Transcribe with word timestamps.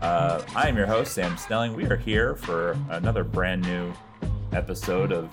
Uh, 0.00 0.40
I 0.54 0.68
am 0.68 0.76
your 0.76 0.86
host, 0.86 1.12
Sam 1.12 1.36
Snelling. 1.36 1.74
We 1.74 1.84
are 1.86 1.96
here 1.96 2.36
for 2.36 2.76
another 2.88 3.24
brand 3.24 3.62
new 3.62 3.92
episode 4.52 5.10
of 5.10 5.28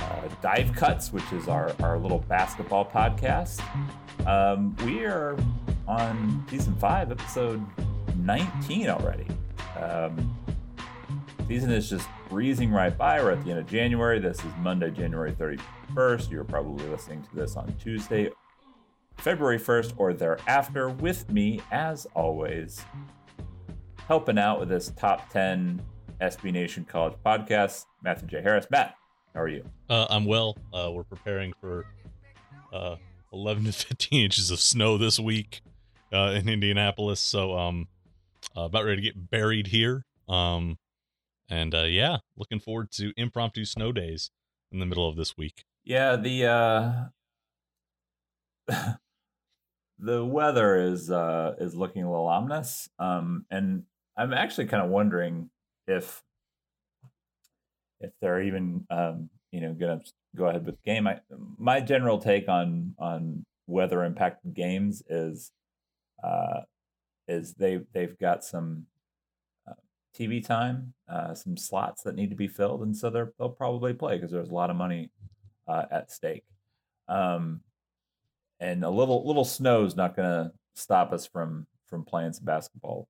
uh, 0.00 0.22
Dive 0.42 0.72
Cuts, 0.74 1.12
which 1.12 1.32
is 1.32 1.46
our, 1.46 1.72
our 1.80 1.96
little 1.96 2.18
basketball 2.18 2.84
podcast. 2.84 3.62
Um, 4.26 4.74
we 4.84 5.04
are 5.04 5.36
on 5.86 6.44
season 6.50 6.74
five, 6.74 7.12
episode 7.12 7.64
19 8.16 8.88
already. 8.88 9.28
Um, 9.80 10.36
season 11.46 11.70
is 11.70 11.88
just 11.88 12.08
breezing 12.28 12.72
right 12.72 12.96
by. 12.98 13.22
We're 13.22 13.30
at 13.30 13.44
the 13.44 13.50
end 13.50 13.60
of 13.60 13.68
January. 13.68 14.18
This 14.18 14.38
is 14.38 14.52
Monday, 14.58 14.90
January 14.90 15.32
31st. 15.32 16.32
You're 16.32 16.42
probably 16.42 16.84
listening 16.88 17.22
to 17.22 17.36
this 17.36 17.54
on 17.54 17.72
Tuesday, 17.80 18.30
February 19.18 19.60
1st, 19.60 19.94
or 19.98 20.12
thereafter. 20.12 20.88
With 20.88 21.30
me, 21.30 21.60
as 21.70 22.08
always, 22.16 22.84
helping 24.06 24.38
out 24.38 24.60
with 24.60 24.68
this 24.68 24.92
top 24.96 25.30
10 25.30 25.82
SB 26.20 26.52
Nation 26.52 26.84
College 26.84 27.14
podcast, 27.24 27.86
Matthew 28.02 28.28
J. 28.28 28.42
Harris. 28.42 28.66
Matt, 28.70 28.94
how 29.34 29.40
are 29.40 29.48
you? 29.48 29.64
Uh, 29.88 30.06
I'm 30.10 30.24
well. 30.24 30.56
Uh, 30.72 30.90
we're 30.92 31.04
preparing 31.04 31.52
for 31.60 31.86
uh, 32.72 32.96
11 33.32 33.64
to 33.64 33.72
15 33.72 34.24
inches 34.24 34.50
of 34.50 34.60
snow 34.60 34.98
this 34.98 35.18
week 35.18 35.62
uh, 36.12 36.34
in 36.36 36.48
Indianapolis. 36.48 37.20
So, 37.20 37.56
um, 37.56 37.88
uh, 38.56 38.62
about 38.62 38.84
ready 38.84 38.96
to 38.96 39.02
get 39.02 39.30
buried 39.30 39.68
here. 39.68 40.04
Um, 40.28 40.78
and 41.48 41.74
uh, 41.74 41.82
yeah, 41.82 42.18
looking 42.36 42.60
forward 42.60 42.90
to 42.92 43.12
impromptu 43.16 43.64
snow 43.64 43.92
days 43.92 44.30
in 44.72 44.78
the 44.78 44.86
middle 44.86 45.08
of 45.08 45.16
this 45.16 45.36
week. 45.36 45.64
Yeah, 45.84 46.16
the 46.16 46.46
uh 46.46 46.92
the 49.98 50.24
weather 50.24 50.76
is 50.76 51.10
uh 51.10 51.54
is 51.58 51.74
looking 51.74 52.02
a 52.02 52.10
little 52.10 52.26
ominous. 52.26 52.88
Um 52.98 53.44
and 53.50 53.84
I'm 54.16 54.32
actually 54.32 54.66
kind 54.66 54.82
of 54.82 54.90
wondering 54.90 55.50
if 55.86 56.22
if 58.00 58.12
they're 58.20 58.42
even 58.42 58.86
um 58.90 59.30
you 59.50 59.60
know 59.60 59.72
going 59.72 60.00
to 60.00 60.12
go 60.36 60.46
ahead 60.46 60.66
with 60.66 60.82
game. 60.82 61.06
I, 61.06 61.20
my 61.58 61.80
general 61.80 62.18
take 62.18 62.48
on 62.48 62.94
on 62.98 63.44
weather 63.66 64.04
impacted 64.04 64.54
games 64.54 65.02
is 65.08 65.52
uh 66.22 66.60
is 67.28 67.54
they 67.54 67.80
they've 67.92 68.18
got 68.18 68.44
some 68.44 68.86
uh, 69.68 69.74
TV 70.16 70.44
time, 70.44 70.92
uh, 71.08 71.34
some 71.34 71.56
slots 71.56 72.02
that 72.02 72.14
need 72.14 72.30
to 72.30 72.36
be 72.36 72.48
filled, 72.48 72.82
and 72.82 72.96
so 72.96 73.10
they're, 73.10 73.32
they'll 73.38 73.48
probably 73.48 73.94
play 73.94 74.16
because 74.16 74.30
there's 74.30 74.50
a 74.50 74.54
lot 74.54 74.70
of 74.70 74.76
money 74.76 75.10
uh, 75.66 75.84
at 75.90 76.10
stake. 76.10 76.44
Um, 77.08 77.60
and 78.60 78.84
a 78.84 78.90
little 78.90 79.26
little 79.26 79.44
snow 79.44 79.84
is 79.84 79.96
not 79.96 80.16
going 80.16 80.28
to 80.28 80.52
stop 80.74 81.12
us 81.12 81.26
from 81.26 81.66
from 81.86 82.04
playing 82.04 82.32
some 82.32 82.44
basketball. 82.44 83.08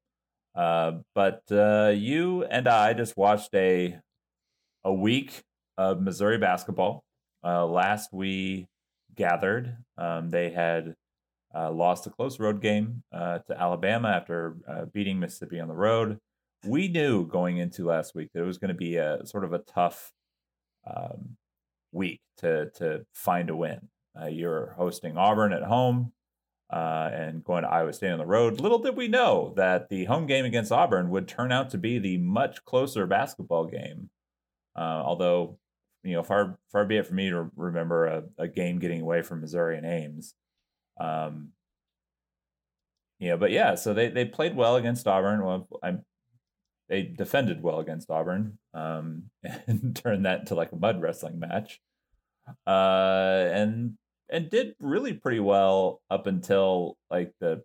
Uh, 0.55 0.99
but 1.15 1.43
uh, 1.51 1.93
you 1.95 2.45
and 2.45 2.69
I 2.69 2.93
just 2.93 3.17
watched 3.17 3.55
a 3.55 3.99
a 4.85 4.93
week 4.93 5.43
of 5.77 6.01
Missouri 6.01 6.39
basketball. 6.39 7.05
Uh, 7.43 7.67
last 7.67 8.11
we 8.13 8.69
gathered, 9.15 9.77
um, 9.99 10.31
they 10.31 10.51
had 10.51 10.95
uh, 11.55 11.71
lost 11.71 12.07
a 12.07 12.11
close 12.11 12.39
road 12.39 12.61
game 12.61 13.03
uh, 13.13 13.39
to 13.39 13.61
Alabama 13.61 14.09
after 14.09 14.57
uh, 14.69 14.85
beating 14.87 15.19
Mississippi 15.19 15.61
on 15.61 15.69
the 15.69 15.75
road. 15.75 16.19
We 16.65 16.89
knew 16.89 17.27
going 17.27 17.59
into 17.59 17.87
last 17.87 18.15
week 18.15 18.31
that 18.33 18.43
it 18.43 18.47
was 18.47 18.59
going 18.59 18.69
to 18.69 18.75
be 18.75 18.97
a 18.97 19.27
sort 19.27 19.45
of 19.45 19.53
a 19.53 19.59
tough 19.59 20.13
um, 20.87 21.37
week 21.93 22.21
to 22.39 22.71
to 22.77 23.05
find 23.13 23.51
a 23.51 23.57
win. 23.57 23.89
You're 24.31 24.75
hosting 24.77 25.19
Auburn 25.19 25.53
at 25.53 25.65
home 25.65 26.13
uh, 26.75 27.09
and 27.13 27.45
going 27.45 27.63
to 27.63 27.71
Iowa 27.71 27.93
State 27.93 28.11
on 28.11 28.19
the 28.19 28.27
road. 28.27 28.61
Little 28.61 28.81
did 28.81 28.97
we 28.97 29.07
know 29.07 29.55
that 29.57 29.89
the 29.91 30.07
home 30.07 30.27
game 30.27 30.45
against 30.45 30.73
Auburn 30.73 31.09
would 31.11 31.29
turn 31.29 31.53
out 31.53 31.71
to 31.71 31.79
be 31.79 32.01
the 32.01 32.19
much 32.19 32.65
closer 32.65 33.07
basketball 33.07 33.67
game. 33.67 34.11
Uh, 34.77 35.01
although, 35.05 35.57
you 36.03 36.15
know, 36.15 36.25
far 36.25 36.59
far 36.73 36.85
be 36.85 36.97
it 36.97 37.07
for 37.07 37.15
me 37.15 37.31
to 37.31 37.49
remember 37.55 38.07
a, 38.07 38.25
a 38.39 38.49
game 38.49 38.81
getting 38.81 39.03
away 39.03 39.23
from 39.23 39.41
Missouri 39.41 39.79
and 39.79 39.87
Ames. 39.87 40.35
Um, 41.01 41.51
you 43.21 43.29
know, 43.29 43.37
but 43.37 43.53
yeah, 43.53 43.77
so 43.77 43.95
they, 43.95 44.09
they 44.09 44.25
played 44.25 44.57
well 44.57 44.75
against 44.75 45.07
Auburn. 45.07 45.45
Well, 45.45 45.69
I 45.81 45.99
they 46.89 47.03
defended 47.03 47.63
well 47.63 47.79
against 47.79 48.11
Auburn 48.11 48.59
um, 48.75 49.31
and 49.69 49.95
turned 49.95 50.27
that 50.27 50.41
into 50.41 50.57
like 50.57 50.73
a 50.73 50.77
mud 50.77 51.01
wrestling 51.01 51.39
match. 51.39 51.81
Uh, 52.67 53.49
and 53.53 53.97
and 54.31 54.51
did 54.51 54.75
really 54.81 55.13
pretty 55.13 55.41
well 55.41 56.01
up 56.11 56.27
until 56.27 56.97
like 57.11 57.33
the 57.41 57.63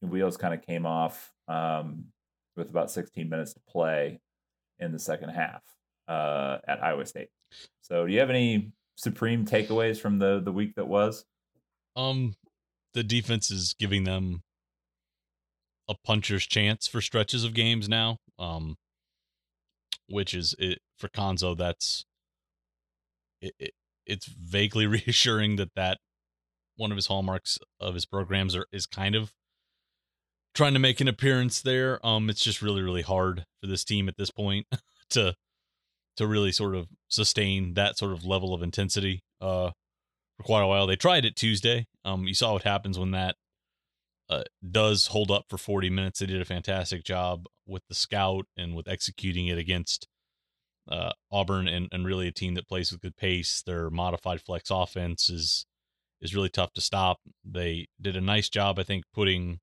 wheels 0.00 0.36
kind 0.36 0.54
of 0.54 0.62
came 0.62 0.86
off 0.86 1.32
um, 1.48 2.06
with 2.56 2.70
about 2.70 2.90
16 2.90 3.28
minutes 3.28 3.54
to 3.54 3.60
play 3.68 4.20
in 4.78 4.92
the 4.92 4.98
second 4.98 5.30
half 5.30 5.62
uh, 6.06 6.58
at 6.66 6.82
Iowa 6.82 7.04
State. 7.06 7.28
So, 7.82 8.06
do 8.06 8.12
you 8.12 8.20
have 8.20 8.30
any 8.30 8.72
supreme 8.96 9.46
takeaways 9.46 9.98
from 9.98 10.18
the 10.18 10.40
the 10.40 10.52
week 10.52 10.74
that 10.76 10.86
was? 10.86 11.24
Um, 11.96 12.34
the 12.94 13.02
defense 13.02 13.50
is 13.50 13.74
giving 13.78 14.04
them 14.04 14.42
a 15.88 15.94
puncher's 16.04 16.46
chance 16.46 16.86
for 16.86 17.00
stretches 17.00 17.44
of 17.44 17.54
games 17.54 17.88
now. 17.88 18.18
Um, 18.38 18.76
which 20.08 20.34
is 20.34 20.54
it 20.58 20.80
for 20.96 21.08
Cuonzo. 21.08 21.56
That's 21.56 22.04
it, 23.40 23.54
it, 23.58 23.72
It's 24.08 24.26
vaguely 24.26 24.86
reassuring 24.98 25.56
that 25.56 25.74
that 25.76 25.98
one 26.76 26.90
of 26.90 26.96
his 26.96 27.06
hallmarks 27.06 27.58
of 27.80 27.94
his 27.94 28.06
programs 28.06 28.56
are, 28.56 28.66
is 28.72 28.86
kind 28.86 29.14
of 29.14 29.32
trying 30.54 30.74
to 30.74 30.78
make 30.78 31.00
an 31.00 31.08
appearance 31.08 31.60
there. 31.60 32.04
Um, 32.04 32.30
it's 32.30 32.42
just 32.42 32.62
really 32.62 32.82
really 32.82 33.02
hard 33.02 33.44
for 33.60 33.66
this 33.66 33.84
team 33.84 34.08
at 34.08 34.16
this 34.16 34.30
point 34.30 34.66
to 35.10 35.34
to 36.16 36.26
really 36.26 36.50
sort 36.50 36.74
of 36.74 36.88
sustain 37.08 37.74
that 37.74 37.96
sort 37.96 38.12
of 38.12 38.24
level 38.24 38.52
of 38.52 38.62
intensity 38.62 39.22
uh, 39.40 39.70
for 40.36 40.42
quite 40.42 40.62
a 40.62 40.66
while. 40.66 40.86
They 40.86 40.96
tried 40.96 41.24
it 41.24 41.36
Tuesday. 41.36 41.86
Um, 42.04 42.24
you 42.24 42.34
saw 42.34 42.54
what 42.54 42.64
happens 42.64 42.98
when 42.98 43.12
that 43.12 43.36
uh, 44.28 44.42
does 44.68 45.08
hold 45.08 45.30
up 45.30 45.44
for 45.48 45.56
40 45.56 45.90
minutes. 45.90 46.18
They 46.18 46.26
did 46.26 46.40
a 46.40 46.44
fantastic 46.44 47.04
job 47.04 47.46
with 47.66 47.82
the 47.88 47.94
scout 47.94 48.46
and 48.56 48.74
with 48.74 48.88
executing 48.88 49.46
it 49.46 49.58
against 49.58 50.08
uh, 50.90 51.12
Auburn 51.30 51.68
and, 51.68 51.88
and 51.92 52.06
really 52.06 52.28
a 52.28 52.32
team 52.32 52.54
that 52.54 52.68
plays 52.68 52.90
with 52.90 53.00
good 53.00 53.16
pace. 53.16 53.62
Their 53.64 53.90
modified 53.90 54.40
flex 54.40 54.70
offense 54.70 55.28
is 55.28 55.66
is 56.20 56.34
really 56.34 56.48
tough 56.48 56.72
to 56.72 56.80
stop. 56.80 57.18
They 57.44 57.88
did 58.00 58.16
a 58.16 58.20
nice 58.20 58.48
job, 58.48 58.78
I 58.78 58.82
think, 58.82 59.04
putting 59.14 59.60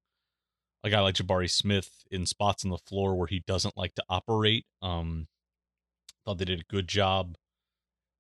a 0.84 0.90
guy 0.90 1.02
like 1.02 1.16
Jabari 1.16 1.50
Smith 1.50 1.90
in 2.10 2.26
spots 2.26 2.64
on 2.64 2.72
the 2.72 2.78
floor 2.78 3.16
where 3.16 3.28
he 3.28 3.44
doesn't 3.46 3.78
like 3.78 3.96
to 3.96 4.04
operate. 4.08 4.66
Um, 4.82 5.28
Thought 6.26 6.40
they 6.40 6.46
did 6.46 6.62
a 6.62 6.74
good 6.74 6.88
job 6.88 7.36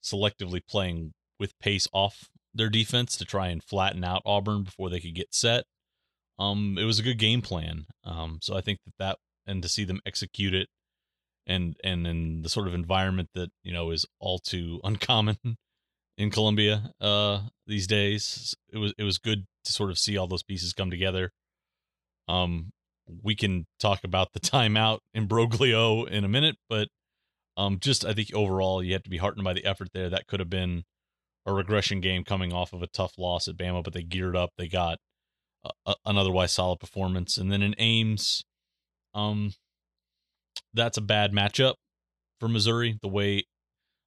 selectively 0.04 0.62
playing 0.68 1.13
with 1.40 1.58
pace 1.60 1.88
off 1.92 2.30
their 2.54 2.69
defense 2.69 3.18
to 3.18 3.25
try 3.25 3.48
and 3.48 3.63
flatten 3.63 4.04
out 4.04 4.22
Auburn 4.25 4.63
before 4.63 4.90
they 4.90 5.00
could 5.00 5.16
get 5.16 5.34
set. 5.34 5.66
Um, 6.38 6.78
it 6.80 6.84
was 6.84 7.00
a 7.00 7.04
good 7.04 7.18
game 7.18 7.42
plan. 7.42 7.86
Um, 8.04 8.40
so 8.42 8.56
I 8.56 8.62
think 8.62 8.80
that 8.86 8.94
that 9.00 9.18
and 9.48 9.63
to 9.63 9.69
see 9.69 9.84
them 9.86 10.01
execute 10.06 10.54
it 10.54 10.69
and 11.47 11.75
and 11.83 12.07
in 12.07 12.42
the 12.42 12.50
sort 12.50 12.68
of 12.68 12.74
environment 12.74 13.30
that 13.33 13.51
you 13.63 13.71
know 13.71 13.92
is 13.92 14.06
all 14.19 14.39
too 14.39 14.80
uncommon 14.83 15.57
in 16.18 16.31
Columbia 16.31 16.92
uh 17.01 17.42
these 17.68 17.88
days 17.88 18.56
it 18.71 18.77
was 18.77 18.94
it 18.97 19.03
was 19.03 19.18
good 19.18 19.45
to 19.63 19.74
sort 19.74 19.89
of 19.89 20.00
see 20.00 20.18
all 20.18 20.27
those 20.27 20.44
pieces 20.44 20.74
come 20.74 20.89
together 20.89 21.31
um 22.27 22.71
we 23.21 23.36
can 23.36 23.68
talk 23.80 24.03
about 24.03 24.33
the 24.33 24.39
timeout 24.42 25.00
in 25.13 25.27
Broglio 25.27 26.07
in 26.07 26.24
a 26.24 26.30
minute 26.30 26.57
but 26.69 26.89
um, 27.57 27.80
just 27.80 28.06
I 28.06 28.13
think 28.13 28.33
overall 28.33 28.83
you 28.83 28.94
have 28.94 29.03
to 29.03 29.09
be 29.09 29.18
heartened 29.18 29.44
by 29.44 29.53
the 29.53 29.65
effort 29.65 29.89
there. 29.94 30.09
That 30.09 30.27
could 30.27 30.39
have 30.39 30.50
been 30.50 30.83
a 31.45 31.53
regression 31.53 32.01
game 32.01 32.24
coming 32.24 32.51
off 32.51 32.74
of 32.74 32.81
a 32.81 32.88
tough 32.88 33.18
loss 33.18 33.48
at 33.48 33.57
Bama, 33.57 33.83
but 33.83 33.94
they 33.94 34.03
geared 34.03 34.36
up. 34.36 34.51
They 34.57 34.68
got 34.68 35.00
a, 35.63 35.71
a, 35.86 35.95
an 36.06 36.18
otherwise 36.18 36.51
solid 36.51 36.80
performance, 36.80 37.38
and 37.38 37.51
then 37.51 37.62
in 37.62 37.75
Ames, 37.77 38.44
um, 39.13 39.53
that's 40.75 40.98
a 40.98 41.01
bad 41.01 41.31
matchup 41.31 41.75
for 42.39 42.48
Missouri. 42.48 43.00
The 43.01 43.07
way 43.07 43.45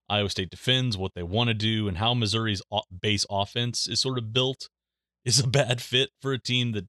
Iowa 0.08 0.30
State 0.30 0.50
defends, 0.50 0.96
what 0.96 1.12
they 1.14 1.22
want 1.22 1.48
to 1.48 1.54
do, 1.54 1.88
and 1.88 1.98
how 1.98 2.14
Missouri's 2.14 2.62
base 3.00 3.26
offense 3.30 3.88
is 3.88 4.00
sort 4.00 4.18
of 4.18 4.32
built 4.32 4.68
is 5.24 5.40
a 5.40 5.46
bad 5.46 5.80
fit 5.80 6.10
for 6.20 6.32
a 6.32 6.40
team 6.40 6.72
that 6.72 6.86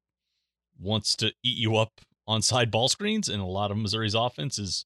wants 0.80 1.16
to 1.18 1.28
eat 1.44 1.58
you 1.58 1.76
up 1.76 2.02
on 2.28 2.42
side 2.42 2.72
ball 2.72 2.88
screens. 2.88 3.28
And 3.28 3.42
a 3.42 3.46
lot 3.46 3.72
of 3.72 3.78
Missouri's 3.78 4.14
offense 4.14 4.58
is 4.58 4.86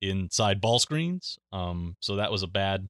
inside 0.00 0.60
ball 0.60 0.78
screens. 0.78 1.38
Um, 1.52 1.96
so 2.00 2.16
that 2.16 2.30
was 2.30 2.42
a 2.42 2.46
bad 2.46 2.86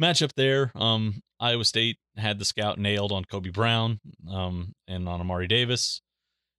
matchup 0.00 0.32
there. 0.34 0.72
Um, 0.74 1.22
Iowa 1.38 1.64
State 1.64 1.98
had 2.16 2.38
the 2.38 2.44
scout 2.44 2.78
nailed 2.78 3.12
on 3.12 3.24
Kobe 3.24 3.50
Brown 3.50 4.00
um, 4.30 4.74
and 4.88 5.08
on 5.08 5.20
Amari 5.20 5.46
Davis. 5.46 6.00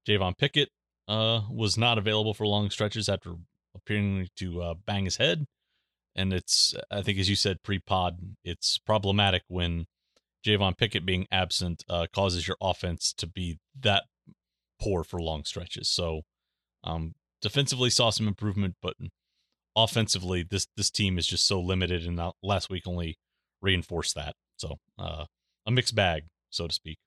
Javon 0.07 0.37
Pickett 0.37 0.69
uh, 1.07 1.41
was 1.49 1.77
not 1.77 1.97
available 1.97 2.33
for 2.33 2.45
long 2.45 2.69
stretches 2.69 3.09
after 3.09 3.35
appearing 3.75 4.27
to 4.37 4.61
uh, 4.61 4.73
bang 4.85 5.05
his 5.05 5.17
head. 5.17 5.45
And 6.15 6.33
it's, 6.33 6.75
I 6.89 7.01
think, 7.01 7.19
as 7.19 7.29
you 7.29 7.35
said 7.35 7.63
pre 7.63 7.79
pod, 7.79 8.35
it's 8.43 8.77
problematic 8.77 9.43
when 9.47 9.85
Javon 10.45 10.77
Pickett 10.77 11.05
being 11.05 11.27
absent 11.31 11.83
uh, 11.89 12.07
causes 12.13 12.47
your 12.47 12.57
offense 12.61 13.13
to 13.13 13.27
be 13.27 13.59
that 13.79 14.03
poor 14.81 15.03
for 15.03 15.21
long 15.21 15.43
stretches. 15.45 15.87
So 15.87 16.21
um, 16.83 17.13
defensively 17.41 17.89
saw 17.89 18.09
some 18.09 18.27
improvement, 18.27 18.75
but 18.81 18.95
offensively, 19.75 20.43
this 20.43 20.67
this 20.75 20.89
team 20.89 21.17
is 21.17 21.27
just 21.27 21.45
so 21.45 21.61
limited, 21.61 22.05
and 22.05 22.19
last 22.43 22.69
week 22.69 22.83
only 22.87 23.17
reinforced 23.61 24.15
that. 24.15 24.35
So 24.57 24.79
uh, 24.97 25.25
a 25.65 25.71
mixed 25.71 25.95
bag, 25.95 26.23
so 26.49 26.67
to 26.67 26.73
speak. 26.73 26.97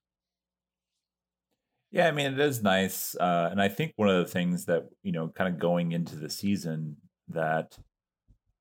Yeah, 1.91 2.07
I 2.07 2.11
mean 2.11 2.33
it 2.33 2.39
is 2.39 2.61
nice, 2.61 3.15
uh, 3.15 3.49
and 3.51 3.61
I 3.61 3.69
think 3.69 3.93
one 3.95 4.09
of 4.09 4.17
the 4.17 4.31
things 4.31 4.65
that 4.65 4.89
you 5.03 5.11
know, 5.11 5.29
kind 5.29 5.53
of 5.53 5.59
going 5.59 5.91
into 5.93 6.15
the 6.15 6.29
season, 6.29 6.97
that 7.29 7.77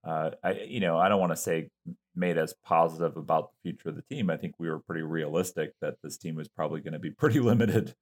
uh, 0.05 0.31
I 0.43 0.53
you 0.53 0.81
know 0.81 0.99
I 0.99 1.09
don't 1.09 1.21
want 1.21 1.33
to 1.33 1.37
say 1.37 1.69
made 2.15 2.39
us 2.39 2.55
positive 2.65 3.17
about 3.17 3.51
the 3.51 3.71
future 3.71 3.89
of 3.89 3.97
the 3.97 4.03
team. 4.03 4.31
I 4.31 4.37
think 4.37 4.55
we 4.59 4.69
were 4.69 4.79
pretty 4.79 5.03
realistic 5.03 5.73
that 5.81 5.97
this 6.03 6.17
team 6.17 6.37
was 6.37 6.49
probably 6.49 6.81
going 6.81 6.93
to 6.93 7.01
be 7.01 7.11
pretty 7.19 7.41
limited 7.41 7.95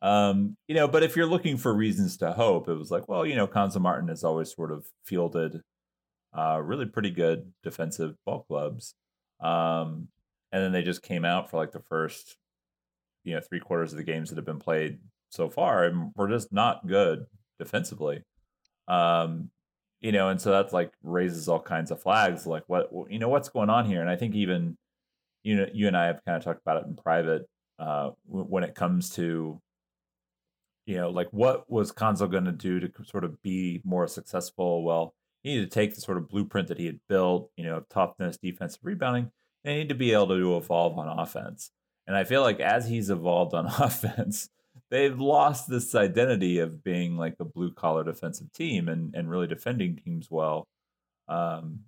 um, 0.00 0.56
you 0.68 0.74
know, 0.74 0.86
but 0.86 1.02
if 1.02 1.16
you're 1.16 1.26
looking 1.26 1.56
for 1.56 1.74
reasons 1.74 2.16
to 2.18 2.32
hope, 2.32 2.68
it 2.68 2.74
was 2.74 2.90
like, 2.90 3.08
well, 3.08 3.26
you 3.26 3.34
know, 3.34 3.46
Cuonzo 3.46 3.80
Martin 3.80 4.08
has 4.08 4.22
always 4.22 4.54
sort 4.54 4.70
of 4.70 4.86
fielded 5.04 5.62
uh, 6.36 6.60
really 6.62 6.86
pretty 6.86 7.10
good 7.10 7.52
defensive 7.62 8.14
ball 8.24 8.44
clubs. 8.48 8.94
Um, 9.40 10.08
and 10.52 10.62
then 10.62 10.72
they 10.72 10.82
just 10.82 11.02
came 11.02 11.24
out 11.24 11.50
for 11.50 11.56
like 11.56 11.72
the 11.72 11.80
first, 11.80 12.36
you 13.28 13.34
know, 13.34 13.40
three 13.40 13.60
quarters 13.60 13.92
of 13.92 13.98
the 13.98 14.04
games 14.04 14.30
that 14.30 14.36
have 14.36 14.44
been 14.44 14.58
played 14.58 14.98
so 15.30 15.48
far, 15.48 15.84
and 15.84 16.12
we're 16.16 16.28
just 16.28 16.52
not 16.52 16.86
good 16.86 17.26
defensively. 17.58 18.22
Um, 18.88 19.50
you 20.00 20.12
know, 20.12 20.28
and 20.28 20.40
so 20.40 20.50
that's 20.50 20.72
like 20.72 20.92
raises 21.02 21.48
all 21.48 21.60
kinds 21.60 21.90
of 21.90 22.00
flags, 22.00 22.46
like 22.46 22.64
what 22.66 22.90
you 23.10 23.18
know, 23.18 23.28
what's 23.28 23.48
going 23.48 23.70
on 23.70 23.84
here? 23.84 24.00
And 24.00 24.10
I 24.10 24.16
think 24.16 24.34
even 24.34 24.76
you 25.42 25.56
know, 25.56 25.66
you 25.72 25.86
and 25.86 25.96
I 25.96 26.06
have 26.06 26.24
kind 26.24 26.36
of 26.36 26.44
talked 26.44 26.60
about 26.62 26.82
it 26.82 26.86
in 26.86 26.96
private 26.96 27.48
uh, 27.78 28.10
when 28.26 28.64
it 28.64 28.74
comes 28.74 29.10
to 29.10 29.60
you 30.86 30.96
know, 30.96 31.10
like 31.10 31.28
what 31.32 31.70
was 31.70 31.92
Cuonzo 31.92 32.30
going 32.30 32.46
to 32.46 32.52
do 32.52 32.80
to 32.80 32.90
sort 33.04 33.22
of 33.22 33.42
be 33.42 33.82
more 33.84 34.08
successful? 34.08 34.82
Well, 34.82 35.14
he 35.42 35.50
needed 35.50 35.70
to 35.70 35.74
take 35.74 35.94
the 35.94 36.00
sort 36.00 36.16
of 36.16 36.30
blueprint 36.30 36.68
that 36.68 36.78
he 36.78 36.86
had 36.86 36.98
built, 37.10 37.50
you 37.58 37.64
know, 37.64 37.84
toughness, 37.90 38.38
defensive 38.38 38.80
rebounding, 38.82 39.30
and 39.64 39.72
he 39.72 39.74
needed 39.74 39.90
to 39.90 39.94
be 39.94 40.12
able 40.14 40.28
to 40.28 40.56
evolve 40.56 40.98
on 40.98 41.18
offense. 41.18 41.72
And 42.08 42.16
I 42.16 42.24
feel 42.24 42.42
like 42.42 42.58
as 42.58 42.88
he's 42.88 43.10
evolved 43.10 43.54
on 43.54 43.66
offense, 43.78 44.48
they've 44.90 45.20
lost 45.20 45.68
this 45.68 45.94
identity 45.94 46.58
of 46.58 46.82
being 46.82 47.16
like 47.16 47.36
a 47.38 47.44
blue 47.44 47.72
collar 47.72 48.02
defensive 48.02 48.52
team 48.52 48.88
and, 48.88 49.14
and 49.14 49.30
really 49.30 49.46
defending 49.46 49.94
teams 49.94 50.28
well. 50.28 50.66
Um, 51.28 51.80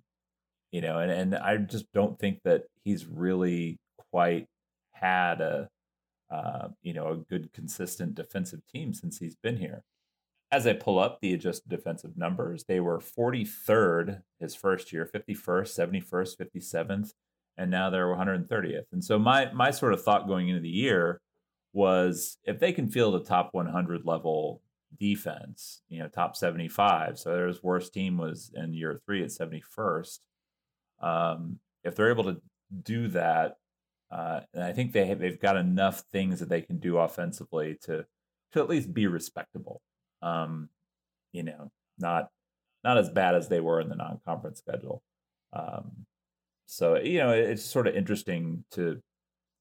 you 0.71 0.79
know, 0.79 0.99
and, 0.99 1.11
and 1.11 1.35
I 1.35 1.57
just 1.57 1.91
don't 1.91 2.17
think 2.17 2.39
that 2.45 2.63
he's 2.85 3.05
really 3.05 3.79
quite 4.11 4.45
had 4.93 5.41
a 5.41 5.67
uh, 6.31 6.69
you 6.81 6.93
know, 6.93 7.09
a 7.09 7.17
good, 7.17 7.51
consistent 7.51 8.15
defensive 8.15 8.61
team 8.65 8.93
since 8.93 9.19
he's 9.19 9.35
been 9.35 9.57
here. 9.57 9.83
As 10.49 10.65
I 10.65 10.73
pull 10.73 10.97
up 10.97 11.19
the 11.19 11.33
adjusted 11.33 11.69
defensive 11.69 12.15
numbers, 12.15 12.63
they 12.67 12.79
were 12.79 12.99
43rd 12.99 14.21
his 14.39 14.55
first 14.55 14.93
year, 14.93 15.05
51st, 15.05 16.03
71st, 16.09 16.37
57th, 16.37 17.11
and 17.57 17.69
now 17.69 17.89
they're 17.89 18.07
130th. 18.07 18.85
And 18.91 19.03
so 19.03 19.19
my 19.19 19.51
my 19.53 19.71
sort 19.71 19.93
of 19.93 20.03
thought 20.03 20.27
going 20.27 20.49
into 20.49 20.61
the 20.61 20.69
year 20.69 21.21
was 21.73 22.37
if 22.43 22.59
they 22.59 22.73
can 22.73 22.89
field 22.89 23.15
a 23.15 23.23
top 23.23 23.49
100 23.53 24.05
level 24.05 24.61
defense, 24.99 25.81
you 25.87 25.99
know, 25.99 26.07
top 26.07 26.35
75. 26.35 27.17
So 27.17 27.31
their 27.31 27.53
worst 27.63 27.93
team 27.93 28.17
was 28.17 28.51
in 28.53 28.73
year 28.73 28.99
three 29.05 29.23
at 29.23 29.29
71st. 29.29 30.19
Um, 31.01 31.59
if 31.83 31.95
they're 31.95 32.11
able 32.11 32.25
to 32.25 32.41
do 32.83 33.07
that 33.09 33.55
uh, 34.11 34.41
and 34.53 34.63
I 34.63 34.73
think 34.73 34.91
they 34.91 35.05
have, 35.05 35.19
they've 35.19 35.39
got 35.39 35.55
enough 35.55 36.03
things 36.11 36.39
that 36.39 36.49
they 36.49 36.61
can 36.61 36.77
do 36.77 36.97
offensively 36.97 37.77
to 37.83 38.05
to 38.51 38.59
at 38.59 38.69
least 38.69 38.93
be 38.93 39.07
respectable. 39.07 39.81
Um, 40.21 40.69
you 41.31 41.43
know, 41.43 41.71
not 41.97 42.29
not 42.83 42.97
as 42.97 43.09
bad 43.09 43.35
as 43.35 43.47
they 43.47 43.61
were 43.61 43.79
in 43.79 43.87
the 43.87 43.95
non-conference 43.95 44.59
schedule. 44.59 45.01
Um, 45.53 46.05
so 46.71 46.95
you 46.95 47.17
know, 47.17 47.31
it's 47.31 47.65
sort 47.65 47.85
of 47.85 47.97
interesting 47.97 48.63
to 48.71 49.01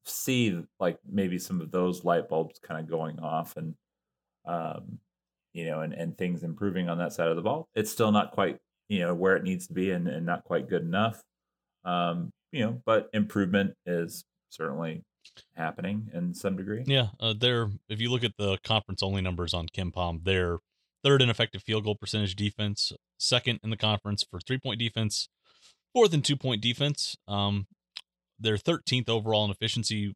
see 0.04 0.62
like 0.78 0.96
maybe 1.10 1.40
some 1.40 1.60
of 1.60 1.72
those 1.72 2.04
light 2.04 2.28
bulbs 2.28 2.60
kind 2.60 2.78
of 2.78 2.88
going 2.88 3.18
off 3.18 3.56
and 3.56 3.74
um, 4.46 5.00
you 5.52 5.66
know, 5.66 5.80
and 5.80 5.92
and 5.92 6.16
things 6.16 6.44
improving 6.44 6.88
on 6.88 6.98
that 6.98 7.12
side 7.12 7.26
of 7.26 7.34
the 7.34 7.42
ball. 7.42 7.68
It's 7.74 7.90
still 7.90 8.12
not 8.12 8.30
quite 8.30 8.58
you 8.88 9.00
know 9.00 9.12
where 9.12 9.34
it 9.34 9.42
needs 9.42 9.66
to 9.66 9.72
be 9.72 9.90
and, 9.90 10.06
and 10.06 10.24
not 10.24 10.44
quite 10.44 10.68
good 10.68 10.82
enough. 10.82 11.20
Um, 11.84 12.30
you 12.52 12.64
know, 12.64 12.80
but 12.86 13.10
improvement 13.12 13.74
is 13.86 14.22
certainly 14.50 15.02
happening 15.56 16.10
in 16.14 16.32
some 16.32 16.56
degree. 16.56 16.84
Yeah, 16.86 17.08
uh, 17.18 17.34
they're 17.36 17.70
if 17.88 18.00
you 18.00 18.12
look 18.12 18.22
at 18.22 18.36
the 18.38 18.58
conference 18.62 19.02
only 19.02 19.20
numbers 19.20 19.52
on 19.52 19.66
KenPom, 19.66 20.22
they're 20.22 20.58
third 21.02 21.22
in 21.22 21.28
effective 21.28 21.64
field 21.64 21.82
goal 21.82 21.96
percentage 21.96 22.36
defense, 22.36 22.92
second 23.18 23.58
in 23.64 23.70
the 23.70 23.76
conference 23.76 24.24
for 24.30 24.38
three 24.38 24.58
point 24.58 24.78
defense, 24.78 25.28
fourth 25.94 26.12
and 26.12 26.25
two 26.25 26.37
point 26.37 26.62
defense. 26.62 27.16
Um, 27.28 27.66
they're 28.38 28.56
13th 28.56 29.09
overall 29.09 29.44
in 29.44 29.50
efficiency. 29.50 30.14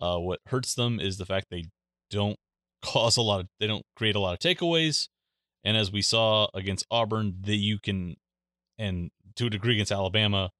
Uh, 0.00 0.18
what 0.18 0.40
hurts 0.46 0.74
them 0.74 0.98
is 0.98 1.18
the 1.18 1.26
fact 1.26 1.46
they 1.50 1.64
don't 2.10 2.36
cause 2.84 3.16
a 3.16 3.22
lot 3.22 3.40
of 3.40 3.46
they 3.60 3.66
don't 3.66 3.84
create 3.96 4.16
a 4.16 4.20
lot 4.20 4.32
of 4.32 4.38
takeaways. 4.38 5.08
And 5.64 5.76
as 5.76 5.92
we 5.92 6.02
saw 6.02 6.48
against 6.54 6.86
Auburn, 6.90 7.36
that 7.42 7.56
you 7.56 7.78
can 7.78 8.16
and 8.78 9.10
to 9.36 9.46
a 9.46 9.50
degree 9.50 9.74
against 9.74 9.92
Alabama, 9.92 10.50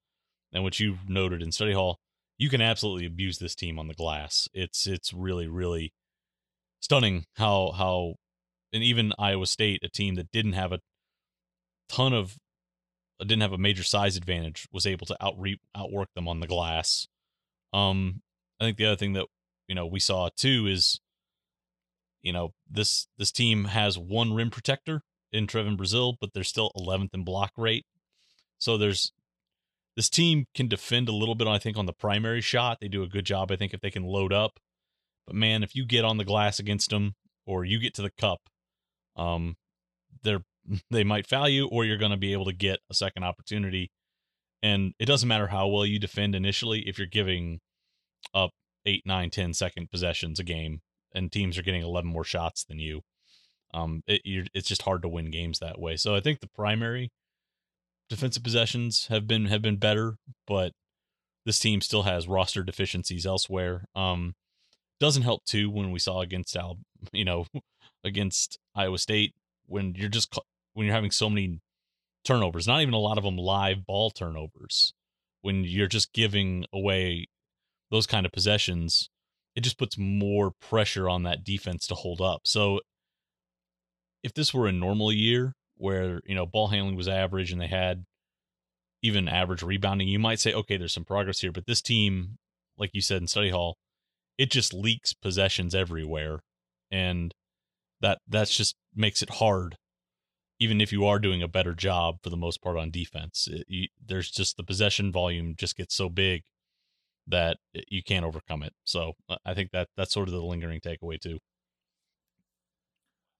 and 0.53 0.63
what 0.63 0.79
you've 0.79 1.09
noted 1.09 1.43
in 1.43 1.51
study 1.51 1.73
hall, 1.73 1.99
you 2.39 2.49
can 2.49 2.61
absolutely 2.61 3.07
abuse 3.07 3.39
this 3.39 3.55
team 3.55 3.79
on 3.79 3.89
the 3.89 3.95
glass. 3.95 4.49
It's 4.53 4.87
it's 4.87 5.13
really, 5.13 5.49
really 5.49 5.93
stunning 6.81 7.25
how 7.37 7.73
how 7.73 8.15
and 8.73 8.83
even 8.83 9.13
Iowa 9.19 9.47
State, 9.47 9.81
a 9.83 9.89
team 9.89 10.15
that 10.15 10.31
didn't 10.31 10.55
have 10.55 10.73
a 10.73 10.81
ton 11.89 12.13
of 12.13 12.37
didn't 13.25 13.43
have 13.43 13.53
a 13.53 13.59
major 13.59 13.83
size 13.83 14.17
advantage, 14.17 14.67
was 14.73 14.87
able 14.87 15.07
to 15.07 15.17
out 15.25 15.37
outwork 15.75 16.09
them 16.15 16.29
on 16.29 16.41
the 16.41 16.47
glass. 16.47 17.07
Um, 17.73 18.23
I 18.61 18.65
think 18.65 18.77
the 18.77 18.87
other 18.87 18.97
thing 18.97 19.15
that 19.15 19.27
you 19.69 19.75
know 19.75 19.87
we 19.87 20.01
saw 20.01 20.29
too 20.37 20.67
is, 20.67 21.01
you 22.23 22.33
know, 22.33 22.53
this 22.71 23.07
this 23.19 23.33
team 23.33 23.67
has 23.67 23.99
one 23.99 24.35
rim 24.35 24.51
protector 24.51 25.03
in 25.33 25.47
Trevon 25.47 25.77
Brazile, 25.77 26.15
but 26.21 26.33
they're 26.35 26.45
still 26.45 26.73
11th 26.77 27.15
in 27.15 27.25
block 27.25 27.53
rate. 27.57 27.87
So 28.59 28.77
there's 28.77 29.13
this 29.97 30.09
team 30.09 30.47
can 30.55 30.69
defend 30.69 31.09
a 31.09 31.13
little 31.13 31.35
bit, 31.35 31.49
I 31.49 31.59
think, 31.59 31.77
on 31.77 31.87
the 31.87 31.93
primary 31.93 32.41
shot. 32.41 32.79
They 32.81 32.89
do 32.89 33.03
a 33.03 33.09
good 33.09 33.27
job, 33.27 33.51
I 33.51 33.57
think, 33.57 33.75
if 33.75 33.81
they 33.81 33.91
can 33.91 34.05
load 34.05 34.33
up. 34.33 34.59
But 35.27 35.37
man, 35.37 35.63
if 35.63 35.75
you 35.75 35.85
get 35.85 36.05
on 36.05 36.17
the 36.17 36.25
glass 36.25 36.59
against 36.59 36.91
them 36.91 37.15
or 37.47 37.65
you 37.65 37.79
get 37.79 37.95
to 37.95 38.03
the 38.03 38.11
cup, 38.11 38.41
um, 39.17 39.57
they're 40.23 40.45
they 40.91 41.05
might 41.05 41.27
foul 41.27 41.49
you, 41.49 41.67
or 41.69 41.85
you're 41.85 41.99
going 41.99 42.11
to 42.11 42.17
be 42.17 42.33
able 42.33 42.45
to 42.47 42.53
get 42.53 42.81
a 42.91 42.95
second 42.95 43.25
opportunity. 43.25 43.91
And 44.63 44.95
it 44.99 45.07
doesn't 45.07 45.29
matter 45.29 45.49
how 45.49 45.67
well 45.67 45.85
you 45.85 45.99
defend 45.99 46.35
initially 46.35 46.81
if 46.89 46.99
you're 46.99 47.07
giving 47.07 47.61
up 48.33 48.51
eight, 48.87 49.03
nine, 49.05 49.31
ten 49.31 49.55
second 49.55 49.91
possessions 49.91 50.39
a 50.39 50.45
game, 50.45 50.81
and 51.15 51.33
teams 51.33 51.59
are 51.59 51.63
getting 51.63 51.83
11 51.83 52.09
more 52.09 52.25
shots 52.25 52.65
than 52.65 52.79
you. 52.79 53.03
Um, 53.75 54.03
it, 54.07 54.49
it's 54.55 54.69
just 54.69 54.83
hard 54.83 55.03
to 55.03 55.09
win 55.09 55.31
games 55.31 55.59
that 55.59 55.81
way. 55.81 55.97
So 55.97 56.15
I 56.15 56.21
think 56.21 56.41
the 56.41 56.51
primary 56.55 57.11
defensive 58.09 58.43
possessions 58.43 59.07
have 59.09 59.27
been 59.27 59.47
have 59.47 59.63
been 59.63 59.79
better, 59.79 60.17
but 60.47 60.73
this 61.47 61.59
team 61.59 61.81
still 61.81 62.03
has 62.03 62.29
roster 62.29 62.63
deficiencies 62.63 63.27
elsewhere. 63.27 63.87
Um, 63.95 64.35
doesn't 65.01 65.23
help 65.23 65.45
too 65.45 65.71
when 65.71 65.91
we 65.91 65.99
saw 65.99 66.21
against 66.21 66.55
Al, 66.55 66.79
you 67.13 67.25
know, 67.25 67.47
against 68.05 68.59
Iowa 68.75 68.99
State 68.99 69.35
when 69.67 69.95
you're 69.95 70.09
just 70.09 70.39
when 70.75 70.87
you're 70.87 70.95
having 70.95 71.11
so 71.11 71.29
many 71.29 71.61
turnovers, 72.25 72.67
not 72.67 72.83
even 72.83 72.95
a 72.95 72.99
lot 72.99 73.19
of 73.19 73.25
them 73.25 73.37
live 73.37 73.87
ball 73.87 74.11
turnovers. 74.11 74.93
When 75.41 75.65
you're 75.65 75.89
just 75.89 76.13
giving 76.13 76.65
away 76.73 77.27
those 77.91 78.07
kind 78.07 78.25
of 78.25 78.33
possessions, 78.33 79.09
it 79.55 79.63
just 79.63 79.79
puts 79.79 79.99
more 79.99 80.53
pressure 80.61 81.09
on 81.09 81.25
that 81.25 81.45
defense 81.45 81.87
to 81.89 81.95
hold 81.95 82.21
up. 82.21 82.43
So 82.45 82.81
if 84.23 84.33
this 84.33 84.55
were 84.55 84.67
a 84.67 84.73
normal 84.73 85.13
year 85.13 85.55
where, 85.77 86.21
you 86.25 86.35
know, 86.35 86.47
ball 86.47 86.69
handling 86.69 86.97
was 86.97 87.09
average 87.09 87.51
and 87.51 87.61
they 87.61 87.67
had 87.67 88.05
even 89.03 89.29
average 89.29 89.63
rebounding, 89.63 90.09
you 90.09 90.19
might 90.19 90.39
say, 90.39 90.55
okay, 90.55 90.77
there's 90.77 90.95
some 90.95 91.05
progress 91.05 91.41
here. 91.41 91.53
But 91.53 91.67
this 91.67 91.83
team, 91.83 92.39
like 92.79 92.91
you 92.93 93.01
said 93.01 93.21
in 93.21 93.27
study 93.27 93.51
hall, 93.51 93.77
it 94.39 94.51
just 94.51 94.73
leaks 94.73 95.13
possessions 95.13 95.75
everywhere. 95.75 96.41
And 96.91 97.35
that 98.01 98.19
that's 98.29 98.57
just 98.57 98.77
makes 98.95 99.23
it 99.23 99.31
hard 99.31 99.77
even 100.63 100.81
if 100.81 100.93
you 100.93 101.05
are 101.05 101.19
doing 101.19 101.43
a 101.43 101.49
better 101.49 101.75
job 101.75 102.19
for 102.23 102.31
the 102.31 102.37
most 102.37 102.63
part 102.63 102.79
on 102.79 102.91
defense. 102.91 103.49
It, 103.51 103.65
you, 103.67 103.89
there's 104.05 104.31
just 104.31 104.57
the 104.57 104.63
possession 104.63 105.11
volume 105.11 105.55
just 105.59 105.77
gets 105.77 105.93
so 105.95 106.09
big 106.09 106.43
that 107.27 107.57
you 107.89 108.03
can't 108.03 108.25
overcome 108.25 108.63
it. 108.63 108.73
So 108.85 109.15
uh, 109.29 109.39
I 109.45 109.55
think 109.55 109.73
that 109.73 109.89
that's 109.97 110.13
sort 110.13 110.29
of 110.29 110.35
the 110.35 110.41
lingering 110.41 110.81
takeaway 110.81 111.21
too. 111.21 111.39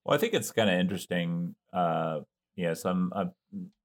Well, 0.03 0.17
I 0.17 0.19
think 0.19 0.33
it's 0.33 0.51
kind 0.51 0.69
of 0.69 0.77
interesting. 0.77 1.55
Uh, 1.71 2.21
know, 2.57 2.73
some 2.73 3.13
I've 3.15 3.31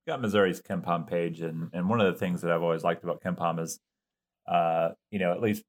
got 0.06 0.20
Missouri's 0.20 0.60
KenPom 0.60 1.06
page, 1.06 1.40
and 1.40 1.70
and 1.72 1.88
one 1.88 2.00
of 2.00 2.12
the 2.12 2.18
things 2.18 2.42
that 2.42 2.50
I've 2.50 2.62
always 2.62 2.82
liked 2.82 3.04
about 3.04 3.22
KenPom 3.22 3.60
is, 3.60 3.78
uh, 4.50 4.90
you 5.12 5.20
know, 5.20 5.30
at 5.30 5.40
least 5.40 5.62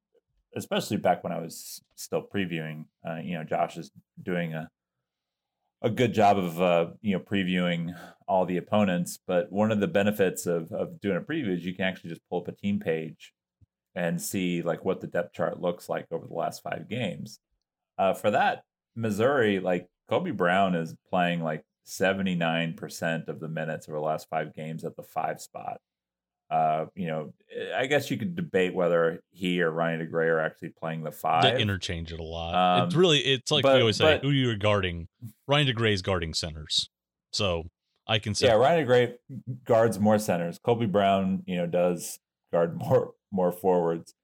especially 0.56 0.96
back 0.96 1.22
when 1.22 1.32
I 1.32 1.38
was 1.38 1.80
still 1.94 2.22
previewing, 2.22 2.86
uh, 3.08 3.18
you 3.22 3.34
know, 3.34 3.44
Josh 3.44 3.76
is 3.76 3.92
doing 4.20 4.54
a 4.54 4.68
a 5.82 5.90
good 5.90 6.12
job 6.12 6.38
of 6.38 6.60
uh, 6.60 6.86
you 7.00 7.16
know 7.16 7.20
previewing 7.20 7.96
all 8.28 8.46
the 8.46 8.58
opponents. 8.58 9.18
But 9.26 9.50
one 9.50 9.70
of 9.72 9.80
the 9.80 9.88
benefits 9.88 10.46
of 10.46 10.72
of 10.72 11.00
doing 11.00 11.16
a 11.16 11.20
preview 11.20 11.56
is 11.56 11.64
you 11.64 11.74
can 11.74 11.84
actually 11.84 12.10
just 12.10 12.28
pull 12.28 12.40
up 12.40 12.48
a 12.48 12.52
team 12.52 12.78
page 12.80 13.32
and 13.94 14.20
see 14.20 14.62
like 14.62 14.84
what 14.84 15.00
the 15.00 15.06
depth 15.06 15.32
chart 15.34 15.60
looks 15.60 15.88
like 15.88 16.06
over 16.10 16.26
the 16.26 16.34
last 16.34 16.62
five 16.62 16.88
games. 16.88 17.40
Uh, 17.98 18.14
for 18.14 18.30
that, 18.30 18.62
Missouri, 18.94 19.60
like 19.60 19.88
Kobe 20.08 20.30
Brown 20.30 20.74
is 20.74 20.94
playing 21.08 21.42
like 21.42 21.64
79% 21.86 23.28
of 23.28 23.40
the 23.40 23.48
minutes 23.48 23.88
over 23.88 23.98
the 23.98 24.04
last 24.04 24.28
five 24.28 24.54
games 24.54 24.84
at 24.84 24.96
the 24.96 25.02
five 25.02 25.40
spot. 25.40 25.80
Uh, 26.50 26.86
you 26.96 27.06
know, 27.06 27.32
I 27.76 27.86
guess 27.86 28.10
you 28.10 28.16
could 28.16 28.34
debate 28.34 28.74
whether 28.74 29.22
he 29.30 29.62
or 29.62 29.70
Ronnie 29.70 30.04
DeGray 30.04 30.26
are 30.26 30.40
actually 30.40 30.70
playing 30.70 31.04
the 31.04 31.12
five. 31.12 31.44
They 31.44 31.60
interchange 31.60 32.12
it 32.12 32.18
a 32.18 32.24
lot. 32.24 32.54
Um, 32.54 32.86
it's 32.86 32.96
really, 32.96 33.20
it's 33.20 33.52
like 33.52 33.62
but, 33.62 33.76
we 33.76 33.80
always 33.80 33.96
say, 33.96 34.16
but, 34.16 34.22
who 34.22 34.30
you 34.30 34.50
are 34.50 34.56
guarding? 34.56 35.06
Ronnie 35.46 35.72
DeGray 35.72 35.92
is 35.92 36.02
guarding 36.02 36.34
centers. 36.34 36.90
So 37.32 37.64
I 38.08 38.18
can 38.18 38.34
say. 38.34 38.46
Yeah, 38.48 38.54
Ronnie 38.54 38.84
DeGray 38.84 39.14
guards 39.64 40.00
more 40.00 40.18
centers. 40.18 40.58
Kobe 40.58 40.86
Brown, 40.86 41.44
you 41.46 41.56
know, 41.56 41.66
does 41.66 42.18
guard 42.52 42.76
more 42.78 43.12
more 43.30 43.52
forwards. 43.52 44.14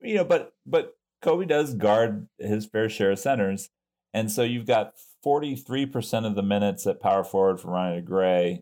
You 0.00 0.16
know, 0.16 0.24
but 0.24 0.54
but 0.66 0.96
Kobe 1.22 1.46
does 1.46 1.74
guard 1.74 2.28
his 2.38 2.66
fair 2.66 2.88
share 2.88 3.12
of 3.12 3.20
centers. 3.20 3.70
And 4.12 4.32
so 4.32 4.42
you've 4.42 4.66
got 4.66 4.94
43% 5.24 6.26
of 6.26 6.36
the 6.36 6.42
minutes 6.42 6.86
at 6.86 7.00
power 7.00 7.22
forward 7.22 7.60
for 7.60 7.72
Ronnie 7.72 8.00
DeGray, 8.00 8.60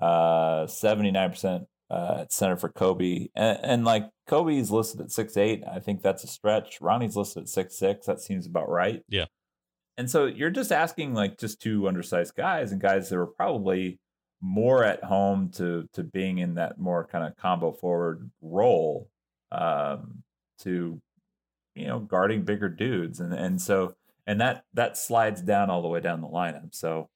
uh, 0.00 0.66
79% 0.66 1.66
uh, 1.90 2.18
at 2.20 2.32
center 2.32 2.56
for 2.56 2.68
Kobe. 2.68 3.28
And, 3.34 3.58
and 3.62 3.84
like 3.84 4.08
Kobe's 4.26 4.70
listed 4.70 5.00
at 5.00 5.10
six 5.10 5.36
eight. 5.36 5.62
I 5.70 5.80
think 5.80 6.02
that's 6.02 6.24
a 6.24 6.28
stretch. 6.28 6.80
Ronnie's 6.80 7.16
listed 7.16 7.44
at 7.44 7.48
six 7.48 7.78
six. 7.78 8.06
That 8.06 8.20
seems 8.20 8.46
about 8.46 8.68
right. 8.68 9.02
Yeah. 9.08 9.26
And 9.96 10.10
so 10.10 10.26
you're 10.26 10.50
just 10.50 10.72
asking 10.72 11.14
like 11.14 11.38
just 11.38 11.60
two 11.60 11.86
undersized 11.86 12.34
guys 12.34 12.72
and 12.72 12.80
guys 12.80 13.08
that 13.08 13.16
were 13.16 13.26
probably 13.26 13.98
more 14.40 14.84
at 14.84 15.02
home 15.04 15.50
to 15.50 15.88
to 15.94 16.02
being 16.02 16.38
in 16.38 16.54
that 16.54 16.78
more 16.78 17.06
kind 17.06 17.24
of 17.24 17.36
combo 17.36 17.72
forward 17.72 18.30
role 18.42 19.08
um, 19.52 20.22
to 20.58 21.00
you 21.74 21.86
know 21.86 22.00
guarding 22.00 22.42
bigger 22.42 22.68
dudes 22.68 23.20
and 23.20 23.32
and 23.32 23.60
so 23.60 23.94
and 24.26 24.40
that 24.40 24.64
that 24.74 24.96
slides 24.96 25.42
down 25.42 25.70
all 25.70 25.82
the 25.82 25.88
way 25.88 26.00
down 26.00 26.20
the 26.20 26.28
lineup. 26.28 26.74
So 26.74 27.08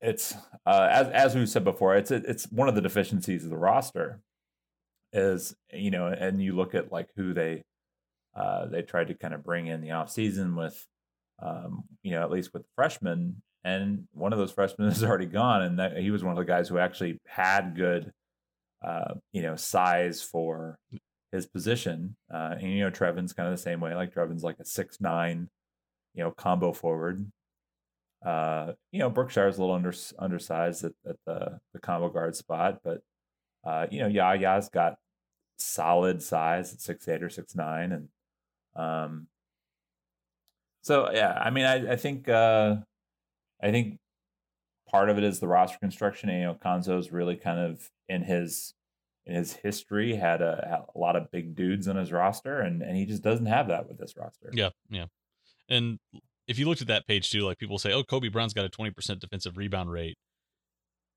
it's 0.00 0.34
uh, 0.66 0.88
as 0.90 1.08
as 1.08 1.34
we 1.34 1.46
said 1.46 1.64
before, 1.64 1.96
it's 1.96 2.10
it's 2.10 2.44
one 2.50 2.68
of 2.68 2.74
the 2.74 2.80
deficiencies 2.80 3.44
of 3.44 3.50
the 3.50 3.56
roster 3.56 4.20
is 5.12 5.54
you 5.72 5.90
know, 5.90 6.06
and 6.06 6.42
you 6.42 6.54
look 6.54 6.74
at 6.74 6.92
like 6.92 7.08
who 7.16 7.34
they 7.34 7.62
uh, 8.34 8.66
they 8.66 8.82
tried 8.82 9.08
to 9.08 9.14
kind 9.14 9.34
of 9.34 9.44
bring 9.44 9.66
in 9.66 9.80
the 9.80 9.90
off 9.90 10.10
season 10.10 10.54
with, 10.54 10.86
um, 11.42 11.82
you 12.02 12.12
know, 12.12 12.22
at 12.22 12.30
least 12.30 12.52
with 12.54 12.64
freshmen, 12.76 13.42
and 13.64 14.04
one 14.12 14.32
of 14.32 14.38
those 14.38 14.52
freshmen 14.52 14.88
is 14.92 15.04
already 15.04 15.26
gone, 15.26 15.62
and 15.62 15.78
that, 15.78 15.96
he 15.96 16.10
was 16.10 16.24
one 16.24 16.32
of 16.32 16.38
the 16.38 16.44
guys 16.44 16.68
who 16.68 16.78
actually 16.78 17.18
had 17.26 17.74
good, 17.76 18.12
uh, 18.84 19.14
you 19.32 19.42
know, 19.42 19.56
size 19.56 20.22
for 20.22 20.78
his 21.32 21.46
position. 21.46 22.16
Uh, 22.32 22.54
and 22.58 22.70
you 22.70 22.80
know, 22.80 22.90
Trevon's 22.90 23.32
kind 23.32 23.48
of 23.48 23.54
the 23.54 23.62
same 23.62 23.80
way. 23.80 23.94
Like 23.94 24.12
Trevon's 24.12 24.44
like 24.44 24.58
a 24.60 24.64
six 24.64 25.00
nine, 25.00 25.48
you 26.14 26.24
know, 26.24 26.30
combo 26.30 26.72
forward. 26.72 27.30
Uh, 28.24 28.72
you 28.92 28.98
know, 28.98 29.08
Brookshire's 29.08 29.56
a 29.56 29.60
little 29.60 29.74
under 29.74 29.94
undersized 30.18 30.84
at, 30.84 30.92
at 31.08 31.16
the 31.26 31.58
the 31.72 31.80
combo 31.80 32.10
guard 32.10 32.36
spot, 32.36 32.80
but 32.84 33.02
uh, 33.64 33.86
you 33.90 34.00
know, 34.00 34.08
Yaya's 34.08 34.68
got 34.68 34.96
solid 35.56 36.22
size 36.22 36.72
at 36.72 36.80
six 36.80 37.08
eight 37.08 37.22
or 37.22 37.30
six 37.30 37.54
nine, 37.54 37.92
and 37.92 38.08
um, 38.76 39.26
so 40.82 41.10
yeah, 41.12 41.32
I 41.32 41.50
mean, 41.50 41.64
I 41.64 41.92
I 41.92 41.96
think 41.96 42.28
uh, 42.28 42.76
I 43.62 43.70
think 43.70 43.98
part 44.90 45.08
of 45.08 45.18
it 45.18 45.24
is 45.24 45.40
the 45.40 45.48
roster 45.48 45.78
construction. 45.78 46.28
And, 46.28 46.38
you 46.40 46.44
know, 46.46 46.54
Cuonzo's 46.54 47.12
really 47.12 47.36
kind 47.36 47.58
of 47.58 47.88
in 48.08 48.22
his 48.22 48.74
in 49.26 49.34
his 49.36 49.52
history 49.52 50.16
had 50.16 50.42
a, 50.42 50.66
had 50.68 50.80
a 50.94 50.98
lot 50.98 51.14
of 51.16 51.30
big 51.30 51.54
dudes 51.54 51.86
on 51.88 51.96
his 51.96 52.12
roster, 52.12 52.60
and 52.60 52.82
and 52.82 52.96
he 52.96 53.06
just 53.06 53.22
doesn't 53.22 53.46
have 53.46 53.68
that 53.68 53.88
with 53.88 53.98
this 53.98 54.14
roster. 54.16 54.50
Yeah, 54.52 54.70
yeah, 54.90 55.06
and 55.68 55.98
if 56.50 56.58
you 56.58 56.66
looked 56.66 56.80
at 56.82 56.88
that 56.88 57.06
page 57.06 57.30
too, 57.30 57.42
like 57.42 57.58
people 57.58 57.78
say, 57.78 57.92
oh, 57.92 58.02
Kobe 58.02 58.28
Brown's 58.28 58.52
got 58.52 58.64
a 58.64 58.68
20% 58.68 59.20
defensive 59.20 59.56
rebound 59.56 59.92
rate. 59.92 60.18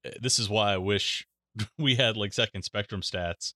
Eh, 0.06 0.12
this 0.22 0.38
is 0.38 0.48
why 0.48 0.74
I 0.74 0.78
wish 0.78 1.26
we 1.78 1.96
had 1.96 2.16
like 2.16 2.34
second 2.34 2.62
spectrum 2.62 3.02
stats, 3.02 3.54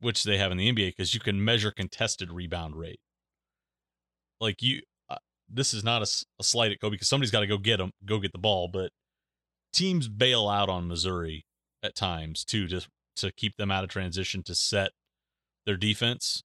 which 0.00 0.24
they 0.24 0.38
have 0.38 0.50
in 0.50 0.56
the 0.56 0.72
NBA, 0.72 0.96
because 0.96 1.12
you 1.12 1.20
can 1.20 1.44
measure 1.44 1.70
contested 1.70 2.32
rebound 2.32 2.74
rate. 2.74 3.00
Like 4.40 4.62
you, 4.62 4.80
uh, 5.10 5.18
this 5.46 5.74
is 5.74 5.84
not 5.84 6.00
a, 6.00 6.06
a 6.40 6.42
slight 6.42 6.72
at 6.72 6.80
Kobe 6.80 6.92
because 6.92 7.08
somebody's 7.08 7.30
got 7.30 7.40
to 7.40 7.46
go 7.46 7.58
get 7.58 7.78
him, 7.78 7.92
go 8.06 8.18
get 8.18 8.32
the 8.32 8.38
ball. 8.38 8.70
But 8.72 8.92
teams 9.74 10.08
bail 10.08 10.48
out 10.48 10.70
on 10.70 10.88
Missouri 10.88 11.44
at 11.82 11.94
times 11.94 12.44
too, 12.44 12.66
just 12.66 12.88
to 13.16 13.30
keep 13.30 13.58
them 13.58 13.70
out 13.70 13.84
of 13.84 13.90
transition 13.90 14.42
to 14.44 14.54
set 14.54 14.92
their 15.66 15.76
defense. 15.76 16.42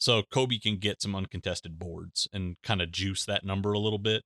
So 0.00 0.22
Kobe 0.22 0.58
can 0.58 0.78
get 0.78 1.02
some 1.02 1.14
uncontested 1.14 1.78
boards 1.78 2.26
and 2.32 2.56
kind 2.62 2.80
of 2.80 2.90
juice 2.90 3.26
that 3.26 3.44
number 3.44 3.72
a 3.74 3.78
little 3.78 3.98
bit. 3.98 4.24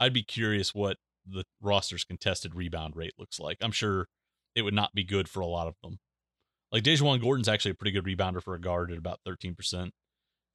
I'd 0.00 0.14
be 0.14 0.22
curious 0.22 0.74
what 0.74 0.96
the 1.26 1.44
roster's 1.60 2.04
contested 2.04 2.54
rebound 2.54 2.96
rate 2.96 3.12
looks 3.18 3.38
like. 3.38 3.58
I'm 3.60 3.70
sure 3.70 4.08
it 4.54 4.62
would 4.62 4.74
not 4.74 4.94
be 4.94 5.04
good 5.04 5.28
for 5.28 5.40
a 5.40 5.46
lot 5.46 5.68
of 5.68 5.74
them. 5.82 5.98
Like 6.72 6.84
DaJuan 6.84 7.20
Gordon's 7.20 7.48
actually 7.48 7.72
a 7.72 7.74
pretty 7.74 7.92
good 7.92 8.04
rebounder 8.04 8.42
for 8.42 8.54
a 8.54 8.60
guard 8.60 8.90
at 8.90 8.96
about 8.96 9.20
13%, 9.28 9.54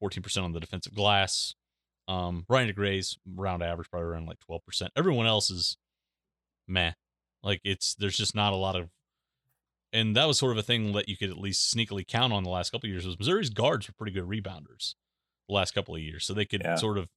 14% 0.04 0.44
on 0.44 0.52
the 0.52 0.60
defensive 0.60 0.96
glass. 0.96 1.54
Um, 2.08 2.46
Ryan 2.50 2.70
DeGray's 2.70 3.20
round 3.36 3.62
average, 3.62 3.90
probably 3.92 4.08
around 4.08 4.26
like 4.26 4.40
12%. 4.50 4.90
Everyone 4.96 5.28
else 5.28 5.52
is 5.52 5.78
meh. 6.68 6.94
Like 7.44 7.62
it's, 7.64 7.94
there's 7.94 8.18
just 8.18 8.34
not 8.34 8.54
a 8.54 8.58
lot 8.58 8.76
of, 8.76 8.90
and 9.96 10.16
that 10.16 10.26
was 10.28 10.38
sort 10.38 10.52
of 10.52 10.58
a 10.58 10.64
thing 10.64 10.92
that 10.94 11.08
you 11.10 11.18
could 11.18 11.30
at 11.30 11.38
least 11.38 11.74
sneakily 11.76 12.06
count 12.06 12.34
on 12.34 12.44
the 12.44 12.50
last 12.50 12.72
couple 12.72 12.88
of 12.88 12.92
years 12.92 13.06
was 13.06 13.18
Missouri's 13.18 13.50
guards 13.50 13.88
were 13.88 13.94
pretty 13.98 14.12
good 14.12 14.26
rebounders 14.26 14.96
the 15.48 15.54
last 15.56 15.74
couple 15.74 15.96
of 15.96 16.02
years. 16.02 16.26
So 16.26 16.34
they 16.34 16.46
could 16.46 16.62
Yeah. 16.64 16.76
sort 16.76 16.98
of, 16.98 17.08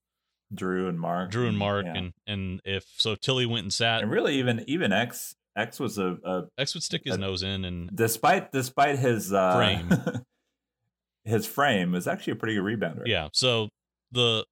Dru 0.55 0.89
and 0.89 0.99
Mark. 0.99 1.31
Dru 1.31 1.47
and 1.47 1.59
Mark, 1.59 1.85
yeah. 1.85 1.95
and, 1.97 2.13
and 2.27 2.61
if, 2.65 2.85
so 2.97 3.15
Tilly 3.15 3.45
went 3.45 3.65
and 3.65 3.73
sat, 3.75 4.01
and 4.03 4.11
really 4.11 4.37
even 4.39 4.65
even 4.67 4.93
X 4.93 5.35
X 5.57 5.79
was 5.81 5.99
a, 5.99 6.17
a 6.25 6.45
X 6.57 6.73
would 6.75 6.83
stick 6.83 7.03
his 7.05 7.15
Uh, 7.15 7.19
nose 7.19 7.43
in 7.43 7.65
and 7.67 7.91
despite 7.95 8.51
despite 8.53 8.99
his 8.99 9.33
uh, 9.33 9.55
Frame. 9.57 9.91
his 11.25 11.47
frame 11.47 11.93
was 11.93 12.07
actually 12.09 12.33
a 12.33 12.37
pretty 12.37 12.55
good 12.55 12.63
rebounder. 12.65 13.03
Yeah. 13.05 13.29
So 13.35 13.69
the 14.11 14.47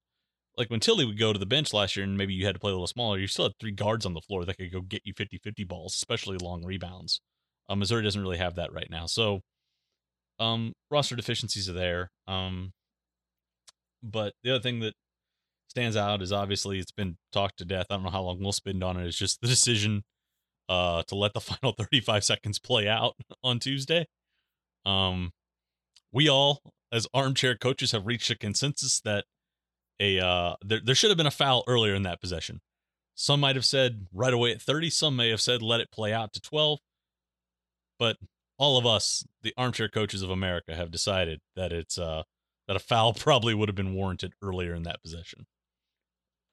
like 0.59 0.69
when 0.71 0.81
Tilly 0.81 1.05
would 1.07 1.19
go 1.19 1.33
to 1.33 1.39
the 1.39 1.47
bench 1.47 1.73
last 1.73 1.97
year 1.97 2.05
and 2.05 2.17
maybe 2.19 2.35
you 2.35 2.45
had 2.47 2.55
to 2.55 2.59
play 2.59 2.71
a 2.71 2.75
little 2.75 2.87
smaller, 2.87 3.19
you 3.19 3.27
still 3.27 3.47
had 3.47 3.53
three 3.61 3.71
guards 3.73 4.05
on 4.05 4.15
the 4.15 4.21
floor 4.21 4.45
that 4.45 4.57
could 4.59 4.73
go 4.73 4.81
get 4.81 5.03
you 5.05 5.15
50-50 5.15 5.67
balls, 5.69 5.95
especially 5.95 6.37
long 6.39 6.65
rebounds. 6.65 7.21
Um, 7.69 7.79
Missouri 7.81 8.03
doesn't 8.03 8.21
really 8.21 8.39
have 8.39 8.57
that 8.57 8.73
right 8.73 8.89
now. 8.91 9.07
So 9.07 9.41
um 10.39 10.73
roster 10.91 11.17
deficiencies 11.17 11.69
are 11.69 11.73
there. 11.73 12.11
Um 12.29 12.73
but 14.03 14.35
the 14.45 14.51
other 14.51 14.63
thing 14.63 14.81
that 14.81 14.95
stands 15.69 15.97
out 15.97 16.23
is 16.23 16.33
obviously 16.33 16.79
it's 16.79 16.93
been 16.93 17.17
talked 17.33 17.59
to 17.59 17.65
death. 17.65 17.87
I 17.91 17.95
don't 17.95 18.05
know 18.05 18.11
how 18.11 18.23
long 18.23 18.41
we'll 18.41 18.53
spend 18.53 18.85
on 18.85 18.97
it. 18.97 19.07
It's 19.07 19.19
just 19.19 19.41
the 19.41 19.49
decision 19.49 20.03
uh 20.69 21.03
to 21.05 21.15
let 21.15 21.33
the 21.35 21.41
final 21.61 21.73
35 21.73 22.25
seconds 22.25 22.59
play 22.59 22.89
out 22.89 23.15
on 23.43 23.59
Tuesday. 23.59 24.07
Um 24.85 25.33
we 26.13 26.29
all 26.29 26.61
as 26.93 27.07
armchair 27.13 27.57
coaches 27.57 27.93
have 27.93 28.07
reached 28.07 28.31
a 28.31 28.37
consensus 28.37 29.01
that 29.01 29.25
a 30.01 30.21
uh 30.21 30.55
there, 30.63 30.81
there 30.85 30.95
should 30.95 31.11
have 31.11 31.17
been 31.17 31.27
a 31.27 31.31
foul 31.31 31.65
earlier 31.67 31.95
in 31.95 32.03
that 32.03 32.21
possession. 32.21 32.61
Some 33.15 33.41
might 33.41 33.57
have 33.57 33.65
said 33.65 34.07
right 34.13 34.35
away 34.35 34.53
at 34.53 34.61
30, 34.61 34.91
some 34.91 35.17
may 35.17 35.31
have 35.31 35.41
said 35.41 35.63
let 35.63 35.81
it 35.81 35.91
play 35.91 36.13
out 36.13 36.35
to 36.35 36.41
12. 36.41 36.79
But 37.99 38.17
all 38.59 38.79
of 38.79 38.87
us, 38.87 39.25
the 39.43 39.55
armchair 39.57 39.89
coaches 39.89 40.23
of 40.23 40.31
America, 40.31 40.75
have 40.75 40.91
decided 40.91 41.41
that 41.55 41.73
it's 41.73 41.99
uh 41.99 42.23
that 42.69 42.77
a 42.77 42.81
foul 42.81 43.15
probably 43.15 43.55
would 43.55 43.69
have 43.69 43.77
been 43.77 43.95
warranted 43.95 44.33
earlier 44.43 44.75
in 44.75 44.83
that 44.85 45.03
possession. 45.03 45.47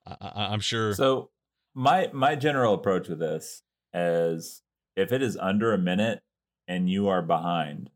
I, 0.06 0.16
I, 0.20 0.44
I'm 0.52 0.60
sure. 0.60 0.94
So 0.94 1.30
my 1.74 2.10
my 2.12 2.36
general 2.36 2.74
approach 2.74 3.08
with 3.08 3.18
this 3.18 3.62
is 3.92 4.62
if 4.96 5.12
it 5.12 5.22
is 5.22 5.36
under 5.36 5.72
a 5.72 5.78
minute 5.78 6.20
and 6.68 6.88
you 6.88 7.08
are 7.08 7.22
behind, 7.22 7.90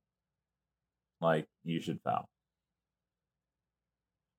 like 1.21 1.47
you 1.65 1.81
should 1.81 2.01
foul. 2.03 2.29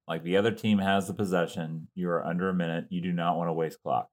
Like 0.07 0.23
the 0.23 0.37
other 0.37 0.51
team 0.51 0.79
has 0.79 1.07
the 1.07 1.13
possession, 1.13 1.87
you 1.93 2.09
are 2.09 2.25
under 2.25 2.49
a 2.49 2.53
minute. 2.53 2.87
You 2.89 2.99
do 2.99 3.13
not 3.13 3.37
want 3.37 3.47
to 3.49 3.53
waste 3.53 3.81
clock. 3.83 4.09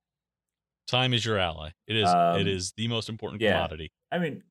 time 0.87 1.15
is 1.15 1.25
your 1.25 1.39
ally. 1.39 1.71
It 1.87 1.97
is. 1.97 2.09
Um, 2.09 2.39
it 2.39 2.47
is 2.47 2.73
the 2.77 2.87
most 2.89 3.09
important 3.09 3.41
yeah. 3.41 3.55
commodity. 3.55 3.93
I 4.13 4.19
mean, 4.19 4.43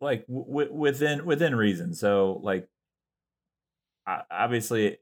like 0.00 0.26
w- 0.26 0.72
within 0.72 1.24
within 1.24 1.54
reason. 1.54 1.94
So 1.94 2.40
like, 2.42 2.68
obviously, 4.30 4.98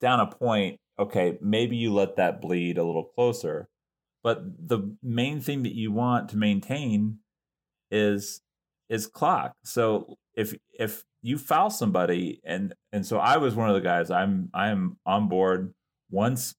down 0.00 0.20
a 0.20 0.26
point, 0.26 0.78
okay, 0.98 1.38
maybe 1.40 1.76
you 1.76 1.92
let 1.92 2.16
that 2.16 2.40
bleed 2.40 2.78
a 2.78 2.84
little 2.84 3.04
closer, 3.04 3.68
but 4.22 4.42
the 4.68 4.96
main 5.02 5.40
thing 5.40 5.62
that 5.64 5.74
you 5.74 5.92
want 5.92 6.30
to 6.30 6.36
maintain 6.36 7.18
is 7.90 8.40
is 8.88 9.06
clock. 9.06 9.54
So 9.64 10.16
if 10.34 10.54
if 10.78 11.04
you 11.22 11.38
foul 11.38 11.70
somebody, 11.70 12.40
and 12.44 12.74
and 12.92 13.06
so 13.06 13.18
I 13.18 13.36
was 13.36 13.54
one 13.54 13.68
of 13.68 13.74
the 13.74 13.80
guys. 13.80 14.10
I'm 14.10 14.50
I'm 14.54 14.96
on 15.04 15.28
board. 15.28 15.74
Once 16.10 16.54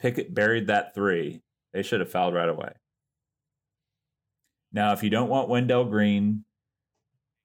Pickett 0.00 0.34
buried 0.34 0.66
that 0.66 0.94
three, 0.94 1.42
they 1.72 1.82
should 1.82 2.00
have 2.00 2.10
fouled 2.10 2.34
right 2.34 2.48
away. 2.48 2.72
Now, 4.72 4.92
if 4.92 5.02
you 5.02 5.10
don't 5.10 5.28
want 5.28 5.48
Wendell 5.48 5.84
Green 5.84 6.44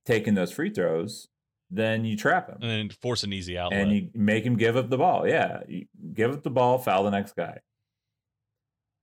taking 0.06 0.34
those 0.36 0.52
free 0.52 0.70
throws, 0.70 1.28
then 1.72 2.06
you 2.06 2.16
trap 2.16 2.48
him 2.50 2.58
And 2.62 2.70
then 2.70 2.90
force 3.02 3.24
an 3.24 3.34
easy 3.34 3.58
outlet. 3.58 3.80
and 3.82 3.92
you 3.92 4.10
make 4.14 4.44
him 4.46 4.56
give 4.56 4.78
up 4.78 4.90
the 4.90 4.98
ball. 4.98 5.28
Yeah, 5.28 5.62
you 5.68 5.86
give 6.14 6.32
up 6.32 6.44
the 6.44 6.50
ball, 6.52 6.78
foul 6.78 7.04
the 7.04 7.12
next 7.12 7.36
guy. 7.36 7.60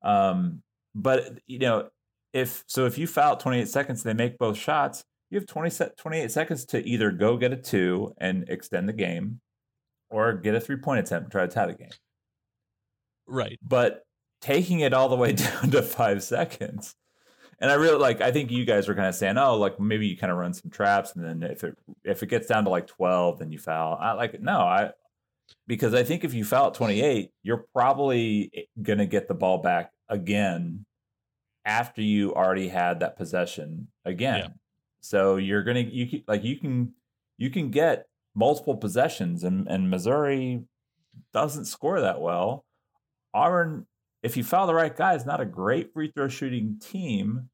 Um, 0.02 0.62
but 0.94 1.38
you 1.46 1.58
know, 1.58 1.88
if 2.32 2.64
so, 2.66 2.86
if 2.86 2.98
you 2.98 3.06
foul 3.06 3.34
at 3.34 3.40
28 3.40 3.68
seconds, 3.68 4.02
they 4.02 4.14
make 4.14 4.38
both 4.38 4.56
shots. 4.56 5.04
You 5.30 5.38
have 5.38 5.46
20 5.46 5.70
se- 5.70 5.90
28 5.96 6.30
seconds 6.30 6.64
to 6.66 6.86
either 6.86 7.10
go 7.10 7.36
get 7.36 7.52
a 7.52 7.56
two 7.56 8.14
and 8.18 8.48
extend 8.48 8.88
the 8.88 8.92
game, 8.92 9.40
or 10.10 10.34
get 10.34 10.54
a 10.54 10.60
three 10.60 10.76
point 10.76 11.00
attempt 11.00 11.24
and 11.24 11.32
try 11.32 11.46
to 11.46 11.52
tie 11.52 11.66
the 11.66 11.74
game. 11.74 11.90
right. 13.26 13.58
But 13.66 14.02
taking 14.40 14.80
it 14.80 14.92
all 14.92 15.08
the 15.08 15.16
way 15.16 15.32
down 15.32 15.70
to 15.70 15.82
five 15.82 16.22
seconds. 16.22 16.94
And 17.62 17.70
I 17.70 17.74
really 17.74 17.98
like. 17.98 18.20
I 18.20 18.32
think 18.32 18.50
you 18.50 18.64
guys 18.64 18.88
were 18.88 18.94
kind 18.96 19.06
of 19.06 19.14
saying, 19.14 19.38
"Oh, 19.38 19.56
like 19.56 19.78
maybe 19.78 20.08
you 20.08 20.16
kind 20.16 20.32
of 20.32 20.36
run 20.36 20.52
some 20.52 20.68
traps, 20.68 21.14
and 21.14 21.24
then 21.24 21.48
if 21.48 21.62
it 21.62 21.78
if 22.02 22.20
it 22.24 22.26
gets 22.26 22.48
down 22.48 22.64
to 22.64 22.70
like 22.70 22.88
twelve, 22.88 23.38
then 23.38 23.52
you 23.52 23.58
foul." 23.60 23.96
I 24.00 24.14
like 24.14 24.40
no, 24.40 24.58
I 24.58 24.90
because 25.68 25.94
I 25.94 26.02
think 26.02 26.24
if 26.24 26.34
you 26.34 26.44
foul 26.44 26.66
at 26.66 26.74
twenty 26.74 27.00
eight, 27.02 27.30
you're 27.44 27.64
probably 27.72 28.50
eh, 28.52 28.62
gonna 28.82 29.06
get 29.06 29.28
the 29.28 29.34
ball 29.34 29.58
back 29.58 29.92
again 30.08 30.84
after 31.64 32.02
you 32.02 32.34
already 32.34 32.66
had 32.66 32.98
that 32.98 33.16
possession 33.16 33.86
again. 34.04 34.38
Yeah. 34.38 34.48
So 35.00 35.36
you're 35.36 35.62
gonna 35.62 35.80
you 35.80 36.08
can, 36.08 36.24
like 36.26 36.42
you 36.42 36.56
can 36.58 36.92
you 37.38 37.48
can 37.48 37.70
get 37.70 38.06
multiple 38.34 38.76
possessions, 38.76 39.44
and 39.44 39.68
and 39.68 39.88
Missouri 39.88 40.64
doesn't 41.32 41.66
score 41.66 42.00
that 42.00 42.20
well. 42.20 42.64
Auburn, 43.32 43.86
if 44.24 44.36
you 44.36 44.42
foul 44.42 44.66
the 44.66 44.74
right 44.74 44.96
guy, 44.96 45.14
is 45.14 45.24
not 45.24 45.40
a 45.40 45.44
great 45.44 45.92
free 45.92 46.10
throw 46.10 46.26
shooting 46.26 46.80
team. 46.80 47.50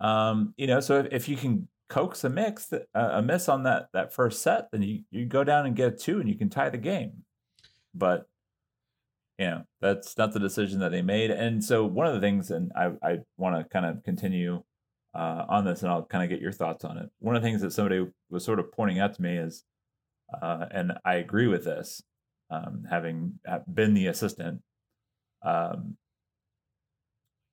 Um, 0.00 0.54
you 0.56 0.66
know, 0.66 0.80
so 0.80 1.00
if, 1.00 1.06
if 1.12 1.28
you 1.28 1.36
can 1.36 1.68
coax 1.88 2.24
a 2.24 2.28
mix, 2.28 2.72
uh, 2.72 2.78
a 2.94 3.22
miss 3.22 3.48
on 3.48 3.64
that 3.64 3.88
that 3.92 4.12
first 4.12 4.42
set, 4.42 4.70
then 4.70 4.82
you 4.82 5.02
you 5.10 5.26
go 5.26 5.44
down 5.44 5.66
and 5.66 5.76
get 5.76 5.92
a 5.92 5.96
two, 5.96 6.20
and 6.20 6.28
you 6.28 6.36
can 6.36 6.48
tie 6.48 6.70
the 6.70 6.78
game. 6.78 7.24
But 7.94 8.28
you 9.38 9.46
know, 9.46 9.62
that's 9.80 10.16
not 10.18 10.32
the 10.32 10.40
decision 10.40 10.80
that 10.80 10.90
they 10.90 11.02
made. 11.02 11.30
And 11.30 11.62
so 11.62 11.84
one 11.84 12.06
of 12.06 12.14
the 12.14 12.20
things, 12.20 12.50
and 12.50 12.72
I 12.76 12.92
I 13.02 13.18
want 13.36 13.56
to 13.56 13.68
kind 13.68 13.86
of 13.86 14.02
continue 14.04 14.62
uh, 15.14 15.44
on 15.48 15.64
this, 15.64 15.82
and 15.82 15.90
I'll 15.90 16.04
kind 16.04 16.24
of 16.24 16.30
get 16.30 16.42
your 16.42 16.52
thoughts 16.52 16.84
on 16.84 16.98
it. 16.98 17.10
One 17.20 17.36
of 17.36 17.42
the 17.42 17.48
things 17.48 17.62
that 17.62 17.72
somebody 17.72 18.06
was 18.30 18.44
sort 18.44 18.58
of 18.58 18.72
pointing 18.72 19.00
out 19.00 19.14
to 19.14 19.22
me 19.22 19.36
is, 19.36 19.64
uh, 20.42 20.66
and 20.70 20.92
I 21.04 21.14
agree 21.16 21.46
with 21.48 21.64
this, 21.64 22.02
um, 22.50 22.84
having 22.90 23.40
been 23.72 23.94
the 23.94 24.06
assistant 24.06 24.62
um 25.42 25.96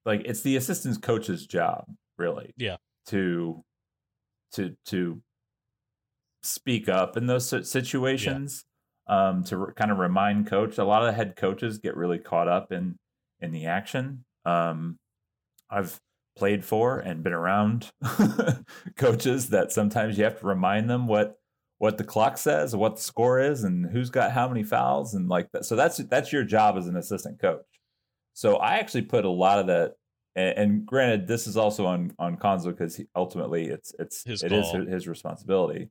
like 0.05 0.21
it's 0.25 0.41
the 0.41 0.55
assistant 0.55 1.01
coach's 1.01 1.45
job 1.45 1.86
really 2.17 2.54
Yeah. 2.58 2.78
to 3.08 3.63
to 4.54 4.75
to 4.88 5.21
speak 6.43 6.88
up 6.88 7.17
in 7.17 7.25
those 7.28 7.49
si- 7.49 7.63
situations 7.63 8.65
um 9.08 9.43
to 9.43 9.58
re- 9.58 9.73
kind 9.75 9.91
of 9.91 9.97
remind 9.97 10.47
coach 10.47 10.78
a 10.78 10.84
lot 10.84 11.01
of 11.01 11.08
the 11.08 11.13
head 11.13 11.36
coaches 11.36 11.78
get 11.80 11.95
really 11.97 12.19
caught 12.19 12.47
up 12.47 12.71
in 12.71 12.95
in 13.39 13.51
the 13.51 13.65
action 13.65 14.23
um 14.45 14.97
i've 15.69 15.99
played 16.38 16.63
for 16.63 16.99
and 16.99 17.23
been 17.23 17.34
around 17.34 17.91
coaches 18.97 19.49
that 19.49 19.71
sometimes 19.71 20.17
you 20.17 20.23
have 20.23 20.39
to 20.39 20.45
remind 20.45 20.89
them 20.89 21.08
what 21.08 21.36
what 21.78 21.97
the 21.97 22.04
clock 22.04 22.38
says 22.38 22.75
what 22.75 22.95
the 22.97 23.01
score 23.01 23.39
is 23.39 23.63
and 23.63 23.91
who's 23.91 24.10
got 24.10 24.32
how 24.32 24.47
many 24.47 24.63
fouls 24.63 25.13
and 25.13 25.28
like 25.30 25.49
that 25.51 25.65
so 25.65 25.75
that's 25.75 25.97
that's 25.97 26.32
your 26.32 26.43
job 26.43 26.78
as 26.78 26.88
an 26.88 26.95
assistant 26.95 27.39
coach 27.39 27.65
so 28.34 28.58
i 28.58 28.75
actually 28.75 29.01
put 29.01 29.25
a 29.25 29.30
lot 29.30 29.60
of 29.60 29.67
that 29.67 29.93
and, 30.36 30.58
and 30.58 30.86
granted 30.86 31.28
this 31.28 31.48
is 31.48 31.58
also 31.58 31.86
on 31.86 32.13
on 32.19 32.38
Cuonzo 32.38 32.65
because 32.65 33.02
ultimately 33.15 33.67
it's 33.67 33.93
it's 34.00 34.24
His 34.24 34.43
it 34.43 34.52
is 34.52 34.71
his 34.88 35.08
responsibility 35.08 35.89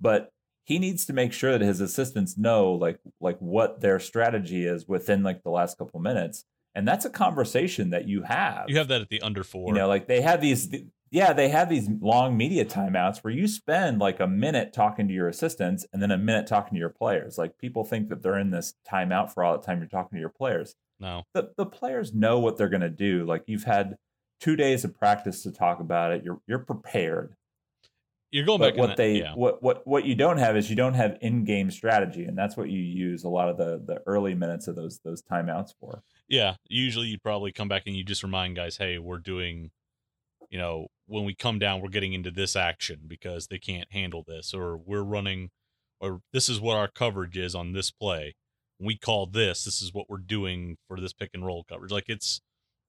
but 0.00 0.30
he 0.64 0.78
needs 0.78 1.04
to 1.06 1.12
make 1.12 1.32
sure 1.32 1.52
that 1.52 1.60
his 1.60 1.80
assistants 1.80 2.36
know 2.36 2.72
like 2.72 3.00
like 3.20 3.38
what 3.38 3.80
their 3.80 3.98
strategy 3.98 4.66
is 4.66 4.86
within 4.86 5.22
like 5.22 5.42
the 5.42 5.50
last 5.50 5.78
couple 5.78 6.00
minutes 6.00 6.44
and 6.74 6.86
that's 6.86 7.04
a 7.04 7.10
conversation 7.10 7.90
that 7.90 8.06
you 8.06 8.22
have 8.22 8.66
You 8.68 8.78
have 8.78 8.88
that 8.88 9.00
at 9.00 9.08
the 9.08 9.20
under 9.22 9.42
four. 9.42 9.68
you 9.68 9.74
know, 9.74 9.88
like 9.88 10.06
they 10.06 10.20
have 10.20 10.40
these, 10.40 10.72
yeah, 11.10 11.32
they 11.32 11.48
have 11.48 11.68
these 11.68 11.88
long 12.00 12.36
media 12.36 12.64
timeouts 12.64 13.24
where 13.24 13.32
you 13.32 13.48
spend 13.48 13.98
like 13.98 14.20
a 14.20 14.28
minute 14.28 14.72
talking 14.72 15.08
to 15.08 15.14
your 15.14 15.28
assistants 15.28 15.84
and 15.92 16.00
then 16.00 16.12
a 16.12 16.18
minute 16.18 16.46
talking 16.46 16.74
to 16.74 16.78
your 16.78 16.88
players. 16.90 17.36
Like 17.36 17.58
people 17.58 17.84
think 17.84 18.08
that 18.08 18.22
they're 18.22 18.38
in 18.38 18.50
this 18.50 18.74
timeout 18.88 19.32
for 19.32 19.42
all 19.42 19.58
the 19.58 19.64
time 19.64 19.78
you're 19.80 19.88
talking 19.88 20.16
to 20.16 20.20
your 20.20 20.28
players. 20.28 20.76
No. 21.00 21.24
The 21.34 21.50
the 21.56 21.66
players 21.66 22.14
know 22.14 22.38
what 22.38 22.56
they're 22.56 22.68
going 22.68 22.80
to 22.82 22.90
do. 22.90 23.24
Like 23.26 23.44
you've 23.46 23.64
had 23.64 23.96
two 24.40 24.56
days 24.56 24.84
of 24.84 24.94
practice 24.94 25.42
to 25.42 25.52
talk 25.52 25.80
about 25.80 26.12
it. 26.12 26.22
You're 26.24 26.40
you're 26.46 26.60
prepared. 26.60 27.34
you're 28.32 28.44
going 28.44 28.60
but 28.60 28.74
back. 28.74 28.78
what 28.78 28.84
in 28.84 28.90
that, 28.90 28.96
they 28.96 29.18
yeah. 29.18 29.34
what 29.34 29.62
what 29.62 29.86
what 29.86 30.04
you 30.04 30.14
don't 30.14 30.38
have 30.38 30.56
is 30.56 30.70
you 30.70 30.76
don't 30.76 30.94
have 30.94 31.18
in-game 31.20 31.70
strategy, 31.70 32.24
and 32.24 32.38
that's 32.38 32.56
what 32.56 32.70
you 32.70 32.80
use 32.80 33.24
a 33.24 33.28
lot 33.28 33.48
of 33.48 33.56
the 33.56 33.82
the 33.84 34.00
early 34.06 34.34
minutes 34.34 34.68
of 34.68 34.76
those 34.76 35.00
those 35.04 35.22
timeouts 35.22 35.70
for. 35.80 36.02
Yeah, 36.28 36.54
usually 36.68 37.08
you'd 37.08 37.22
probably 37.22 37.50
come 37.52 37.68
back 37.68 37.82
and 37.86 37.96
you 37.96 38.04
just 38.04 38.22
remind 38.22 38.54
guys, 38.54 38.76
hey, 38.76 38.98
we're 38.98 39.18
doing, 39.18 39.70
you 40.48 40.58
know, 40.58 40.86
when 41.06 41.24
we 41.24 41.34
come 41.34 41.58
down, 41.58 41.80
we're 41.80 41.88
getting 41.88 42.12
into 42.12 42.30
this 42.30 42.54
action 42.54 43.00
because 43.06 43.48
they 43.48 43.58
can't 43.58 43.90
handle 43.90 44.24
this, 44.26 44.54
or 44.54 44.76
we're 44.76 45.02
running, 45.02 45.50
or 45.98 46.20
this 46.32 46.48
is 46.48 46.60
what 46.60 46.76
our 46.76 46.86
coverage 46.88 47.36
is 47.36 47.54
on 47.56 47.72
this 47.72 47.90
play. 47.90 48.36
We 48.80 48.96
call 48.96 49.26
this, 49.26 49.64
this 49.64 49.82
is 49.82 49.92
what 49.92 50.08
we're 50.08 50.18
doing 50.18 50.76
for 50.88 51.00
this 51.00 51.12
pick 51.12 51.30
and 51.34 51.44
roll 51.44 51.64
coverage. 51.68 51.92
Like 51.92 52.08
it's 52.08 52.40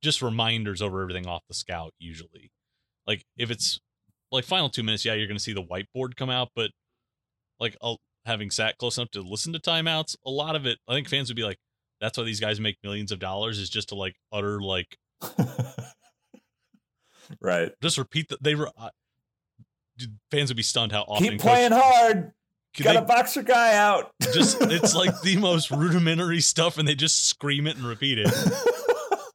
just 0.02 0.22
reminders 0.22 0.82
over 0.82 1.02
everything 1.02 1.28
off 1.28 1.44
the 1.48 1.54
scout, 1.54 1.94
usually. 2.00 2.52
Like 3.06 3.26
if 3.38 3.52
it's 3.52 3.80
like 4.32 4.46
final 4.46 4.70
two 4.70 4.84
minutes, 4.84 5.04
yeah, 5.06 5.14
you're 5.14 5.28
going 5.28 5.38
to 5.38 5.44
see 5.44 5.54
the 5.54 5.64
whiteboard 5.64 6.16
come 6.16 6.30
out, 6.30 6.50
but 6.56 6.72
like 7.60 7.76
I'll, 7.82 8.00
having 8.26 8.52
sat 8.52 8.78
close 8.78 8.98
enough 8.98 9.12
to 9.12 9.22
listen 9.22 9.52
to 9.54 9.60
timeouts, 9.60 10.16
a 10.26 10.30
lot 10.30 10.56
of 10.56 10.66
it, 10.66 10.78
I 10.88 10.94
think 10.94 11.10
fans 11.10 11.30
would 11.30 11.36
be 11.36 11.44
like, 11.44 11.58
that's 12.00 12.18
why 12.18 12.24
these 12.24 12.40
guys 12.40 12.60
make 12.60 12.78
millions 12.84 13.12
of 13.12 13.20
dollars 13.20 13.60
is 13.60 13.70
just 13.70 13.90
to 13.90 13.96
like 13.96 14.16
utter 14.32 14.60
like 14.62 14.98
right. 17.42 17.72
just 17.82 17.98
repeat 17.98 18.30
that 18.30 18.42
they 18.42 18.56
were 18.56 18.72
uh, 18.78 18.90
fans 20.32 20.50
would 20.50 20.58
be 20.58 20.64
stunned 20.64 20.92
how 20.92 21.02
often 21.02 21.24
Keep 21.30 21.32
coach- 21.34 21.42
playing 21.42 21.72
hard. 21.72 22.32
Could 22.76 22.86
Got 22.86 22.94
they- 22.94 23.00
a 23.00 23.02
boxer 23.02 23.44
guy 23.44 23.76
out. 23.76 24.12
just 24.34 24.58
it's 24.62 24.96
like 24.96 25.22
the 25.22 25.38
most 25.38 25.72
rudimentary 25.72 26.40
stuff 26.42 26.78
and 26.78 26.88
they 26.88 26.96
just 26.96 27.28
scream 27.28 27.68
it 27.68 27.76
and 27.76 27.86
repeat 27.86 28.18
it. 28.20 28.30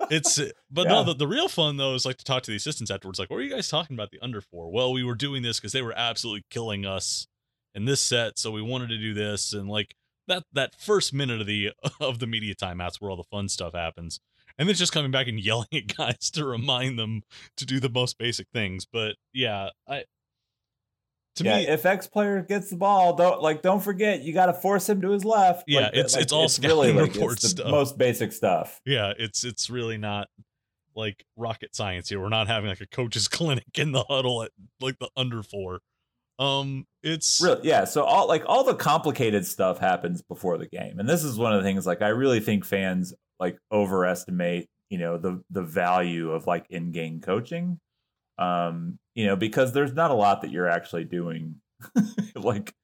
It's 0.09 0.41
but 0.71 0.87
no 0.87 1.03
the, 1.03 1.15
the 1.15 1.27
real 1.27 1.49
fun 1.49 1.77
though 1.77 1.95
is 1.95 2.07
like 2.07 2.17
to 2.19 2.25
talk 2.25 2.45
to 2.45 2.51
the 2.53 2.57
assistants 2.57 2.91
afterwards 2.93 3.19
like 3.19 3.29
what 3.29 3.37
were 3.37 3.43
you 3.43 3.51
guys 3.51 3.69
talking 3.69 3.95
about 3.97 4.11
the 4.13 4.21
under 4.23 4.41
four? 4.41 4.71
Well 4.71 4.93
we 4.93 5.03
were 5.03 5.17
doing 5.17 5.43
this 5.43 5.59
because 5.59 5.73
they 5.73 5.83
were 5.83 5.95
absolutely 5.97 6.45
killing 6.51 6.87
us 6.87 7.27
in 7.75 7.85
this 7.87 8.01
set 8.01 8.39
so 8.39 8.51
we 8.53 8.63
wanted 8.63 8.89
to 8.89 8.99
do 8.99 9.13
this. 9.15 9.53
And 9.53 9.69
like 9.69 9.95
that 10.29 10.45
that 10.53 10.75
first 10.79 11.13
minute 11.13 11.41
of 11.41 11.47
the 11.47 11.73
of 12.01 12.21
the 12.21 12.27
media 12.27 12.55
timeouts 12.55 13.01
where 13.01 13.11
all 13.11 13.17
the 13.17 13.25
fun 13.25 13.49
stuff 13.49 13.75
happens. 13.75 14.21
And 14.59 14.69
then 14.69 14.77
just 14.77 14.93
coming 14.93 15.11
back 15.11 15.27
and 15.27 15.39
yelling 15.45 15.69
at 15.75 15.95
guys 15.95 16.31
to 16.31 16.45
remind 16.47 16.99
them 16.99 17.23
to 17.57 17.67
do 17.67 17.81
the 17.81 17.91
most 17.91 18.17
basic 18.17 18.47
things. 18.55 18.87
But 18.91 19.17
yeah 19.35 19.71
i 19.89 20.05
to 21.37 21.45
yeah, 21.45 21.59
me 21.59 21.69
if 21.69 21.87
X 21.87 22.07
player 22.07 22.43
gets 22.43 22.71
the 22.71 22.77
ball, 22.77 23.15
don't 23.15 23.41
like 23.43 23.63
don't 23.63 23.83
forget 23.83 24.23
you 24.23 24.33
got 24.35 24.47
to 24.47 24.53
force 24.55 24.89
him 24.89 25.01
to 25.03 25.11
his 25.11 25.25
left. 25.25 25.65
Yeah, 25.67 25.81
Like, 25.83 25.93
it's- 25.95 26.15
like, 26.15 26.23
it's 26.25 26.33
all 26.33 26.41
really 26.43 26.49
scouting 26.91 26.97
like, 26.97 27.15
report 27.15 27.33
it's 27.35 27.43
the 27.43 27.49
stuff. 27.49 27.71
most 27.71 27.99
basic 27.99 28.33
stuff. 28.33 28.81
yeah 28.85 29.13
it's 29.19 29.45
it's 29.45 29.71
really 29.71 29.99
not 29.99 30.29
like 30.95 31.25
rocket 31.37 31.77
science 31.77 32.09
here 32.09 32.19
we're 32.19 32.31
not 32.31 32.47
having 32.49 32.71
like 32.71 32.81
a 32.81 32.87
coach's 32.87 33.29
clinic 33.39 33.65
in 33.77 33.93
the 33.93 34.03
huddle 34.09 34.43
at 34.43 34.51
like 34.81 34.99
the 34.99 35.09
under 35.17 35.43
four 35.43 35.81
um 36.39 36.87
it's 37.03 37.41
Really, 37.43 37.61
yeah. 37.69 37.85
So 37.85 38.03
all 38.05 38.27
like 38.29 38.43
all 38.47 38.65
the 38.65 38.75
complicated 38.75 39.47
stuff 39.47 39.79
happens 39.79 40.21
before 40.23 40.59
the 40.59 40.67
game, 40.67 40.99
and 40.99 41.09
this 41.09 41.23
is 41.25 41.39
one 41.39 41.53
of 41.55 41.63
the 41.63 41.69
things. 41.69 41.87
Like 41.87 42.03
I 42.03 42.09
really 42.09 42.41
think 42.41 42.65
fans 42.65 43.15
like 43.39 43.59
overestimate, 43.73 44.69
you 44.91 44.99
know, 44.99 45.17
the 45.19 45.43
the 45.51 45.63
value 45.63 46.33
of 46.33 46.47
like 46.47 46.67
in 46.71 46.91
game 46.93 47.21
coaching. 47.21 47.79
Um, 48.39 48.99
you 49.15 49.27
know, 49.27 49.37
because 49.37 49.73
there's 49.73 49.95
not 49.95 50.11
a 50.11 50.15
lot 50.15 50.43
that 50.43 50.51
you're 50.51 50.69
actually 50.69 51.05
doing, 51.05 51.57
like 52.35 52.75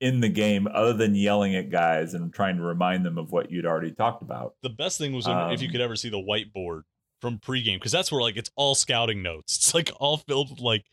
in 0.00 0.20
the 0.20 0.28
game, 0.28 0.66
other 0.72 0.92
than 0.92 1.14
yelling 1.14 1.54
at 1.54 1.70
guys 1.70 2.14
and 2.14 2.32
trying 2.32 2.56
to 2.56 2.62
remind 2.62 3.04
them 3.04 3.18
of 3.18 3.32
what 3.32 3.50
you'd 3.50 3.66
already 3.66 3.92
talked 3.92 4.22
about. 4.22 4.54
the 4.62 4.70
best 4.70 4.98
thing 4.98 5.12
was 5.12 5.26
when, 5.26 5.36
if 5.52 5.60
you 5.62 5.68
Um, 5.68 5.72
could 5.72 5.80
ever 5.80 5.96
see 5.96 6.08
the 6.08 6.18
whiteboard 6.18 6.82
from 7.20 7.38
pregame 7.38 7.76
because 7.76 7.92
that's 7.92 8.10
where 8.10 8.22
like 8.22 8.36
it's 8.36 8.50
all 8.56 8.74
scouting 8.74 9.22
notes. 9.22 9.56
It's 9.58 9.74
like 9.74 9.90
all 10.00 10.16
filled 10.18 10.50
with 10.50 10.60
like 10.60 10.84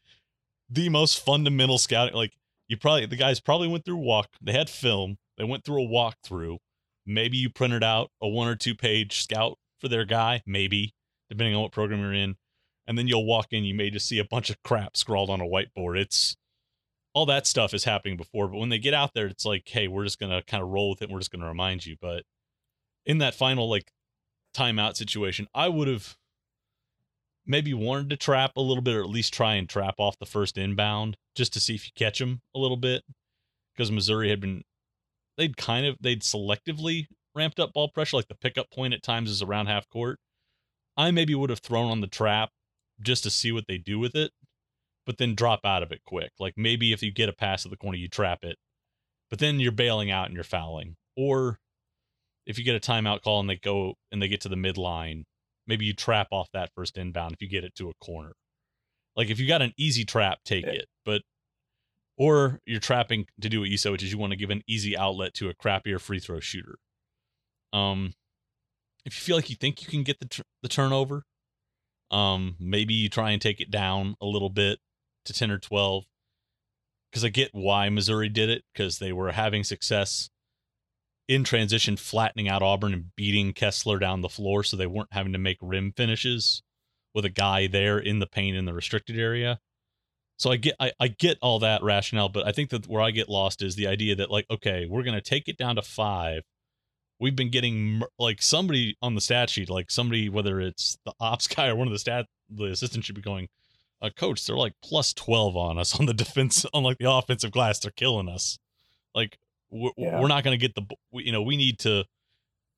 the 0.70 0.90
most 0.90 1.24
fundamental 1.24 1.78
scouting 1.78 2.14
like 2.16 2.34
you 2.68 2.76
probably 2.76 3.06
the 3.06 3.16
guys 3.16 3.40
probably 3.40 3.70
went 3.70 3.86
through 3.86 3.96
walk 3.96 4.28
they 4.42 4.52
had 4.52 4.70
film 4.70 5.18
they 5.38 5.46
went 5.46 5.64
through 5.64 5.84
a 5.84 5.88
walkthrough. 5.88 6.58
Maybe 7.06 7.38
you 7.38 7.50
printed 7.50 7.84
out 7.84 8.12
a 8.22 8.28
one 8.28 8.50
or 8.50 8.56
two 8.56 8.76
page 8.76 9.22
scout 9.22 9.58
for 9.80 9.88
their 9.88 10.04
guy 10.04 10.42
maybe 10.46 10.94
depending 11.30 11.56
on 11.56 11.62
what 11.62 11.72
program 11.72 12.02
you're 12.02 12.14
in 12.14 12.36
and 12.88 12.98
then 12.98 13.08
you'll 13.08 13.26
walk 13.26 13.48
in 13.52 13.64
you 13.64 13.74
may 13.74 13.90
just 13.90 14.08
see 14.08 14.20
a 14.20 14.26
bunch 14.26 14.50
of 14.50 14.62
crap 14.64 14.98
scrawled 14.98 15.30
on 15.30 15.42
a 15.42 15.46
whiteboard. 15.46 16.00
It's 16.00 16.36
all 17.14 17.26
that 17.26 17.48
stuff 17.48 17.74
is 17.74 17.84
happening 17.84 18.18
before 18.18 18.48
but 18.48 18.58
when 18.58 18.70
they 18.70 18.80
get 18.80 18.94
out 18.94 19.14
there 19.14 19.26
it's 19.28 19.46
like 19.46 19.68
hey 19.68 19.88
we're 19.88 20.04
just 20.04 20.20
gonna 20.20 20.44
kind 20.44 20.62
of 20.62 20.70
roll 20.70 20.92
with 20.92 21.02
it 21.02 21.10
we're 21.10 21.20
just 21.20 21.32
gonna 21.32 21.48
remind 21.48 21.86
you. 21.86 21.96
But 22.00 22.24
in 23.06 23.20
that 23.20 23.36
final 23.36 23.70
like 23.70 23.92
timeout 24.56 24.96
situation 24.96 25.48
i 25.54 25.70
would 25.70 25.88
have 25.88 26.18
maybe 27.46 27.74
wanted 27.74 28.10
to 28.10 28.18
trap 28.18 28.54
a 28.56 28.62
little 28.62 28.82
bit 28.82 28.96
or 28.96 29.04
at 29.04 29.10
least 29.10 29.34
try 29.34 29.54
and 29.54 29.70
trap 29.70 29.96
off 30.00 30.18
the 30.20 30.26
first 30.26 30.58
inbound 30.58 31.16
just 31.36 31.54
to 31.54 31.60
see 31.60 31.76
if 31.76 31.86
you 31.86 31.92
catch 31.96 32.20
them 32.20 32.42
a 32.56 32.60
little 32.60 32.78
bit 32.78 33.04
because 33.74 33.92
missouri 33.92 34.30
had 34.30 34.42
been 34.42 34.64
they'd 35.38 35.56
kind 35.56 35.86
of 35.86 35.96
they'd 36.02 36.22
selectively 36.22 37.06
ramped 37.38 37.60
up 37.60 37.72
ball 37.72 37.88
pressure. 37.88 38.18
Like 38.18 38.28
the 38.28 38.36
pickup 38.36 38.70
point 38.72 38.94
at 38.94 39.04
times 39.04 39.30
is 39.30 39.42
around 39.42 39.68
half 39.68 39.88
court. 39.88 40.20
I 40.98 41.12
maybe 41.12 41.36
would 41.36 41.52
have 41.52 41.60
thrown 41.60 41.92
on 41.92 42.02
the 42.02 42.08
trap 42.08 42.50
just 43.02 43.24
to 43.24 43.30
see 43.30 43.52
what 43.52 43.66
they 43.68 43.78
do 43.78 44.00
with 44.00 44.16
it 44.16 44.32
but 45.06 45.18
then 45.18 45.36
drop 45.36 45.62
out 45.64 45.84
of 45.84 45.92
it 45.94 46.02
quick. 46.06 46.32
Like 46.38 46.56
maybe 46.58 46.92
if 46.92 47.02
you 47.02 47.12
get 47.14 47.30
a 47.30 47.34
pass 47.34 47.66
at 47.66 47.72
the 47.72 47.78
corner 47.78 47.98
you 47.98 48.10
trap 48.10 48.40
it 48.44 48.58
but 49.30 49.40
then 49.40 49.60
you're 49.60 49.72
bailing 49.72 50.12
out 50.12 50.26
and 50.26 50.36
you're 50.36 50.44
fouling. 50.44 50.96
Or 51.16 51.60
if 52.46 52.58
you 52.58 52.64
get 52.66 52.76
a 52.76 52.80
timeout 52.80 53.22
call 53.22 53.40
and 53.40 53.50
they 53.50 53.56
go 53.56 53.96
and 54.12 54.22
they 54.22 54.28
get 54.28 54.42
to 54.42 54.50
the 54.50 54.56
midline 54.56 55.24
maybe 55.66 55.86
you 55.86 55.94
trap 55.94 56.28
off 56.32 56.50
that 56.54 56.72
first 56.76 56.98
inbound 56.98 57.34
if 57.34 57.42
you 57.42 57.48
get 57.48 57.64
it 57.64 57.76
to 57.76 57.90
a 57.90 57.94
corner. 58.06 58.34
Like 59.16 59.30
if 59.30 59.40
you 59.40 59.48
got 59.48 59.62
an 59.62 59.74
easy 59.78 60.04
trap 60.06 60.40
take 60.44 60.66
Yeah. 60.66 60.72
it 60.74 60.86
but 61.06 61.22
or 62.18 62.60
you're 62.66 62.80
trapping 62.80 63.28
to 63.42 63.48
do 63.50 63.60
what 63.62 63.70
you 63.70 63.78
said 63.78 63.92
which 63.92 64.04
is 64.04 64.12
you 64.12 64.18
want 64.18 64.32
to 64.32 64.38
give 64.38 64.50
an 64.50 64.64
easy 64.68 64.98
outlet 64.98 65.34
to 65.36 65.50
a 65.50 65.54
crappier 65.54 66.02
free 66.02 66.20
throw 66.20 66.40
shooter. 66.40 66.78
Um 67.74 68.14
if 69.06 69.16
you 69.16 69.22
feel 69.22 69.38
like 69.38 69.50
you 69.50 69.56
think 69.56 69.82
you 69.82 69.88
can 69.88 70.04
get 70.04 70.20
the 70.20 70.28
tr- 70.28 70.42
the 70.62 70.68
turnover 70.70 71.24
um 72.12 72.56
maybe 72.60 72.94
you 72.94 73.10
try 73.10 73.32
and 73.32 73.42
take 73.42 73.60
it 73.60 73.72
down 73.72 74.16
a 74.22 74.26
little 74.26 74.50
bit 74.50 74.80
to 75.26 75.34
10 75.34 75.52
or 75.52 75.58
12 75.58 76.06
because 77.12 77.24
I 77.24 77.30
get 77.30 77.50
why 77.54 77.90
Missouri 77.90 78.30
did 78.30 78.50
it 78.50 78.64
because 78.74 79.00
they 79.00 79.12
were 79.12 79.32
having 79.32 79.64
success 79.64 80.30
in 81.28 81.44
transition, 81.44 81.98
flattening 81.98 82.48
out 82.48 82.62
Auburn 82.62 82.94
and 82.94 83.16
beating 83.16 83.54
Kessler 83.54 84.00
down 84.00 84.22
the 84.22 84.30
floor, 84.30 84.64
so 84.64 84.78
they 84.78 84.88
weren't 84.88 85.12
having 85.12 85.34
to 85.34 85.40
make 85.40 85.58
rim 85.62 85.92
finishes 85.96 86.64
with 87.14 87.26
a 87.26 87.30
guy 87.30 87.68
there 87.68 87.98
in 87.98 88.20
the 88.20 88.28
paint 88.28 88.56
in 88.56 88.66
the 88.66 88.74
restricted 88.74 89.20
area. 89.20 89.60
So 90.38 90.52
I 90.52 90.58
get 90.58 90.76
I, 90.80 90.92
I 91.00 91.08
get 91.08 91.38
all 91.42 91.60
that 91.60 91.84
rationale, 91.84 92.30
but 92.30 92.46
I 92.46 92.52
think 92.52 92.70
that 92.70 92.88
where 92.88 93.02
I 93.02 93.12
get 93.12 93.28
lost 93.28 93.62
is 93.62 93.76
the 93.76 93.88
idea 93.88 94.16
that 94.16 94.32
like, 94.32 94.46
okay, 94.52 94.86
we're 94.88 95.04
gonna 95.04 95.22
take 95.22 95.48
it 95.48 95.58
down 95.58 95.76
to 95.76 95.82
five. 95.82 96.44
We've 97.20 97.36
been 97.36 97.50
getting 97.50 98.02
like 98.20 98.42
somebody 98.42 98.96
on 99.02 99.16
the 99.16 99.22
stat 99.22 99.50
sheet, 99.50 99.70
like 99.70 99.90
somebody, 99.90 100.30
whether 100.30 100.60
it's 100.60 100.98
the 101.06 101.14
ops 101.20 101.48
guy 101.56 101.68
or 101.68 101.76
one 101.76 101.88
of 101.88 101.94
the 101.94 102.00
stat 102.00 102.26
the 102.50 102.66
assistant 102.66 103.04
should 103.04 103.16
be 103.16 103.22
going, 103.22 103.50
uh, 104.02 104.10
coach, 104.16 104.46
they're 104.46 104.56
like 104.56 104.74
plus 104.84 105.14
12 105.14 105.58
on 105.58 105.78
us 105.78 106.00
on 106.00 106.06
the 106.06 106.14
defense, 106.14 106.66
on 106.74 106.84
like 106.84 106.98
the 107.00 107.12
offensive 107.12 107.52
glass. 107.52 107.80
They're 107.80 107.92
killing 107.92 108.30
us. 108.30 108.58
Like, 109.16 109.38
we're, 109.70 109.92
Yeah. 109.98 110.22
we're 110.22 110.28
not 110.28 110.44
going 110.44 110.58
to 110.58 110.64
get 110.68 110.76
the, 110.76 110.84
you 111.12 111.32
know, 111.32 111.42
we 111.42 111.58
need 111.58 111.80
to, 111.80 112.06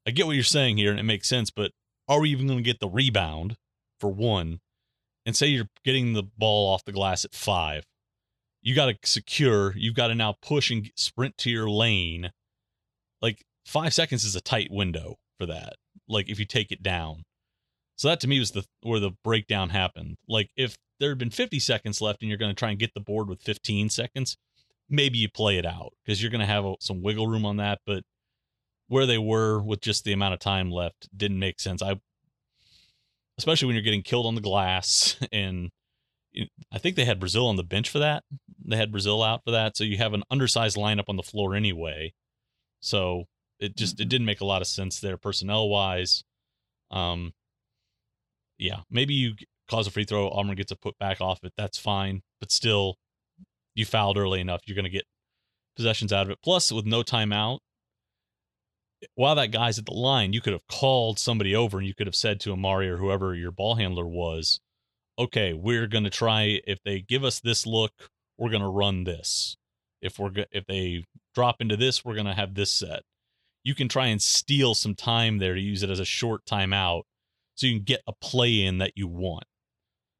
I 0.07 0.11
get 0.11 0.25
what 0.25 0.35
you're 0.35 0.43
saying 0.43 0.77
here 0.77 0.91
and 0.91 0.99
it 0.99 1.03
makes 1.03 1.27
sense, 1.27 1.51
but 1.51 1.71
are 2.07 2.21
we 2.21 2.29
even 2.31 2.47
going 2.47 2.57
to 2.57 2.63
get 2.63 2.79
the 2.79 2.89
rebound 2.89 3.57
for 3.99 4.09
one? 4.09 4.59
And 5.25 5.35
say 5.35 5.47
you're 5.47 5.69
getting 5.83 6.13
the 6.13 6.23
ball 6.23 6.73
off 6.73 6.85
the 6.85 6.91
glass 6.93 7.23
at 7.25 7.35
five. 7.35 7.83
You 8.61 8.73
got 8.73 8.87
to 8.87 8.95
secure, 9.03 9.73
you've 9.77 9.93
got 9.93 10.07
to 10.07 10.15
now 10.15 10.37
push 10.41 10.71
and 10.71 10.89
sprint 10.95 11.37
to 11.39 11.51
your 11.51 11.69
lane. 11.69 12.31
Like, 13.21 13.45
five 13.69 13.93
seconds 13.93 14.25
is 14.25 14.35
a 14.35 14.41
tight 14.41 14.69
window 14.71 15.15
for 15.37 15.45
that. 15.45 15.73
Like, 16.07 16.29
if 16.29 16.39
you 16.39 16.45
take 16.45 16.71
it 16.71 16.83
down. 16.83 17.23
So 17.95 18.07
that 18.07 18.21
to 18.21 18.27
me 18.27 18.39
was 18.39 18.51
the 18.51 18.63
where 18.81 19.01
the 19.01 19.11
breakdown 19.25 19.69
happened. 19.71 20.15
Like 20.25 20.51
if 20.55 20.77
there 21.01 21.09
had 21.09 21.17
been 21.17 21.29
50 21.29 21.59
seconds 21.59 21.99
left 21.99 22.21
and 22.21 22.29
you're 22.29 22.37
going 22.37 22.55
to 22.55 22.57
try 22.57 22.69
and 22.69 22.79
get 22.79 22.93
the 22.93 23.01
board 23.01 23.27
with 23.27 23.41
15 23.41 23.89
seconds, 23.89 24.37
maybe 24.89 25.17
you 25.17 25.29
play 25.29 25.57
it 25.57 25.65
out 25.65 25.91
because 26.03 26.21
you're 26.21 26.31
going 26.31 26.39
to 26.39 26.47
have 26.47 26.63
a, 26.63 26.75
some 26.79 27.01
wiggle 27.01 27.27
room 27.27 27.45
on 27.45 27.57
that. 27.57 27.79
But 27.85 28.03
where 28.87 29.05
they 29.05 29.17
were 29.17 29.61
with 29.61 29.81
just 29.81 30.05
the 30.05 30.13
amount 30.13 30.33
of 30.33 30.39
time 30.39 30.71
left 30.71 31.09
didn't 31.15 31.39
make 31.39 31.59
sense. 31.59 31.81
I, 31.81 31.99
especially 33.37 33.67
when 33.67 33.75
you're 33.75 33.83
getting 33.83 34.01
killed 34.01 34.25
on 34.25 34.35
the 34.35 34.41
glass, 34.41 35.17
and 35.33 35.69
I 36.71 36.77
think 36.77 36.95
they 36.95 37.05
had 37.05 37.19
Brazile 37.19 37.49
on 37.49 37.57
the 37.57 37.63
bench 37.63 37.89
for 37.89 37.99
that. 37.99 38.23
They 38.65 38.77
had 38.77 38.93
Brazile 38.93 39.27
out 39.27 39.43
for 39.43 39.51
that, 39.51 39.75
so 39.75 39.83
you 39.83 39.97
have 39.97 40.13
an 40.13 40.23
undersized 40.29 40.77
lineup 40.77 41.09
on 41.09 41.17
the 41.17 41.23
floor 41.23 41.55
anyway. 41.55 42.13
So 42.81 43.25
it 43.59 43.75
just 43.75 43.99
it 43.99 44.09
didn't 44.09 44.25
make 44.25 44.41
a 44.41 44.45
lot 44.45 44.61
of 44.61 44.67
sense 44.67 44.99
there 44.99 45.17
personnel 45.17 45.69
wise. 45.69 46.23
Um, 46.91 47.33
yeah, 48.57 48.81
maybe 48.89 49.13
you 49.13 49.35
cause 49.69 49.87
a 49.87 49.91
free 49.91 50.05
throw, 50.05 50.29
Auburn 50.29 50.55
gets 50.55 50.71
a 50.71 50.75
put 50.75 50.97
back 50.97 51.21
off 51.21 51.43
it. 51.43 51.53
That's 51.57 51.77
fine, 51.77 52.21
but 52.39 52.51
still, 52.51 52.97
you 53.75 53.85
fouled 53.85 54.17
early 54.17 54.41
enough. 54.41 54.61
You're 54.65 54.75
going 54.75 54.83
to 54.85 54.89
get 54.89 55.05
possessions 55.75 56.11
out 56.11 56.25
of 56.25 56.31
it. 56.31 56.39
Plus, 56.43 56.71
with 56.71 56.85
no 56.85 57.03
timeout, 57.03 57.59
while 59.15 59.35
that 59.35 59.51
guy's 59.51 59.79
at 59.79 59.85
the 59.85 59.93
line, 59.93 60.33
you 60.33 60.41
could 60.41 60.53
have 60.53 60.67
called 60.67 61.19
somebody 61.19 61.55
over 61.55 61.77
and 61.77 61.87
you 61.87 61.93
could 61.93 62.07
have 62.07 62.15
said 62.15 62.39
to 62.41 62.51
Amari 62.51 62.89
or 62.89 62.97
whoever 62.97 63.33
your 63.33 63.51
ball 63.51 63.75
handler 63.75 64.05
was, 64.05 64.59
okay, 65.17 65.53
we're 65.53 65.87
going 65.87 66.03
to 66.03 66.09
try, 66.09 66.59
if 66.67 66.79
they 66.83 66.99
give 66.99 67.23
us 67.23 67.39
this 67.39 67.65
look, 67.65 67.91
we're 68.37 68.49
going 68.49 68.61
to 68.61 68.67
run 68.67 69.03
this. 69.05 69.55
If 70.01 70.17
we're 70.19 70.29
go- 70.29 70.45
if 70.51 70.65
they 70.65 71.05
drop 71.35 71.61
into 71.61 71.77
this, 71.77 72.03
we're 72.03 72.15
going 72.15 72.25
to 72.25 72.33
have 72.33 72.55
this 72.55 72.71
set. 72.71 73.03
You 73.63 73.75
can 73.75 73.87
try 73.87 74.07
and 74.07 74.21
steal 74.21 74.73
some 74.73 74.95
time 74.95 75.37
there 75.37 75.53
to 75.53 75.61
use 75.61 75.83
it 75.83 75.89
as 75.89 75.99
a 75.99 76.05
short 76.05 76.45
timeout 76.45 77.03
so 77.55 77.67
you 77.67 77.75
can 77.75 77.83
get 77.83 78.01
a 78.07 78.13
play 78.13 78.61
in 78.61 78.77
that 78.77 78.93
you 78.95 79.07
want. 79.07 79.43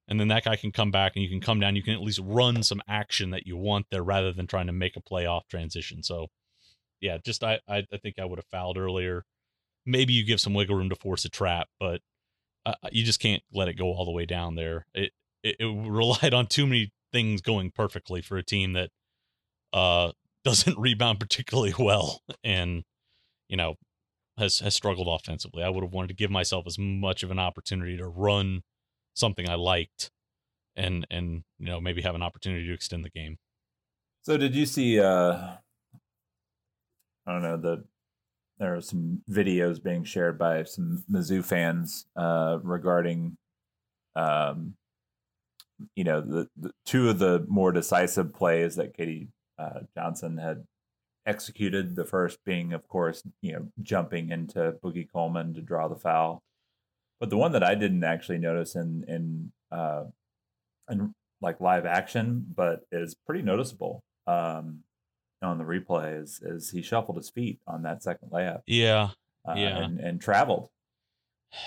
And 0.08 0.20
then 0.20 0.28
that 0.30 0.44
guy 0.44 0.56
can 0.56 0.72
come 0.72 0.92
back 0.92 1.14
and 1.16 1.24
you 1.24 1.30
can 1.30 1.40
come 1.40 1.60
down. 1.60 1.76
You 1.76 1.84
can 1.84 1.94
at 1.94 2.02
least 2.02 2.20
run 2.24 2.64
some 2.64 2.82
action 2.88 3.30
that 3.30 3.46
you 3.46 3.56
want 3.56 3.86
there 3.92 4.04
rather 4.04 4.34
than 4.34 4.48
trying 4.48 4.68
to 4.68 4.74
make 4.74 4.96
a 4.98 5.02
play 5.02 5.26
off 5.26 5.48
transition. 5.48 6.02
So, 6.04 6.28
yeah, 7.00 7.18
just 7.24 7.44
I, 7.44 7.60
I, 7.68 7.86
I 7.94 7.98
think 7.98 8.20
I 8.20 8.26
would 8.26 8.40
have 8.40 8.48
fouled 8.48 8.78
earlier. 8.78 9.24
Maybe 9.86 10.14
you 10.14 10.26
give 10.26 10.42
some 10.42 10.54
wiggle 10.54 10.76
room 10.76 10.90
to 10.90 10.96
force 10.96 11.26
a 11.26 11.30
trap, 11.30 11.68
but 11.80 12.02
uh, 12.66 12.74
you 12.92 13.04
just 13.04 13.20
can't 13.20 13.44
let 13.54 13.68
it 13.68 13.76
go 13.76 13.94
all 13.94 14.06
the 14.06 14.12
way 14.12 14.26
down 14.26 14.56
there. 14.56 14.86
It, 14.94 15.12
it, 15.44 15.56
it 15.60 15.66
relied 15.90 16.34
on 16.34 16.48
too 16.48 16.66
many 16.66 16.92
things 17.12 17.42
going 17.42 17.72
perfectly 17.72 18.22
for 18.22 18.38
a 18.38 18.44
team 18.44 18.74
that 18.74 18.90
uh 19.74 20.12
doesn't 20.46 20.80
rebound 20.80 21.20
particularly 21.20 21.74
well 21.78 22.22
and 22.44 22.84
you 23.50 23.58
know 23.58 23.76
has 24.38 24.60
has 24.60 24.74
struggled 24.74 25.08
offensively. 25.08 25.64
I 25.64 25.70
would 25.70 25.84
have 25.84 25.94
wanted 25.94 26.10
to 26.10 26.14
give 26.14 26.32
myself 26.32 26.66
as 26.66 26.78
much 26.80 27.24
of 27.24 27.32
an 27.32 27.40
opportunity 27.40 27.98
to 27.98 28.08
run 28.08 28.62
something 29.14 29.50
I 29.50 29.56
liked 29.56 30.12
and 30.76 31.06
and 31.12 31.44
you 31.58 31.66
know 31.66 31.82
maybe 31.82 32.02
have 32.02 32.16
an 32.16 32.24
opportunity 32.24 32.66
to 32.68 32.74
extend 32.74 33.04
the 33.04 33.10
game. 33.10 33.38
So 34.22 34.38
did 34.38 34.56
you 34.56 34.66
see 34.66 35.00
uh 35.00 35.56
I 37.28 37.32
don't 37.32 37.42
know 37.42 37.58
the 37.58 37.84
there 38.60 38.76
are 38.76 38.82
some 38.82 39.22
videos 39.30 39.82
being 39.82 40.04
shared 40.04 40.38
by 40.38 40.64
some 40.64 41.04
Mizzou 41.12 41.44
fans 41.44 42.06
uh 42.16 42.60
regarding 42.64 43.38
um 44.16 44.76
you 45.96 46.04
know 46.04 46.22
the, 46.22 46.48
the 46.58 46.72
two 46.86 47.10
of 47.10 47.20
the 47.20 47.46
more 47.48 47.72
decisive 47.72 48.34
plays 48.34 48.76
that 48.76 48.98
KD 48.98 49.28
uh, 49.58 49.82
Johnson 49.96 50.38
had 50.38 50.66
executed. 51.30 51.96
The 51.96 52.06
first 52.06 52.40
being, 52.44 52.74
of 52.74 52.88
course, 52.88 53.24
you 53.42 53.54
know, 53.54 53.68
jumping 53.82 54.32
into 54.32 54.74
Boogie 54.84 55.08
Coleman 55.12 55.54
to 55.54 55.62
draw 55.62 55.88
the 55.88 55.96
foul. 55.96 56.42
But 57.20 57.30
the 57.30 57.38
one 57.38 57.52
that 57.52 57.64
I 57.64 57.76
didn't 57.76 58.04
actually 58.04 58.40
notice 58.40 58.76
in 58.76 59.06
in 59.08 59.52
uh, 59.72 60.06
in 60.90 61.14
like 61.42 61.62
live 61.62 61.86
action, 61.86 62.46
but 62.56 62.82
is 62.92 63.16
pretty 63.26 63.42
noticeable 63.42 64.04
um, 64.28 64.80
on 65.42 65.58
the 65.58 65.64
replay 65.64 66.22
is 66.22 66.42
is 66.42 66.72
he 66.72 66.82
shuffled 66.82 67.18
his 67.18 67.30
feet 67.30 67.60
on 67.68 67.84
that 67.84 68.04
second 68.04 68.32
layup. 68.32 68.62
Yeah, 68.66 69.10
uh, 69.48 69.54
yeah, 69.56 69.84
and, 69.84 70.00
and 70.00 70.22
traveled. 70.22 70.70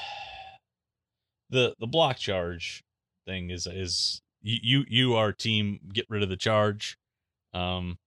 The 1.51 1.75
the 1.79 1.87
block 1.87 2.17
charge 2.17 2.83
thing 3.27 3.51
is 3.51 3.67
is 3.67 4.23
you 4.41 4.87
you 4.89 5.17
are 5.17 5.35
team 5.35 5.81
get 5.93 6.07
rid 6.09 6.23
of 6.23 6.31
the 6.31 6.37
charge. 6.37 6.97
Um, 7.53 7.99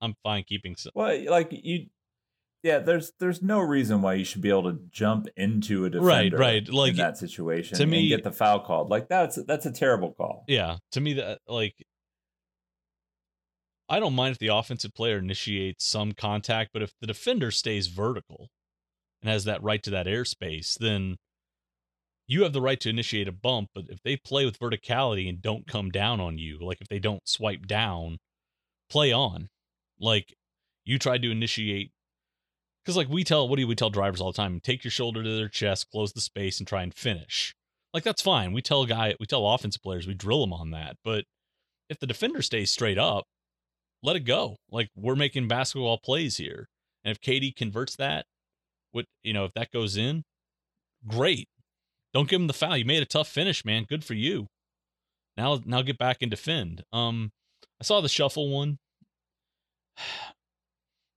I'm 0.00 0.14
fine 0.22 0.44
keeping. 0.44 0.76
Some. 0.76 0.92
Well, 0.94 1.30
like 1.30 1.48
you, 1.50 1.86
yeah. 2.62 2.78
There's 2.78 3.12
there's 3.20 3.42
no 3.42 3.60
reason 3.60 4.02
why 4.02 4.14
you 4.14 4.24
should 4.24 4.42
be 4.42 4.50
able 4.50 4.72
to 4.72 4.78
jump 4.90 5.28
into 5.36 5.84
a 5.84 5.90
defender, 5.90 6.36
right, 6.36 6.38
right. 6.38 6.68
Like 6.68 6.90
in 6.90 6.96
that 6.96 7.18
situation, 7.18 7.78
to 7.78 7.86
me, 7.86 8.08
get 8.08 8.24
the 8.24 8.32
foul 8.32 8.60
called. 8.60 8.90
Like 8.90 9.08
that's 9.08 9.38
that's 9.46 9.66
a 9.66 9.72
terrible 9.72 10.12
call. 10.12 10.44
Yeah, 10.48 10.76
to 10.92 11.00
me 11.00 11.14
that 11.14 11.40
like. 11.46 11.74
I 13.86 14.00
don't 14.00 14.14
mind 14.14 14.32
if 14.32 14.38
the 14.38 14.48
offensive 14.48 14.94
player 14.94 15.18
initiates 15.18 15.86
some 15.86 16.12
contact, 16.12 16.70
but 16.72 16.80
if 16.80 16.94
the 17.02 17.06
defender 17.06 17.50
stays 17.50 17.86
vertical 17.86 18.48
and 19.20 19.30
has 19.30 19.44
that 19.44 19.62
right 19.62 19.82
to 19.82 19.90
that 19.90 20.06
airspace, 20.06 20.78
then 20.78 21.18
you 22.26 22.44
have 22.44 22.54
the 22.54 22.62
right 22.62 22.80
to 22.80 22.88
initiate 22.88 23.28
a 23.28 23.32
bump, 23.32 23.68
but 23.74 23.84
if 23.90 24.02
they 24.02 24.16
play 24.16 24.46
with 24.46 24.58
verticality 24.58 25.28
and 25.28 25.42
don't 25.42 25.66
come 25.66 25.90
down 25.90 26.18
on 26.18 26.38
you, 26.38 26.58
like 26.60 26.80
if 26.80 26.88
they 26.88 26.98
don't 26.98 27.28
swipe 27.28 27.66
down, 27.66 28.18
play 28.88 29.12
on. 29.12 29.48
Like 30.00 30.34
you 30.84 30.98
tried 30.98 31.22
to 31.22 31.30
initiate 31.30 31.92
because 32.84 32.96
like 32.96 33.08
we 33.08 33.24
tell 33.24 33.48
what 33.48 33.58
do 33.58 33.66
we 33.66 33.74
tell 33.74 33.90
drivers 33.90 34.20
all 34.20 34.32
the 34.32 34.36
time? 34.36 34.60
Take 34.60 34.84
your 34.84 34.90
shoulder 34.90 35.22
to 35.22 35.36
their 35.36 35.48
chest, 35.48 35.90
close 35.90 36.12
the 36.12 36.20
space, 36.20 36.58
and 36.58 36.66
try 36.66 36.82
and 36.82 36.94
finish. 36.94 37.54
Like 37.92 38.04
that's 38.04 38.22
fine. 38.22 38.52
We 38.52 38.62
tell 38.62 38.84
guy 38.86 39.14
we 39.18 39.26
tell 39.26 39.46
offensive 39.46 39.82
players 39.82 40.06
we 40.06 40.14
drill 40.14 40.40
them 40.40 40.52
on 40.52 40.70
that. 40.72 40.96
But 41.04 41.24
if 41.88 41.98
the 41.98 42.06
defender 42.06 42.42
stays 42.42 42.70
straight 42.70 42.98
up, 42.98 43.24
let 44.02 44.16
it 44.16 44.20
go. 44.20 44.56
Like 44.70 44.90
we're 44.96 45.16
making 45.16 45.48
basketball 45.48 45.98
plays 45.98 46.36
here. 46.36 46.68
And 47.04 47.12
if 47.12 47.20
KD 47.20 47.54
converts 47.54 47.96
that, 47.96 48.26
what 48.92 49.06
you 49.22 49.32
know, 49.32 49.44
if 49.44 49.54
that 49.54 49.70
goes 49.70 49.96
in, 49.96 50.24
great. 51.06 51.48
Don't 52.12 52.28
give 52.28 52.40
him 52.40 52.46
the 52.46 52.52
foul. 52.52 52.76
You 52.76 52.84
made 52.84 53.02
a 53.02 53.06
tough 53.06 53.28
finish, 53.28 53.64
man. 53.64 53.86
Good 53.88 54.04
for 54.04 54.14
you. 54.14 54.48
Now 55.36 55.60
now 55.64 55.82
get 55.82 55.98
back 55.98 56.18
and 56.20 56.30
defend. 56.30 56.82
Um 56.92 57.30
I 57.80 57.84
saw 57.84 58.00
the 58.00 58.08
shuffle 58.08 58.50
one. 58.50 58.78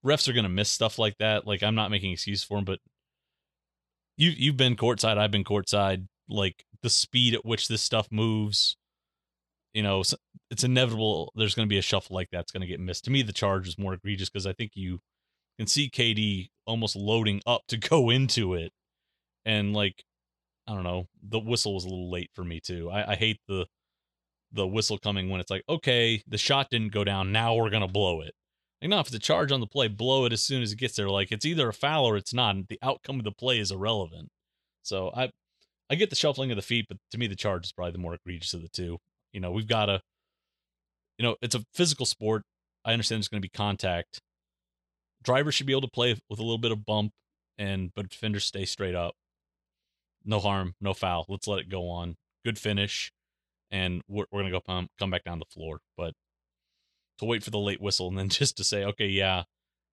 Refs 0.06 0.28
are 0.28 0.34
gonna 0.34 0.50
miss 0.50 0.72
stuff 0.72 1.00
like 1.00 1.18
that. 1.20 1.48
Like 1.48 1.64
I'm 1.64 1.76
not 1.76 1.92
making 1.92 2.12
excuse 2.12 2.44
for 2.44 2.58
them, 2.58 2.66
but 2.66 2.80
you 4.18 4.32
you've 4.36 4.58
been 4.58 4.76
courtside. 4.76 5.18
I've 5.18 5.32
been 5.32 5.44
courtside. 5.44 6.08
Like 6.30 6.66
the 6.82 6.90
speed 6.90 7.34
at 7.34 7.46
which 7.46 7.68
this 7.68 7.82
stuff 7.82 8.08
moves, 8.12 8.78
you 9.74 9.84
know, 9.84 10.04
it's 10.50 10.64
inevitable. 10.64 11.32
There's 11.36 11.56
going 11.56 11.68
to 11.68 11.70
be 11.70 11.78
a 11.78 11.84
shuffle 11.84 12.16
like 12.16 12.30
that's 12.32 12.52
going 12.52 12.62
to 12.62 12.68
get 12.68 12.80
missed. 12.80 13.06
To 13.06 13.12
me, 13.12 13.22
the 13.22 13.34
charge 13.34 13.68
is 13.68 13.78
more 13.78 13.94
egregious 13.94 14.30
because 14.30 14.48
I 14.48 14.54
think 14.54 14.72
you 14.76 15.00
can 15.58 15.68
see 15.68 15.90
KD 15.90 16.50
almost 16.66 16.96
loading 16.96 17.42
up 17.46 17.62
to 17.68 17.78
go 17.90 18.10
into 18.10 18.54
it, 18.54 18.72
and 19.46 19.74
like 19.74 20.04
I 20.68 20.74
don't 20.74 20.84
know, 20.84 21.08
the 21.22 21.40
whistle 21.40 21.74
was 21.74 21.86
a 21.86 21.90
little 21.90 22.12
late 22.12 22.32
for 22.34 22.44
me 22.44 22.60
too. 22.60 22.90
I, 22.90 23.12
I 23.12 23.16
hate 23.16 23.40
the 23.48 23.68
the 24.52 24.68
whistle 24.68 24.98
coming 24.98 25.30
when 25.30 25.42
it's 25.42 25.52
like, 25.52 25.64
okay, 25.70 26.24
the 26.28 26.38
shot 26.38 26.70
didn't 26.72 26.94
go 26.94 27.04
down. 27.04 27.32
Now 27.32 27.56
we're 27.56 27.70
gonna 27.70 27.88
blow 27.88 28.22
it. 28.22 28.34
Like, 28.82 28.90
no, 28.90 29.00
if 29.00 29.08
it's 29.08 29.16
a 29.16 29.20
charge 29.20 29.52
on 29.52 29.60
the 29.60 29.68
play, 29.68 29.88
blow 29.88 30.26
it 30.26 30.34
as 30.34 30.44
soon 30.44 30.62
as 30.62 30.72
it 30.72 30.78
gets 30.78 30.96
there. 30.96 31.10
Like, 31.10 31.32
it's 31.32 31.46
either 31.46 31.70
a 31.70 31.74
foul 31.74 32.06
or 32.06 32.18
it's 32.18 32.34
not. 32.34 32.56
And 32.56 32.68
the 32.68 32.80
outcome 32.84 33.20
of 33.20 33.24
the 33.24 33.32
play 33.32 33.60
is 33.60 33.72
irrelevant. 33.72 34.30
So 34.84 35.12
I, 35.16 35.32
I 35.90 35.96
get 35.96 36.10
the 36.10 36.16
shuffling 36.16 36.52
of 36.52 36.58
the 36.58 36.62
feet, 36.62 36.86
but 36.88 36.98
to 37.12 37.18
me, 37.18 37.28
the 37.28 37.36
charge 37.36 37.66
is 37.66 37.72
probably 37.72 37.94
the 37.94 37.98
more 37.98 38.14
egregious 38.14 38.54
of 38.54 38.62
the 38.62 38.70
two. 38.70 39.00
You 39.34 39.40
know, 39.40 39.52
we've 39.52 39.68
got 39.68 39.88
to, 39.88 40.02
you 41.18 41.24
know, 41.24 41.36
it's 41.42 41.56
a 41.56 41.66
physical 41.74 42.06
sport. 42.06 42.44
I 42.86 42.94
understand 42.94 43.20
there's 43.20 43.28
going 43.28 43.42
to 43.42 43.46
be 43.46 43.50
contact. 43.50 44.22
Drivers 45.24 45.56
should 45.56 45.68
be 45.68 45.74
able 45.74 45.82
to 45.82 45.88
play 45.88 46.16
with 46.30 46.40
a 46.40 46.44
little 46.44 46.60
bit 46.60 46.72
of 46.72 46.86
bump, 46.86 47.12
and 47.58 47.92
but 47.96 48.10
defenders 48.10 48.46
stay 48.46 48.66
straight 48.66 48.96
up. 48.96 49.16
No 50.24 50.40
harm, 50.40 50.76
no 50.80 50.94
foul. 50.94 51.26
Let's 51.28 51.48
let 51.48 51.60
it 51.60 51.70
go 51.70 51.90
on. 51.90 52.16
Good 52.46 52.60
finish 52.60 53.12
and 53.72 54.02
we're, 54.08 54.26
we're 54.32 54.42
gonna 54.42 54.52
go 54.52 54.62
come 54.62 54.90
come 54.98 55.12
back 55.12 55.24
down 55.24 55.40
the 55.40 55.46
floor. 55.46 55.80
But 55.96 56.14
to 57.20 57.26
wait 57.26 57.44
for 57.44 57.50
the 57.50 57.60
late 57.60 57.82
whistle 57.82 58.08
and 58.08 58.18
then 58.18 58.30
just 58.30 58.58
to 58.58 58.64
say, 58.64 58.84
okay, 58.84 59.08
yeah, 59.08 59.44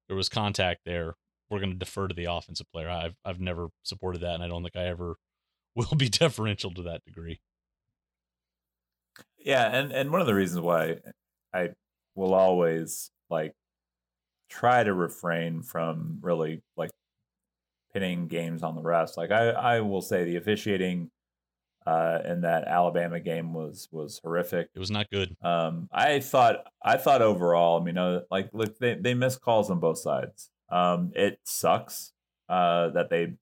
there 0.09 0.17
was 0.17 0.29
contact 0.29 0.81
there. 0.85 1.15
We're 1.51 1.61
gonna 1.61 1.75
defer 1.75 2.09
to 2.09 2.15
the 2.15 2.25
offensive 2.25 2.71
player. 2.73 2.89
I've 2.89 3.17
I've 3.25 3.41
never 3.41 3.69
supported 3.83 4.23
that, 4.23 4.35
and 4.35 4.43
I 4.43 4.49
don't 4.49 4.63
think 4.63 4.77
I 4.77 4.87
ever 4.87 5.17
will 5.77 5.97
be 5.97 6.09
deferential 6.09 6.73
to 6.75 6.83
that 6.83 7.05
degree. 7.05 7.41
Yeah, 9.39 9.67
and 9.67 9.93
and 9.93 10.11
one 10.11 10.21
of 10.21 10.27
the 10.27 10.35
reasons 10.35 10.61
why 10.61 10.97
I 11.53 11.71
will 12.15 12.35
always 12.35 13.11
like 13.31 13.53
try 14.49 14.83
to 14.83 14.95
refrain 14.95 15.63
from 15.63 16.19
really 16.23 16.63
like 16.77 16.91
pinning 17.93 18.27
games 18.27 18.63
on 18.63 18.75
the 18.75 18.83
rest. 18.83 19.17
Like 19.17 19.31
I 19.31 19.51
I 19.51 19.81
will 19.81 20.03
say 20.03 20.25
the 20.25 20.37
officiating 20.37 21.11
uh, 21.87 22.19
and 22.25 22.45
that 22.45 22.67
Alabama 22.67 23.21
game 23.21 23.53
was 23.53 23.89
was 23.93 24.21
horrific. 24.23 24.71
It 24.75 24.79
was 24.79 24.91
not 24.91 25.11
good. 25.11 25.37
Um, 25.43 25.89
I 25.93 26.21
thought 26.21 26.65
I 26.83 26.97
thought 26.97 27.23
overall, 27.23 27.81
I 27.81 27.85
mean, 27.85 27.99
uh, 27.99 28.23
like 28.31 28.51
look, 28.53 28.79
they 28.79 28.95
they 28.95 29.15
missed 29.15 29.41
calls 29.41 29.71
on 29.71 29.81
both 29.81 29.99
sides. 29.99 30.51
Um, 30.71 31.13
it 31.15 31.41
sucks 31.45 32.13
uh, 32.49 32.89
that 32.91 33.11
they 33.11 33.35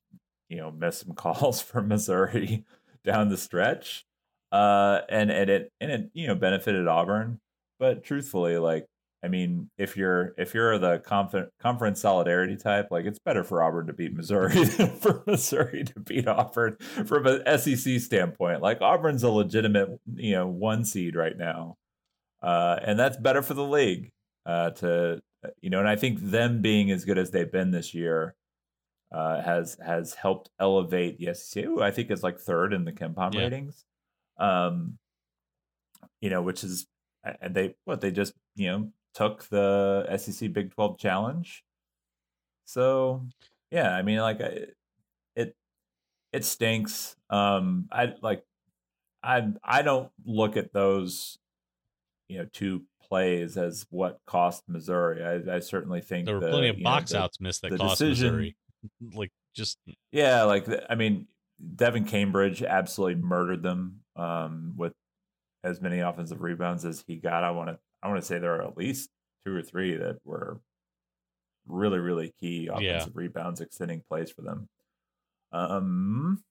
you 0.49 0.57
know 0.57 0.71
missed 0.71 1.05
some 1.05 1.13
calls 1.15 1.61
from 1.61 1.87
Missouri 1.87 2.65
down 3.03 3.29
the 3.29 3.37
stretch, 3.37 4.05
uh, 4.51 5.01
and 5.09 5.31
and 5.31 5.49
it 5.49 5.71
and 5.79 5.91
it 5.91 6.09
you 6.13 6.27
know 6.27 6.35
benefited 6.35 6.87
Auburn. 6.87 7.39
But 7.79 8.03
truthfully, 8.03 8.57
like 8.57 8.87
I 9.23 9.29
mean, 9.29 9.69
if 9.77 9.95
you're 9.95 10.33
if 10.37 10.53
you're 10.53 10.77
the 10.77 10.99
conf- 10.99 11.49
conference 11.59 12.01
solidarity 12.01 12.57
type, 12.57 12.87
like 12.91 13.05
it's 13.05 13.19
better 13.19 13.43
for 13.43 13.63
Auburn 13.63 13.87
to 13.87 13.93
beat 13.93 14.13
Missouri 14.13 14.63
than 14.65 14.89
for 14.97 15.23
Missouri 15.25 15.85
to 15.85 15.99
beat 16.01 16.27
Auburn 16.27 16.75
from 17.05 17.25
an 17.27 17.57
SEC 17.57 17.99
standpoint. 18.01 18.61
Like 18.61 18.81
Auburn's 18.81 19.23
a 19.23 19.29
legitimate, 19.29 19.99
you 20.15 20.33
know, 20.33 20.47
one 20.47 20.83
seed 20.83 21.15
right 21.15 21.37
now, 21.37 21.77
uh, 22.41 22.79
and 22.83 22.99
that's 22.99 23.15
better 23.17 23.41
for 23.41 23.53
the 23.53 23.63
league. 23.63 24.11
Uh, 24.45 24.71
to 24.71 25.21
you 25.61 25.69
know, 25.69 25.79
and 25.79 25.87
I 25.87 25.95
think 25.95 26.19
them 26.19 26.61
being 26.61 26.91
as 26.91 27.05
good 27.05 27.17
as 27.17 27.31
they've 27.31 27.51
been 27.51 27.71
this 27.71 27.93
year 27.93 28.35
uh, 29.13 29.41
has 29.41 29.77
has 29.85 30.15
helped 30.15 30.49
elevate 30.59 31.17
the 31.17 31.33
SEC. 31.33 31.63
Ooh, 31.65 31.81
I 31.81 31.91
think 31.91 32.11
it's 32.11 32.23
like 32.23 32.39
third 32.39 32.73
in 32.73 32.83
the 32.83 32.91
KenPom 32.91 33.33
Yeah. 33.35 33.41
ratings. 33.41 33.85
Um, 34.37 34.97
you 36.19 36.29
know, 36.29 36.41
which 36.41 36.63
is 36.65 36.87
and 37.41 37.55
they 37.55 37.75
what 37.85 38.01
they 38.01 38.11
just 38.11 38.33
you 38.55 38.67
know 38.69 38.91
took 39.13 39.43
the 39.49 40.05
SEC 40.17 40.51
Big 40.53 40.73
12 40.73 40.97
challenge. 40.97 41.63
So, 42.65 43.25
yeah, 43.71 43.93
I 43.95 44.01
mean 44.01 44.19
like 44.19 44.41
I- 44.41 44.67
it 45.35 45.55
it 46.31 46.45
stinks. 46.45 47.15
Um 47.29 47.87
I 47.91 48.13
like 48.21 48.43
I 49.21 49.49
I 49.63 49.81
don't 49.81 50.09
look 50.25 50.57
at 50.57 50.73
those 50.73 51.37
you 52.29 52.37
know 52.39 52.45
two 52.51 52.83
plays 53.01 53.57
as 53.57 53.85
what 53.89 54.19
cost 54.25 54.63
Missouri. 54.67 55.23
I, 55.23 55.55
I 55.55 55.59
certainly 55.59 56.01
think 56.01 56.25
There 56.25 56.35
were 56.35 56.45
the, 56.45 56.49
plenty 56.51 56.69
of 56.69 56.77
you 56.77 56.83
know, 56.83 56.89
box 56.89 57.11
the- 57.11 57.19
outs 57.19 57.39
missed 57.39 57.61
that 57.63 57.77
cost 57.77 57.99
decision- 57.99 58.27
Missouri. 58.31 58.55
Like 59.13 59.31
just 59.55 59.77
Yeah, 60.11 60.43
like 60.43 60.65
the- 60.65 60.91
I 60.91 60.95
mean, 60.95 61.27
Devan 61.75 62.07
Cambridge 62.07 62.61
absolutely 62.63 63.21
murdered 63.21 63.63
them 63.63 64.01
um, 64.17 64.73
with 64.75 64.93
as 65.63 65.79
many 65.81 65.99
offensive 65.99 66.41
rebounds 66.41 66.83
as 66.83 67.03
he 67.07 67.15
got. 67.15 67.43
I 67.45 67.51
want 67.51 67.69
to 67.69 67.79
I 68.03 68.09
want 68.09 68.19
to 68.19 68.25
say 68.27 68.37
there 68.37 68.55
are 68.55 68.67
at 68.67 68.77
least 68.77 69.09
two 69.45 69.55
or 69.55 69.61
three 69.63 69.95
that 69.95 70.17
were 70.25 70.59
really 71.65 71.99
really 71.99 72.33
key 72.39 72.67
offensive 72.71 73.15
rebounds, 73.15 73.61
extending 73.61 74.03
plays 74.09 74.29
for 74.29 74.41
them. 74.41 74.67
Um, 75.53 76.43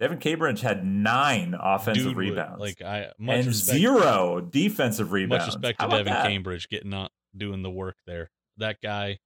Devan 0.00 0.20
Cambridge 0.20 0.60
had 0.60 0.84
nine 0.84 1.54
offensive 1.58 2.04
dude, 2.04 2.16
rebounds, 2.16 2.60
Like 2.60 2.82
I 2.82 3.12
much 3.18 3.38
and 3.38 3.46
respect, 3.46 3.78
zero 3.78 4.40
defensive 4.40 5.12
rebounds. 5.12 5.46
much 5.46 5.54
respect 5.54 5.80
to 5.80 5.86
Devan 5.86 6.04
that? 6.04 6.26
Cambridge 6.26 6.68
getting 6.68 6.92
out 6.92 7.10
doing 7.36 7.62
the 7.62 7.70
work 7.70 7.96
there. 8.06 8.30
That 8.58 8.80
guy, 8.82 9.18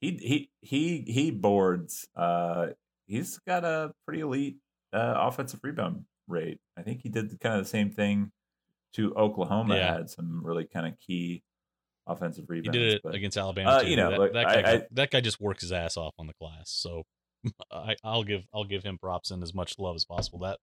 he 0.00 0.12
he 0.12 0.50
he 0.62 1.04
he 1.06 1.30
boards. 1.30 2.06
Uh, 2.16 2.68
he's 3.06 3.38
got 3.46 3.64
a 3.64 3.92
pretty 4.06 4.20
elite 4.20 4.56
uh, 4.92 5.14
offensive 5.16 5.60
rebound 5.62 6.04
rate. 6.28 6.58
I 6.78 6.82
think 6.82 7.00
he 7.02 7.08
did 7.08 7.38
kind 7.40 7.56
of 7.58 7.64
the 7.64 7.68
same 7.68 7.90
thing 7.90 8.30
to 8.94 9.14
Oklahoma. 9.14 9.76
Yeah. 9.76 9.94
Had 9.98 10.10
some 10.10 10.44
really 10.44 10.64
kind 10.64 10.86
of 10.86 10.94
key 10.98 11.42
offensive 12.06 12.46
rebounds. 12.48 12.76
he 12.76 12.82
did 12.82 12.94
it 12.94 13.00
but- 13.04 13.14
against 13.14 13.36
Alabama. 13.36 13.70
uh, 13.70 13.82
too. 13.82 13.88
you 13.90 13.96
know, 13.96 14.10
that, 14.10 14.18
look, 14.18 14.32
that 14.32 14.46
guy, 14.46 14.72
I- 14.72 14.86
that 14.92 15.10
guy 15.10 15.20
just 15.20 15.40
works 15.40 15.62
his 15.62 15.72
ass 15.72 15.96
off 15.96 16.14
on 16.18 16.26
the 16.26 16.34
glass. 16.40 16.70
So 16.70 17.02
I, 17.72 17.96
I'll 18.02 18.24
give 18.24 18.44
I'll 18.52 18.64
give 18.64 18.82
him 18.82 18.98
props 18.98 19.30
and 19.30 19.42
as 19.42 19.54
much 19.54 19.78
love 19.78 19.94
as 19.96 20.04
possible. 20.04 20.40
That 20.40 20.58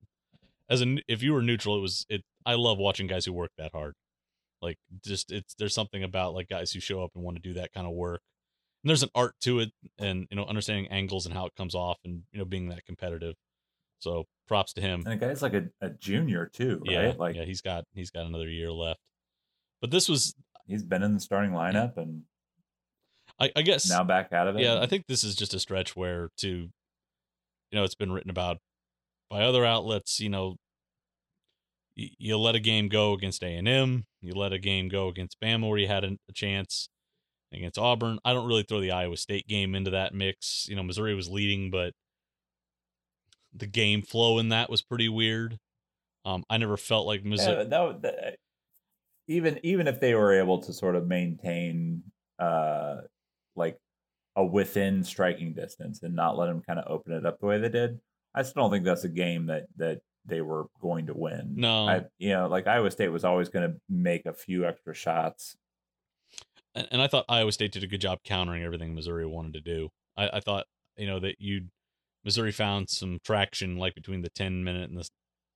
as 0.70 0.82
an 0.82 1.00
if 1.08 1.22
you 1.24 1.34
were 1.34 1.42
neutral, 1.42 1.78
it 1.78 1.82
was 1.82 2.06
it. 2.10 2.24
I 2.46 2.56
love 2.56 2.78
watching 2.78 3.08
guys 3.08 3.26
who 3.26 3.34
work 3.34 3.52
that 3.58 3.72
hard. 3.74 3.94
Like 4.62 4.78
just 5.04 5.32
it's 5.32 5.54
there's 5.56 5.74
something 5.76 6.04
about 6.04 6.34
like 6.34 6.50
guys 6.50 6.72
who 6.72 6.80
show 6.80 7.04
up 7.04 7.12
and 7.16 7.24
want 7.24 7.38
to 7.38 7.42
do 7.42 7.54
that 7.54 7.72
kind 7.74 7.86
of 7.88 7.94
work. 7.94 8.22
And 8.84 8.90
there's 8.90 9.04
an 9.04 9.10
art 9.16 9.34
to 9.42 9.60
it, 9.60 9.70
and 10.00 10.28
you 10.30 10.36
know 10.38 10.46
understanding 10.46 10.88
angles 10.92 11.26
and 11.26 11.34
how 11.34 11.46
it 11.46 11.56
comes 11.56 11.76
off, 11.76 11.98
and 12.04 12.24
you 12.32 12.40
know 12.40 12.46
being 12.46 12.70
that 12.70 12.86
competitive. 12.86 13.36
So 14.00 14.26
props 14.48 14.74
to 14.74 14.82
him. 14.82 15.04
and 15.06 15.20
the 15.20 15.26
guy's 15.26 15.42
like 15.42 15.54
a, 15.54 15.66
a 15.82 15.90
junior 15.90 16.50
too, 16.54 16.82
right? 16.88 16.92
Yeah, 16.92 17.14
like 17.18 17.36
yeah, 17.36 17.46
he's 17.46 17.62
got 17.62 17.86
he's 17.94 18.12
got 18.12 18.26
another 18.26 18.50
year 18.50 18.72
left. 18.72 19.00
But 19.82 19.92
this 19.92 20.08
was, 20.08 20.36
he's 20.68 20.84
been 20.84 21.04
in 21.04 21.14
the 21.14 21.20
starting 21.20 21.52
lineup 21.52 21.98
and 21.98 22.24
I, 23.40 23.52
I 23.56 23.62
guess, 23.62 23.90
now 23.90 24.04
back 24.04 24.32
out 24.32 24.48
of 24.48 24.56
it. 24.56 24.62
yeah, 24.62 24.80
I 24.80 24.86
think 24.86 25.06
this 25.08 25.24
is 25.24 25.36
just 25.36 25.54
a 25.54 25.60
stretch 25.60 25.96
where 25.96 26.30
to, 26.38 26.48
you 26.48 26.70
know, 27.74 27.84
it's 27.84 27.96
been 27.96 28.12
written 28.12 28.30
about 28.30 28.58
by 29.30 29.44
other 29.44 29.66
outlets. 29.66 30.20
You 30.20 30.30
know, 30.30 30.56
you, 31.96 32.10
you 32.18 32.38
let 32.38 32.56
a 32.56 32.60
game 32.60 32.88
go 32.88 33.14
against 33.14 33.44
A 33.44 33.48
and 33.48 33.68
M, 33.68 34.06
you 34.22 34.34
let 34.34 34.54
a 34.54 34.60
game 34.60 34.88
go 34.88 35.08
against 35.10 35.40
Bama 35.42 35.70
where 35.70 35.78
you 35.78 35.88
had 35.88 36.04
a, 36.04 36.18
a 36.30 36.34
chance 36.34 36.90
against 37.54 37.78
Auburn. 37.78 38.20
I 38.24 38.34
don't 38.34 38.48
really 38.48 38.64
throw 38.64 38.80
the 38.80 38.92
Iowa 38.92 39.18
State 39.18 39.48
game 39.48 39.76
into 39.76 39.92
that 39.92 40.14
mix. 40.14 40.68
You 40.70 40.76
know, 40.76 40.84
Missouri 40.84 41.16
was 41.16 41.30
leading, 41.30 41.70
but 41.72 41.94
the 43.56 43.68
game 43.68 44.02
flow 44.02 44.40
in 44.40 44.50
that 44.50 44.70
was 44.70 44.82
pretty 44.82 45.10
weird. 45.10 45.58
Um, 46.26 46.44
I 46.50 46.58
never 46.58 46.78
felt 46.78 47.08
like 47.08 47.24
Missouri. 47.24 47.58
Yeah, 47.58 47.64
that, 47.66 48.02
that- 48.02 48.36
even 49.28 49.60
even 49.64 49.88
if 49.88 50.00
they 50.00 50.14
were 50.14 50.34
able 50.40 50.60
to 50.62 50.72
sort 50.72 50.96
of 50.96 51.08
maintain 51.08 52.04
uh 52.38 52.98
like 53.56 53.78
a 54.36 54.46
within 54.46 55.04
striking 55.04 55.54
distance 55.54 56.04
and 56.04 56.14
not 56.16 56.38
let 56.38 56.46
them 56.48 56.62
kind 56.62 56.78
of 56.78 56.86
open 56.92 57.14
it 57.14 57.26
up 57.26 57.40
the 57.40 57.46
way 57.48 57.58
they 57.58 57.70
did, 57.70 58.00
I 58.36 58.44
still 58.44 58.62
don't 58.64 58.72
think 58.72 58.86
that's 58.86 59.04
a 59.04 59.10
game 59.10 59.48
that 59.48 59.64
that 59.78 60.02
they 60.26 60.42
were 60.42 60.66
going 60.80 61.08
to 61.08 61.14
win. 61.16 61.54
No. 61.56 61.88
I 61.88 62.04
you 62.20 62.30
know 62.30 62.48
like 62.48 62.68
Iowa 62.68 62.92
State 62.92 63.10
was 63.10 63.24
always 63.24 63.50
going 63.50 63.68
to 63.72 63.78
make 63.90 64.26
a 64.28 64.34
few 64.34 64.66
extra 64.66 64.94
shots. 64.94 65.56
and, 66.76 66.88
and 66.92 67.02
I 67.02 67.08
thought 67.08 67.26
Iowa 67.28 67.52
State 67.52 67.72
did 67.72 67.84
a 67.84 67.88
good 67.88 68.02
job 68.02 68.20
countering 68.24 68.64
everything 68.64 68.94
Missouri 68.94 69.26
wanted 69.26 69.54
to 69.54 69.62
do. 69.62 69.90
I, 70.16 70.30
I 70.34 70.40
thought 70.40 70.66
you 70.98 71.08
know 71.08 71.20
that 71.20 71.38
you 71.40 71.66
Missouri 72.26 72.52
found 72.52 72.90
some 72.90 73.20
traction 73.24 73.78
like 73.78 73.96
between 73.96 74.24
the 74.24 74.30
ten 74.30 74.64
minute 74.64 74.90
and 74.90 74.98
the 74.98 75.08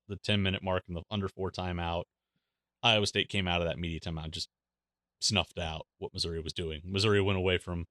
the 0.08 0.18
ten 0.18 0.42
minute 0.42 0.64
mark 0.64 0.84
and 0.88 0.96
the 0.96 1.02
under 1.12 1.28
four 1.28 1.52
timeout. 1.52 2.04
Iowa 2.82 3.08
State 3.08 3.28
came 3.28 3.48
out 3.48 3.62
of 3.62 3.68
that 3.68 3.80
media 3.80 4.00
timeout 4.00 4.32
just 4.32 4.48
snuffed 5.20 5.60
out 5.60 5.86
what 5.98 6.14
Missouri 6.14 6.40
was 6.40 6.54
doing. 6.54 6.82
Missouri 6.86 7.22
went 7.22 7.38
away 7.38 7.58
from 7.58 7.86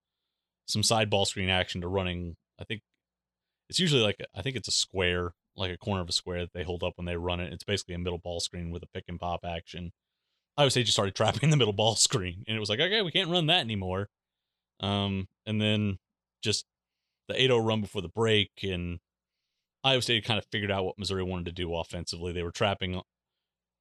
some 0.67 0.83
side 0.83 1.11
ball 1.11 1.25
screen 1.25 1.51
action 1.51 1.81
to 1.81 1.89
running. 1.89 2.37
I 2.59 2.65
think 2.65 2.83
it's 3.69 3.79
usually 3.79 4.03
like 4.03 4.17
I 4.35 4.43
think 4.43 4.57
it's 4.57 4.69
a 4.69 4.73
square, 4.73 5.33
like 5.57 5.73
a 5.73 5.77
corner 5.77 6.01
of 6.01 6.09
a 6.09 6.13
square 6.13 6.41
that 6.41 6.53
they 6.55 6.63
hold 6.63 6.83
up 6.83 6.95
when 6.97 7.07
they 7.07 7.17
run 7.17 7.41
it. 7.41 7.53
It's 7.53 7.65
basically 7.65 7.95
a 7.95 7.99
middle 7.99 8.19
ball 8.19 8.41
screen 8.41 8.71
with 8.71 8.83
a 8.83 8.89
pick 8.95 9.05
and 9.09 9.21
pop 9.21 9.41
action. 9.45 9.93
Iowa 10.57 10.71
State 10.71 10.85
just 10.85 10.95
started 10.95 11.15
trapping 11.17 11.51
the 11.51 11.57
middle 11.57 11.73
ball 11.73 11.97
screen, 11.97 12.45
and 12.47 12.57
it 12.57 12.61
was 12.61 12.69
like, 12.69 12.81
okay, 12.81 13.03
we 13.03 13.11
can't 13.11 13.31
run 13.31 13.47
that 13.47 13.61
anymore. 13.61 14.09
Um, 14.81 15.27
and 15.45 15.61
then 15.61 15.99
just 16.43 16.65
the 17.29 17.35
8-0 17.35 17.65
run 17.65 17.81
before 17.81 18.03
the 18.03 18.09
break, 18.09 18.51
and 18.63 18.99
Iowa 19.85 20.03
State 20.03 20.25
kind 20.25 20.39
of 20.39 20.47
figured 20.51 20.71
out 20.71 20.85
what 20.85 20.99
Missouri 20.99 21.23
wanted 21.23 21.47
to 21.47 21.53
do 21.53 21.75
offensively. 21.75 22.33
They 22.33 22.43
were 22.43 22.51
trapping 22.51 22.97
uh, 22.97 23.03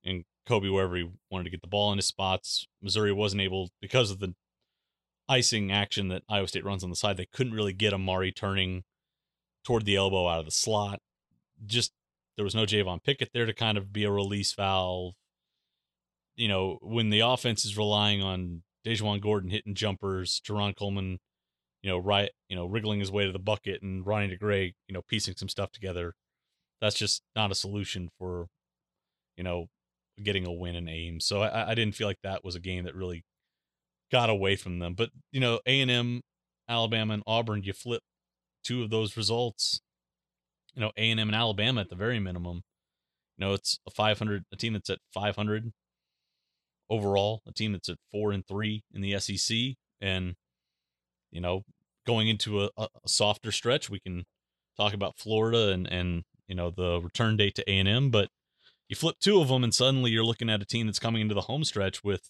and 0.03 0.25
Kobe 0.45 0.69
wherever 0.69 0.95
he 0.95 1.09
wanted 1.29 1.45
to 1.45 1.49
get 1.49 1.61
the 1.61 1.67
ball 1.67 1.91
in 1.91 1.97
his 1.97 2.07
spots. 2.07 2.67
Missouri 2.81 3.11
wasn't 3.11 3.41
able 3.41 3.69
because 3.81 4.11
of 4.11 4.19
the 4.19 4.33
icing 5.27 5.71
action 5.71 6.07
that 6.09 6.23
Iowa 6.29 6.47
State 6.47 6.65
runs 6.65 6.83
on 6.83 6.89
the 6.89 6.95
side. 6.95 7.17
They 7.17 7.25
couldn't 7.25 7.53
really 7.53 7.73
get 7.73 7.93
Amari 7.93 8.31
turning 8.31 8.83
toward 9.63 9.85
the 9.85 9.95
elbow 9.95 10.27
out 10.27 10.39
of 10.39 10.45
the 10.45 10.51
slot. 10.51 10.99
Just 11.65 11.91
there 12.35 12.45
was 12.45 12.55
no 12.55 12.65
Javon 12.65 13.03
Pickett 13.03 13.31
there 13.33 13.45
to 13.45 13.53
kind 13.53 13.77
of 13.77 13.91
be 13.91 14.03
a 14.03 14.11
release 14.11 14.53
valve. 14.53 15.15
You 16.35 16.47
know, 16.47 16.77
when 16.81 17.09
the 17.09 17.21
offense 17.21 17.65
is 17.65 17.77
relying 17.77 18.21
on 18.21 18.61
DaJuan 18.85 19.21
Gordon 19.21 19.49
hitting 19.49 19.73
jumpers, 19.73 20.39
Jarron 20.47 20.75
Coleman, 20.75 21.19
you 21.81 21.89
know, 21.89 21.97
right, 21.97 22.31
you 22.49 22.55
know, 22.55 22.65
wriggling 22.65 22.99
his 22.99 23.11
way 23.11 23.25
to 23.25 23.31
the 23.31 23.39
bucket 23.39 23.81
and 23.81 24.05
Ronnie 24.05 24.35
DeGray, 24.35 24.73
you 24.87 24.93
know, 24.93 25.01
piecing 25.07 25.35
some 25.35 25.49
stuff 25.49 25.71
together. 25.71 26.13
That's 26.81 26.95
just 26.95 27.23
not 27.35 27.51
a 27.51 27.55
solution 27.55 28.09
for, 28.17 28.47
you 29.35 29.43
know, 29.43 29.67
getting 30.21 30.45
a 30.45 30.51
win 30.51 30.75
in 30.75 30.89
Ames. 30.89 31.25
So 31.25 31.41
I, 31.41 31.71
I 31.71 31.75
didn't 31.75 31.95
feel 31.95 32.07
like 32.07 32.21
that 32.23 32.43
was 32.43 32.55
a 32.55 32.59
game 32.59 32.83
that 32.85 32.95
really 32.95 33.23
got 34.11 34.29
away 34.29 34.55
from 34.55 34.79
them. 34.79 34.93
But 34.93 35.09
you 35.31 35.39
know, 35.39 35.59
A 35.65 35.81
and 35.81 35.91
M, 35.91 36.21
Alabama, 36.67 37.15
and 37.15 37.23
Auburn, 37.27 37.63
you 37.63 37.73
flip 37.73 38.01
two 38.63 38.83
of 38.83 38.89
those 38.89 39.17
results. 39.17 39.81
You 40.75 40.81
know, 40.81 40.91
A 40.97 41.11
and 41.11 41.19
M 41.19 41.29
and 41.29 41.35
Alabama 41.35 41.81
at 41.81 41.89
the 41.89 41.95
very 41.95 42.19
minimum. 42.19 42.61
You 43.37 43.45
know, 43.45 43.53
it's 43.53 43.79
a 43.87 43.91
500, 43.91 44.43
a 44.51 44.55
team 44.55 44.73
that's 44.73 44.89
at 44.89 44.99
500 45.13 45.71
overall, 46.89 47.41
a 47.47 47.51
team 47.51 47.73
that's 47.73 47.89
at 47.89 47.97
four 48.11 48.31
and 48.31 48.45
three 48.47 48.83
in 48.93 49.01
the 49.01 49.19
SEC, 49.19 49.75
and 50.01 50.35
you 51.31 51.41
know, 51.41 51.63
going 52.05 52.27
into 52.27 52.63
a, 52.63 52.69
a 52.77 52.87
softer 53.05 53.51
stretch, 53.51 53.89
we 53.89 53.99
can 53.99 54.25
talk 54.77 54.93
about 54.93 55.17
Florida 55.17 55.69
and 55.71 55.87
and 55.87 56.23
you 56.47 56.55
know 56.55 56.71
the 56.71 57.01
return 57.01 57.37
date 57.37 57.55
to 57.55 57.69
A 57.69 57.77
and 57.77 57.87
M, 57.89 58.09
but 58.09 58.29
you 58.89 58.95
flip 58.95 59.17
two 59.19 59.41
of 59.41 59.49
them 59.49 59.63
and 59.63 59.73
suddenly 59.73 60.11
you're 60.11 60.23
looking 60.23 60.49
at 60.49 60.61
a 60.61 60.65
team 60.65 60.85
that's 60.87 60.99
coming 60.99 61.21
into 61.21 61.35
the 61.35 61.41
home 61.41 61.63
stretch 61.63 62.03
with 62.03 62.29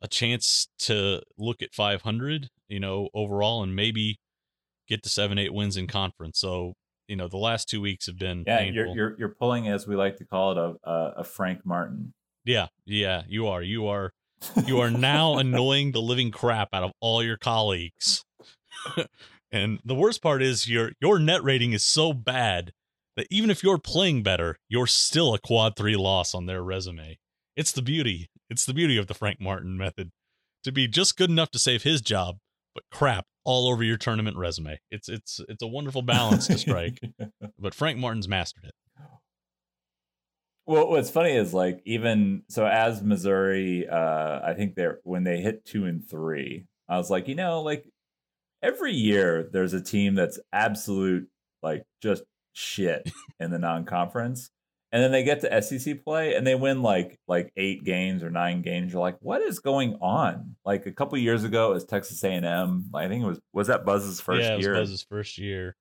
a 0.00 0.08
chance 0.08 0.68
to 0.78 1.20
look 1.38 1.62
at 1.62 1.72
500 1.74 2.48
you 2.68 2.78
know 2.80 3.08
overall 3.14 3.62
and 3.62 3.74
maybe 3.74 4.18
get 4.86 5.02
to 5.02 5.08
seven 5.08 5.38
eight 5.38 5.52
wins 5.52 5.76
in 5.76 5.86
conference 5.86 6.38
so 6.38 6.74
you 7.08 7.16
know 7.16 7.26
the 7.26 7.38
last 7.38 7.68
two 7.68 7.80
weeks 7.80 8.06
have 8.06 8.18
been 8.18 8.44
Yeah, 8.46 8.60
you're 8.60 8.86
you're 8.94 9.16
you're 9.18 9.34
pulling 9.38 9.68
as 9.68 9.86
we 9.86 9.96
like 9.96 10.16
to 10.16 10.24
call 10.24 10.52
it 10.52 10.58
a 10.58 10.88
a, 10.88 11.12
a 11.18 11.24
Frank 11.24 11.64
Martin. 11.64 12.12
yeah 12.44 12.66
yeah 12.84 13.22
you 13.26 13.46
are 13.46 13.62
you 13.62 13.86
are 13.86 14.12
you 14.66 14.80
are 14.80 14.90
now 14.90 15.34
annoying 15.38 15.92
the 15.92 16.02
living 16.02 16.30
crap 16.30 16.68
out 16.72 16.82
of 16.82 16.92
all 17.00 17.22
your 17.22 17.36
colleagues. 17.36 18.24
And 19.54 19.78
the 19.84 19.94
worst 19.94 20.20
part 20.20 20.42
is 20.42 20.68
your 20.68 20.90
your 21.00 21.20
net 21.20 21.44
rating 21.44 21.74
is 21.74 21.84
so 21.84 22.12
bad 22.12 22.72
that 23.16 23.28
even 23.30 23.50
if 23.50 23.62
you're 23.62 23.78
playing 23.78 24.24
better 24.24 24.58
you're 24.68 24.88
still 24.88 25.32
a 25.32 25.38
quad 25.38 25.76
three 25.76 25.94
loss 25.94 26.34
on 26.34 26.46
their 26.46 26.60
resume. 26.60 27.18
It's 27.56 27.70
the 27.70 27.80
beauty 27.80 28.28
it's 28.50 28.66
the 28.66 28.74
beauty 28.74 28.96
of 28.96 29.06
the 29.06 29.14
frank 29.14 29.40
martin 29.40 29.78
method 29.78 30.10
to 30.64 30.72
be 30.72 30.88
just 30.88 31.16
good 31.16 31.30
enough 31.30 31.52
to 31.52 31.60
save 31.60 31.84
his 31.84 32.00
job 32.00 32.38
but 32.74 32.82
crap 32.90 33.26
all 33.44 33.68
over 33.68 33.84
your 33.84 33.96
tournament 33.96 34.36
resume. 34.36 34.80
It's 34.90 35.08
it's 35.08 35.40
it's 35.48 35.62
a 35.62 35.68
wonderful 35.68 36.02
balance 36.02 36.48
to 36.48 36.58
strike 36.58 36.98
but 37.58 37.74
frank 37.74 37.96
martin's 37.96 38.26
mastered 38.26 38.64
it 38.64 38.74
Well, 40.66 40.88
what's 40.88 41.10
funny 41.10 41.32
is 41.32 41.52
like 41.52 41.82
even 41.84 42.42
so 42.48 42.66
as 42.66 43.02
Missouri, 43.02 43.86
uh, 43.86 44.40
I 44.42 44.54
think 44.54 44.74
they're 44.74 45.00
when 45.04 45.24
they 45.24 45.40
hit 45.40 45.64
two 45.64 45.84
and 45.84 46.02
three, 46.08 46.66
I 46.88 46.96
was 46.96 47.10
like, 47.10 47.28
you 47.28 47.34
know, 47.34 47.60
like 47.60 47.86
every 48.62 48.92
year 48.92 49.48
there's 49.52 49.74
a 49.74 49.82
team 49.82 50.14
that's 50.14 50.38
absolute 50.52 51.28
like 51.62 51.84
just 52.02 52.24
shit 52.54 53.10
in 53.40 53.50
the 53.50 53.58
non-conference, 53.58 54.50
and 54.90 55.02
then 55.02 55.12
they 55.12 55.22
get 55.22 55.42
to 55.42 55.62
SEC 55.62 56.02
play 56.02 56.34
and 56.34 56.46
they 56.46 56.54
win 56.54 56.80
like 56.80 57.18
like 57.28 57.52
eight 57.58 57.84
games 57.84 58.22
or 58.22 58.30
nine 58.30 58.62
games. 58.62 58.92
You're 58.92 59.02
like, 59.02 59.18
what 59.20 59.42
is 59.42 59.58
going 59.58 59.98
on? 60.00 60.56
Like 60.64 60.86
a 60.86 60.92
couple 60.92 61.18
years 61.18 61.44
ago, 61.44 61.72
it 61.72 61.74
was 61.74 61.84
Texas 61.84 62.24
A&M. 62.24 62.90
I 62.94 63.08
think 63.08 63.22
it 63.22 63.26
was 63.26 63.40
was 63.52 63.66
that 63.66 63.84
Buzz's 63.84 64.18
first 64.18 64.44
yeah, 64.44 64.54
it 64.54 64.56
was 64.56 64.64
year. 64.64 64.74
Buzz's 64.74 65.02
first 65.02 65.36
year 65.36 65.76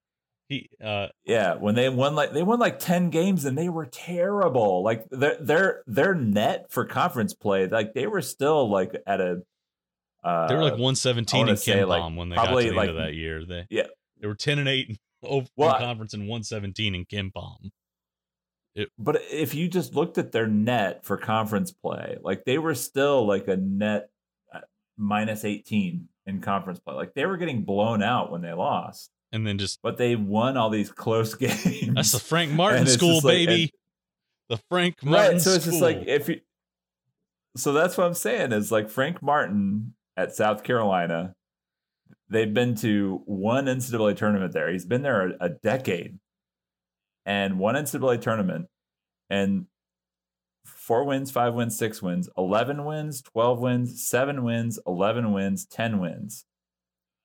He 0.53 0.69
uh 0.83 1.07
Yeah, 1.25 1.55
when 1.55 1.75
they 1.75 1.89
won 1.89 2.15
like 2.15 2.31
they 2.31 2.43
won 2.43 2.59
like 2.59 2.79
ten 2.79 3.09
games 3.09 3.45
and 3.45 3.57
they 3.57 3.69
were 3.69 3.85
terrible. 3.85 4.83
Like 4.83 5.09
their 5.09 5.37
their 5.39 5.83
their 5.87 6.13
net 6.13 6.67
for 6.69 6.85
conference 6.85 7.33
play, 7.33 7.67
like 7.67 7.93
they 7.93 8.07
were 8.07 8.21
still 8.21 8.69
like 8.69 8.95
at 9.07 9.19
a. 9.19 9.41
Uh, 10.23 10.47
they 10.47 10.55
were 10.55 10.63
like 10.63 10.73
117 10.73 11.49
in 11.49 11.57
say, 11.57 11.73
Kim 11.73 11.89
like, 11.89 12.01
Palm 12.01 12.15
when 12.15 12.29
they 12.29 12.35
got 12.35 12.47
to 12.47 12.55
the 12.55 12.79
end 12.79 12.89
of 12.89 12.95
that 12.95 13.13
year. 13.13 13.45
They 13.45 13.65
Yeah. 13.69 13.87
they 14.21 14.27
were 14.27 14.35
10 14.35 14.57
and 14.59 14.69
8 14.69 14.89
in 14.89 14.97
Well, 15.57 15.77
conference 15.79 16.13
and 16.13 16.23
117 16.23 16.95
in 16.95 17.05
KenPom. 17.05 17.71
But 18.97 19.21
if 19.29 19.53
you 19.53 19.67
just 19.67 19.93
looked 19.95 20.17
at 20.17 20.31
their 20.31 20.47
net 20.47 21.05
for 21.05 21.17
conference 21.17 21.71
play, 21.71 22.17
like 22.21 22.45
they 22.45 22.57
were 22.57 22.73
still 22.73 23.25
like 23.27 23.47
a 23.47 23.57
net 23.57 24.09
uh, 24.53 24.61
minus 24.97 25.45
18 25.45 26.07
in 26.25 26.41
conference 26.41 26.79
play. 26.79 26.95
Like 26.95 27.13
they 27.13 27.25
were 27.25 27.37
getting 27.37 27.63
blown 27.63 28.01
out 28.01 28.31
when 28.31 28.41
they 28.41 28.53
lost, 28.53 29.11
And 29.33 29.45
then 29.45 29.57
just 29.57 29.81
but 29.81 29.97
they 29.97 30.15
won 30.15 30.55
all 30.55 30.69
these 30.69 30.91
close 30.91 31.33
games. 31.35 31.93
that's 31.95 32.11
the 32.13 32.19
Frank 32.19 32.51
Martin 32.51 32.87
school, 32.87 33.15
like- 33.15 33.23
baby. 33.23 33.61
and- 33.63 33.71
the 34.49 34.57
Frank 34.69 35.03
Martin 35.03 35.33
right. 35.33 35.41
So 35.41 35.51
it's 35.51 35.65
just 35.65 35.81
like 35.81 36.03
if 36.05 36.29
you. 36.29 36.39
So 37.57 37.71
that's 37.73 37.97
what 37.97 38.05
I'm 38.07 38.13
saying 38.13 38.51
is 38.51 38.71
like 38.71 38.89
Frank 38.89 39.21
Martin 39.21 39.95
at 40.15 40.35
South 40.35 40.63
Carolina. 40.63 41.33
They've 42.29 42.53
been 42.53 42.75
to 42.75 43.21
one 43.25 43.65
NCAA 43.65 44.15
tournament 44.17 44.53
there. 44.53 44.71
He's 44.71 44.85
been 44.85 45.01
there 45.01 45.27
a, 45.29 45.45
a 45.45 45.49
decade, 45.49 46.19
and 47.25 47.57
one 47.59 47.75
NCAA 47.75 48.21
tournament, 48.21 48.67
and 49.29 49.65
four 50.65 51.03
wins, 51.05 51.31
five 51.31 51.53
wins, 51.53 51.77
six 51.77 52.01
wins, 52.01 52.29
11 52.37 52.85
wins, 52.85 53.21
12 53.21 53.59
wins, 53.59 54.05
seven 54.07 54.43
wins, 54.43 54.79
11 54.85 55.31
wins, 55.31 55.65
10 55.65 55.99
wins. 55.99 56.45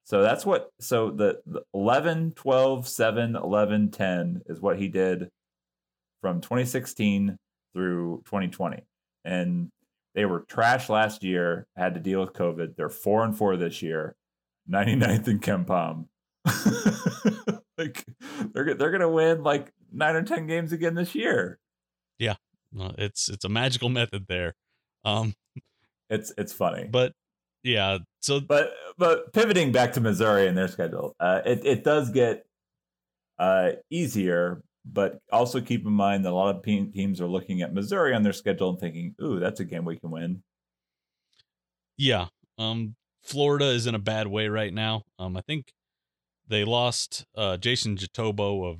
So 0.08 0.22
that's 0.22 0.46
what, 0.46 0.70
so 0.80 1.10
the, 1.10 1.42
the 1.44 1.60
11, 1.74 2.32
12, 2.34 2.88
7, 2.88 3.36
11, 3.36 3.90
10 3.90 4.42
is 4.46 4.58
what 4.58 4.78
he 4.78 4.88
did 4.88 5.28
from 6.22 6.40
2016 6.40 7.36
through 7.74 8.22
2020. 8.24 8.84
And 9.26 9.68
they 10.14 10.24
were 10.24 10.46
trash 10.48 10.88
last 10.88 11.22
year, 11.22 11.66
had 11.76 11.92
to 11.92 12.00
deal 12.00 12.20
with 12.20 12.32
COVID. 12.32 12.74
They're 12.74 12.88
four 12.88 13.22
and 13.22 13.36
four 13.36 13.58
this 13.58 13.82
year, 13.82 14.16
99th 14.70 15.28
in 15.28 15.40
KenPom. 15.40 16.06
like 17.76 18.06
they're, 18.54 18.72
they're 18.72 18.90
going 18.90 19.00
to 19.02 19.10
win 19.10 19.42
like 19.42 19.74
nine 19.92 20.16
or 20.16 20.22
10 20.22 20.46
games 20.46 20.72
again 20.72 20.94
this 20.94 21.14
year. 21.14 21.58
Uh, 22.80 22.92
it's 22.96 23.28
it's 23.28 23.44
a 23.44 23.48
magical 23.50 23.90
method 23.90 24.24
there. 24.26 24.54
Um 25.04 25.34
It's, 26.08 26.32
it's 26.38 26.54
funny. 26.54 26.88
but 26.90 27.12
yeah, 27.62 27.98
so 28.20 28.40
but 28.40 28.72
but 28.96 29.32
pivoting 29.32 29.72
back 29.72 29.92
to 29.94 30.00
Missouri 30.00 30.46
and 30.46 30.56
their 30.56 30.68
schedule, 30.68 31.14
uh, 31.20 31.40
it 31.44 31.64
it 31.64 31.84
does 31.84 32.10
get 32.10 32.44
uh, 33.38 33.72
easier. 33.90 34.62
But 34.90 35.20
also 35.30 35.60
keep 35.60 35.84
in 35.84 35.92
mind 35.92 36.24
that 36.24 36.30
a 36.30 36.34
lot 36.34 36.56
of 36.56 36.62
teams 36.62 37.20
are 37.20 37.26
looking 37.26 37.60
at 37.60 37.74
Missouri 37.74 38.14
on 38.14 38.22
their 38.22 38.32
schedule 38.32 38.70
and 38.70 38.80
thinking, 38.80 39.14
"Ooh, 39.22 39.38
that's 39.38 39.60
a 39.60 39.64
game 39.64 39.84
we 39.84 39.98
can 39.98 40.10
win." 40.10 40.42
yeah, 41.96 42.26
um 42.58 42.94
Florida 43.22 43.66
is 43.66 43.86
in 43.86 43.94
a 43.94 43.98
bad 43.98 44.26
way 44.28 44.48
right 44.48 44.72
now. 44.72 45.02
Um 45.18 45.36
I 45.36 45.42
think 45.42 45.72
they 46.46 46.64
lost 46.64 47.26
uh 47.36 47.56
Jason 47.58 47.96
Jitoboh 47.96 48.70
of 48.70 48.78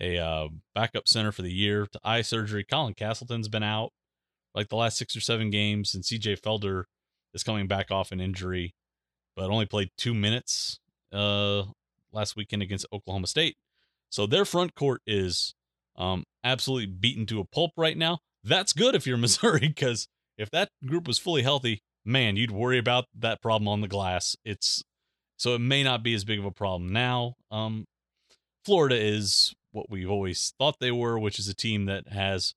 a 0.00 0.18
uh 0.18 0.48
backup 0.74 1.08
center 1.08 1.32
for 1.32 1.42
the 1.42 1.52
year 1.52 1.86
to 1.92 2.00
eye 2.04 2.22
surgery. 2.22 2.64
Colin 2.64 2.94
Castleton's 2.94 3.48
been 3.48 3.62
out 3.62 3.92
like 4.54 4.68
the 4.68 4.76
last 4.76 4.98
6 4.98 5.16
or 5.16 5.20
7 5.20 5.50
games 5.50 5.94
and 5.94 6.04
CJ 6.04 6.40
Felder 6.40 6.84
is 7.34 7.42
coming 7.42 7.66
back 7.66 7.90
off 7.90 8.12
an 8.12 8.20
injury 8.20 8.74
but 9.34 9.50
only 9.50 9.66
played 9.66 9.90
2 9.98 10.14
minutes 10.14 10.78
uh 11.12 11.64
last 12.12 12.36
weekend 12.36 12.62
against 12.62 12.86
Oklahoma 12.92 13.26
State. 13.26 13.56
So 14.10 14.26
their 14.26 14.44
front 14.44 14.74
court 14.74 15.00
is 15.06 15.54
um 15.96 16.24
absolutely 16.44 16.86
beaten 16.86 17.26
to 17.26 17.40
a 17.40 17.44
pulp 17.44 17.72
right 17.76 17.96
now. 17.96 18.18
That's 18.44 18.72
good 18.72 18.94
if 18.94 19.06
you're 19.06 19.16
Missouri 19.18 19.68
because 19.68 20.08
if 20.38 20.50
that 20.50 20.68
group 20.86 21.06
was 21.06 21.18
fully 21.18 21.42
healthy, 21.42 21.82
man, 22.04 22.36
you'd 22.36 22.50
worry 22.50 22.78
about 22.78 23.06
that 23.18 23.40
problem 23.42 23.68
on 23.68 23.80
the 23.80 23.88
glass. 23.88 24.36
It's 24.44 24.82
so 25.36 25.54
it 25.54 25.60
may 25.60 25.82
not 25.82 26.02
be 26.02 26.14
as 26.14 26.24
big 26.24 26.38
of 26.38 26.44
a 26.44 26.50
problem 26.50 26.92
now. 26.92 27.34
Um, 27.50 27.86
Florida 28.64 28.96
is 28.96 29.52
what 29.72 29.90
we've 29.90 30.10
always 30.10 30.54
thought 30.58 30.76
they 30.78 30.92
were, 30.92 31.18
which 31.18 31.38
is 31.38 31.48
a 31.48 31.54
team 31.54 31.86
that 31.86 32.08
has 32.08 32.54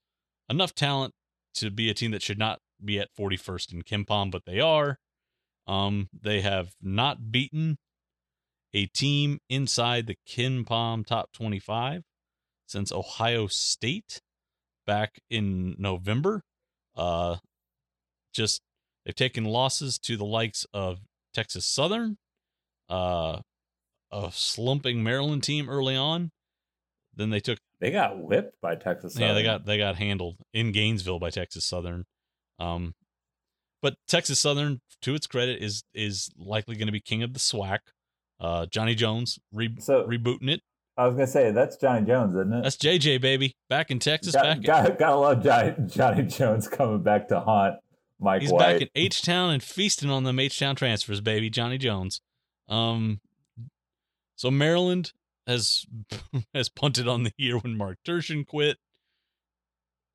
enough 0.50 0.76
talent 0.76 1.14
to 1.56 1.72
be 1.72 1.90
a 1.90 1.94
team 1.94 2.12
that 2.12 2.22
should 2.22 2.38
not 2.38 2.60
be 2.86 3.00
at 3.00 3.10
41st 3.18 3.74
in 3.74 3.82
KenPom, 3.84 4.32
but 4.32 4.46
they 4.46 4.60
are. 4.60 5.00
Um, 5.68 6.10
they 6.14 6.42
have 6.42 6.76
not 6.82 7.32
beaten 7.32 7.78
a 8.74 8.86
team 8.88 9.40
inside 9.50 10.06
the 10.08 10.64
Palm 10.66 11.04
top 11.04 11.32
25 11.32 12.04
since 12.68 12.92
Ohio 12.92 13.48
State 13.48 14.22
back 14.86 15.20
in 15.30 15.76
November. 15.80 16.42
Uh, 16.96 17.38
just 18.34 18.62
they've 19.06 19.16
taken 19.16 19.46
losses 19.46 19.98
to 20.00 20.18
the 20.18 20.26
likes 20.26 20.66
of 20.74 21.00
Texas 21.34 21.66
Southern, 21.66 22.18
uh, 22.90 23.40
a 24.12 24.30
slumping 24.32 25.04
Maryland 25.04 25.44
team 25.44 25.70
early 25.70 25.96
on. 25.96 26.32
Then 27.16 27.30
they 27.30 27.40
took 27.40 27.60
They 27.80 27.92
got 27.92 28.20
whipped 28.20 28.60
by 28.62 28.76
Texas. 28.76 29.18
yeah, 29.18 29.34
they 29.34 29.44
got 29.44 29.66
they 29.66 29.78
got 29.78 29.96
handled 29.96 30.36
in 30.54 30.72
Gainesville 30.72 31.20
by 31.20 31.30
Texas 31.30 31.66
Southern. 31.66 32.06
Um, 32.60 32.94
but 33.82 33.96
Texas 34.08 34.40
Southern, 34.40 34.82
to 35.02 35.14
its 35.16 35.28
credit, 35.28 35.62
is 35.62 35.84
is 35.94 36.30
likely 36.38 36.76
going 36.76 36.88
to 36.88 36.92
be 36.92 37.02
king 37.02 37.24
of 37.24 37.34
the 37.34 37.40
SWAC. 37.40 37.80
Uh, 38.40 38.66
Johnny 38.66 38.96
Jones 38.96 39.40
re- 39.52 39.76
So- 39.80 40.06
rebooting 40.08 40.50
it. 40.50 40.62
I 40.98 41.08
was 41.08 41.16
gonna 41.16 41.28
say 41.28 41.52
that's 41.52 41.76
Johnny 41.76 42.06
Jones, 42.06 42.34
isn't 42.36 42.54
it? 42.54 42.64
That's 42.64 42.78
JJ 42.78 43.20
baby 43.20 43.54
back 43.70 43.92
in 43.92 44.00
Texas. 44.00 44.34
Got, 44.34 44.44
back 44.44 44.62
got, 44.64 44.98
gotta 44.98 45.16
love 45.18 45.44
Johnny, 45.44 45.74
Johnny 45.88 46.24
Jones 46.24 46.70
coming 46.70 47.04
back 47.04 47.28
to 47.28 47.42
haunt 47.42 47.76
Mike 48.18 48.44
He's 48.44 48.52
White. 48.52 48.60
back 48.60 48.82
in 48.82 48.88
H 48.96 49.22
Town 49.22 49.50
and 49.52 49.62
feasting 49.62 50.10
on 50.10 50.24
them 50.24 50.40
H 50.40 50.58
Town 50.58 50.74
transfers, 50.78 51.20
baby. 51.20 51.50
Johnny 51.50 51.78
Jones. 51.78 52.22
Um, 52.70 53.20
so 54.38 54.50
Maryland 54.50 55.12
has 55.46 55.86
has 56.54 56.70
punted 56.70 57.10
on 57.10 57.24
the 57.24 57.34
year 57.38 57.58
when 57.58 57.76
Mark 57.76 57.98
Turgeon 58.08 58.48
quit. 58.48 58.78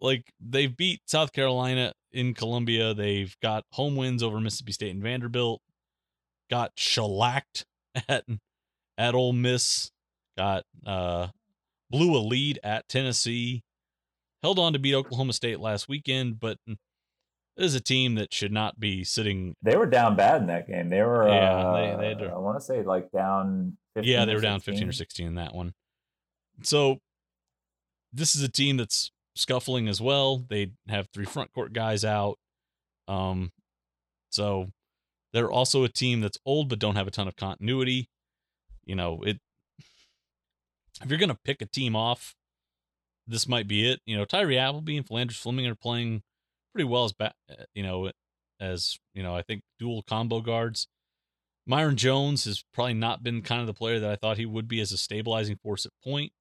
Like 0.00 0.32
they've 0.40 0.74
beat 0.74 1.02
South 1.04 1.32
Carolina 1.34 1.92
in 2.12 2.34
Columbia. 2.34 2.94
They've 2.94 3.34
got 3.42 3.64
home 3.72 3.96
wins 3.96 4.22
over 4.22 4.40
Mississippi 4.40 4.72
State 4.72 4.90
and 4.94 5.02
Vanderbilt. 5.02 5.60
Got 6.50 6.72
shellacked 6.76 7.64
at 8.08 8.24
at 8.98 9.14
Ole 9.14 9.32
Miss. 9.32 9.90
Got 10.36 10.64
uh 10.86 11.28
blew 11.90 12.16
a 12.16 12.18
lead 12.20 12.58
at 12.62 12.88
Tennessee. 12.88 13.62
Held 14.42 14.58
on 14.58 14.72
to 14.72 14.78
beat 14.78 14.94
Oklahoma 14.94 15.32
State 15.34 15.60
last 15.60 15.88
weekend, 15.88 16.40
but 16.40 16.56
this 16.66 17.66
is 17.66 17.74
a 17.74 17.80
team 17.80 18.14
that 18.14 18.32
should 18.32 18.52
not 18.52 18.80
be 18.80 19.04
sitting. 19.04 19.54
They 19.60 19.76
were 19.76 19.84
down 19.86 20.16
bad 20.16 20.40
in 20.40 20.46
that 20.46 20.66
game. 20.66 20.88
They 20.88 21.02
were, 21.02 21.28
Yeah, 21.28 21.50
uh, 21.56 21.96
they- 21.98 22.14
they 22.14 22.24
to- 22.24 22.30
I 22.32 22.38
want 22.38 22.58
to 22.58 22.64
say 22.64 22.82
like 22.82 23.10
down. 23.12 23.76
15 23.94 24.10
Yeah, 24.10 24.24
they 24.24 24.34
were 24.34 24.40
down 24.40 24.60
15 24.60 24.88
or 24.88 24.92
16 24.92 25.26
in 25.26 25.34
that 25.34 25.54
one. 25.54 25.74
So 26.62 27.00
this 28.12 28.34
is 28.34 28.42
a 28.42 28.48
team 28.48 28.76
that's 28.78 29.10
scuffling 29.34 29.88
as 29.88 30.00
well. 30.00 30.44
They 30.48 30.72
have 30.88 31.08
three 31.12 31.24
front 31.24 31.52
court 31.52 31.72
guys 31.72 32.04
out. 32.04 32.38
Um, 33.08 33.52
so 34.30 34.68
they're 35.32 35.50
also 35.50 35.84
a 35.84 35.88
team 35.88 36.20
that's 36.20 36.38
old 36.44 36.68
but 36.68 36.78
don't 36.78 36.96
have 36.96 37.06
a 37.06 37.10
ton 37.10 37.28
of 37.28 37.36
continuity. 37.36 38.08
You 38.84 38.96
know, 38.96 39.22
it 39.22 39.38
if 41.02 41.08
you're 41.08 41.18
gonna 41.18 41.38
pick 41.44 41.62
a 41.62 41.66
team 41.66 41.96
off, 41.96 42.34
this 43.26 43.48
might 43.48 43.68
be 43.68 43.88
it. 43.88 44.00
You 44.06 44.16
know, 44.16 44.24
Tyree 44.24 44.58
Appleby 44.58 44.96
and 44.96 45.06
Phlandrous 45.06 45.40
Fleming 45.40 45.66
are 45.66 45.74
playing 45.74 46.22
pretty 46.72 46.84
well 46.84 47.04
as 47.04 47.12
ba- 47.12 47.34
uh, 47.50 47.64
you 47.74 47.82
know, 47.82 48.10
as 48.60 48.98
you 49.14 49.22
know, 49.22 49.34
I 49.34 49.42
think 49.42 49.62
dual 49.78 50.02
combo 50.02 50.40
guards. 50.40 50.88
Myreon 51.68 51.94
Jones 51.96 52.44
has 52.46 52.64
probably 52.72 52.94
not 52.94 53.22
been 53.22 53.42
kind 53.42 53.60
of 53.60 53.66
the 53.66 53.74
player 53.74 54.00
that 54.00 54.10
I 54.10 54.16
thought 54.16 54.38
he 54.38 54.46
would 54.46 54.66
be 54.66 54.80
as 54.80 54.92
a 54.92 54.96
stabilizing 54.96 55.56
force 55.56 55.86
at 55.86 55.92
point. 56.02 56.32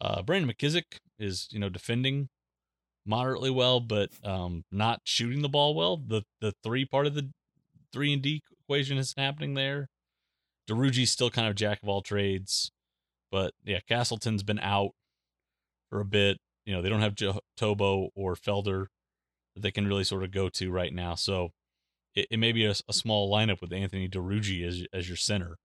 Uh, 0.00 0.22
Brandon 0.22 0.50
McKissic 0.50 0.98
is, 1.18 1.48
you 1.50 1.58
know, 1.58 1.68
defending 1.68 2.28
moderately 3.06 3.50
well, 3.50 3.80
but 3.80 4.10
um, 4.24 4.64
not 4.70 5.00
shooting 5.04 5.42
the 5.42 5.48
ball 5.48 5.74
well. 5.74 5.96
The 5.96 6.22
the 6.40 6.54
three 6.62 6.84
part 6.84 7.06
of 7.06 7.14
the 7.14 7.30
three 7.92 8.12
and 8.12 8.22
D 8.22 8.42
equation 8.64 8.98
is 8.98 9.14
happening 9.16 9.54
there. 9.54 9.88
Duruji's 10.68 11.10
still 11.10 11.30
kind 11.30 11.48
of 11.48 11.56
jack 11.56 11.82
of 11.82 11.88
all 11.88 12.02
trades, 12.02 12.70
but 13.30 13.52
yeah, 13.64 13.80
Castleton's 13.88 14.42
been 14.42 14.60
out 14.60 14.92
for 15.90 16.00
a 16.00 16.04
bit. 16.04 16.38
You 16.64 16.74
know, 16.74 16.82
they 16.82 16.88
don't 16.88 17.00
have 17.00 17.16
jo- 17.16 17.40
Tobo 17.58 18.10
or 18.14 18.36
Felder 18.36 18.86
that 19.54 19.62
they 19.62 19.70
can 19.72 19.88
really 19.88 20.04
sort 20.04 20.22
of 20.22 20.30
go 20.30 20.48
to 20.48 20.70
right 20.70 20.92
now. 20.92 21.14
So 21.16 21.50
it, 22.14 22.28
it 22.30 22.36
may 22.38 22.52
be 22.52 22.64
a, 22.64 22.74
a 22.88 22.92
small 22.92 23.30
lineup 23.32 23.60
with 23.60 23.72
Anthony 23.72 24.08
Duruji 24.08 24.66
as 24.66 24.86
as 24.92 25.08
your 25.08 25.16
center 25.16 25.56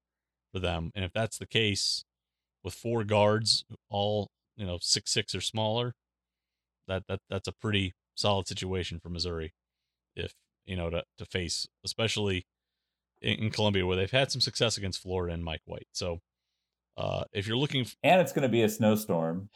for 0.51 0.59
them. 0.59 0.91
And 0.95 1.05
if 1.05 1.11
that's 1.13 1.38
the 1.38 1.47
case, 1.47 2.03
with 2.66 2.74
four 2.74 3.05
guards, 3.05 3.63
all 3.89 4.30
you 4.57 4.66
know, 4.66 4.78
six 4.82 5.11
six 5.13 5.34
or 5.34 5.39
smaller, 5.41 5.93
that 6.89 7.03
that 7.07 7.20
that's 7.30 7.47
a 7.47 7.53
pretty 7.53 7.93
solid 8.16 8.47
situation 8.47 8.99
for 8.99 9.09
Missouri. 9.09 9.53
If 10.18 10.34
you 10.66 10.76
know 10.76 10.89
to 10.89 11.03
to 11.20 11.26
face, 11.26 11.68
especially 11.86 12.45
in, 13.22 13.36
in 13.45 13.49
Columbia, 13.51 13.86
where 13.86 13.95
they've 13.95 14.11
had 14.11 14.32
some 14.32 14.41
success 14.41 14.78
against 14.78 15.01
Florida 15.01 15.34
and 15.34 15.43
Mike 15.45 15.61
White. 15.66 15.88
So, 15.93 16.20
Uh, 16.97 17.24
if 17.34 17.45
you're 17.47 17.57
looking, 17.57 17.82
f- 17.82 17.95
and 18.03 18.20
it's 18.22 18.32
going 18.34 18.43
to 18.43 18.49
be 18.49 18.63
a 18.63 18.70
snowstorm. 18.70 19.49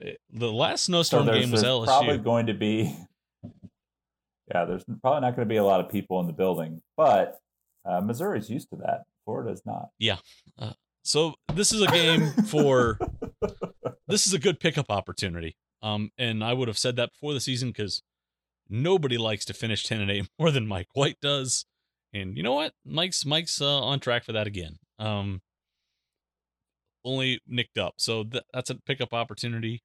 eh, 0.00 0.14
the 0.30 0.52
last 0.52 0.84
snowstorm 0.84 1.26
so 1.26 1.32
game 1.32 1.50
was 1.50 1.62
LSU. 1.64 1.84
probably 1.86 2.18
going 2.18 2.46
to 2.46 2.54
be. 2.54 2.96
Yeah, 4.52 4.64
there's 4.66 4.84
probably 5.00 5.20
not 5.22 5.34
going 5.34 5.48
to 5.48 5.52
be 5.52 5.56
a 5.56 5.64
lot 5.64 5.80
of 5.80 5.88
people 5.88 6.20
in 6.20 6.26
the 6.26 6.32
building, 6.34 6.82
but 6.96 7.38
uh, 7.88 8.00
Missouri's 8.02 8.50
used 8.50 8.68
to 8.70 8.76
that. 8.76 9.04
Florida's 9.24 9.62
not. 9.64 9.88
Yeah. 9.98 10.18
Uh, 10.58 10.72
so 11.02 11.34
this 11.54 11.72
is 11.72 11.82
a 11.82 11.86
game 11.86 12.30
for 12.46 12.98
this 14.08 14.26
is 14.26 14.34
a 14.34 14.38
good 14.38 14.60
pickup 14.60 14.90
opportunity. 14.90 15.56
Um, 15.82 16.10
and 16.16 16.44
I 16.44 16.52
would 16.52 16.68
have 16.68 16.78
said 16.78 16.96
that 16.96 17.10
before 17.12 17.34
the 17.34 17.40
season 17.40 17.70
because 17.70 18.02
nobody 18.68 19.18
likes 19.18 19.44
to 19.46 19.54
finish 19.54 19.84
ten 19.84 20.00
and 20.00 20.10
eight 20.10 20.28
more 20.38 20.50
than 20.50 20.66
Mike 20.66 20.88
White 20.94 21.18
does. 21.20 21.66
And 22.14 22.36
you 22.36 22.42
know 22.42 22.54
what? 22.54 22.72
Mike's 22.84 23.24
Mike's 23.24 23.60
uh, 23.60 23.80
on 23.80 24.00
track 24.00 24.24
for 24.24 24.32
that 24.32 24.46
again. 24.46 24.76
Um, 24.98 25.40
only 27.04 27.40
nicked 27.46 27.78
up, 27.78 27.94
so 27.96 28.22
th- 28.22 28.44
that's 28.52 28.70
a 28.70 28.76
pickup 28.76 29.12
opportunity. 29.12 29.82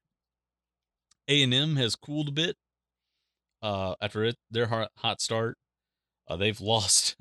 A 1.26 1.42
and 1.42 1.52
M 1.52 1.76
has 1.76 1.96
cooled 1.96 2.28
a 2.28 2.32
bit 2.32 2.56
uh, 3.62 3.94
after 4.00 4.24
it, 4.24 4.36
their 4.50 4.66
hot, 4.66 4.90
hot 4.98 5.20
start. 5.20 5.56
Uh, 6.28 6.36
they've 6.36 6.60
lost 6.60 7.16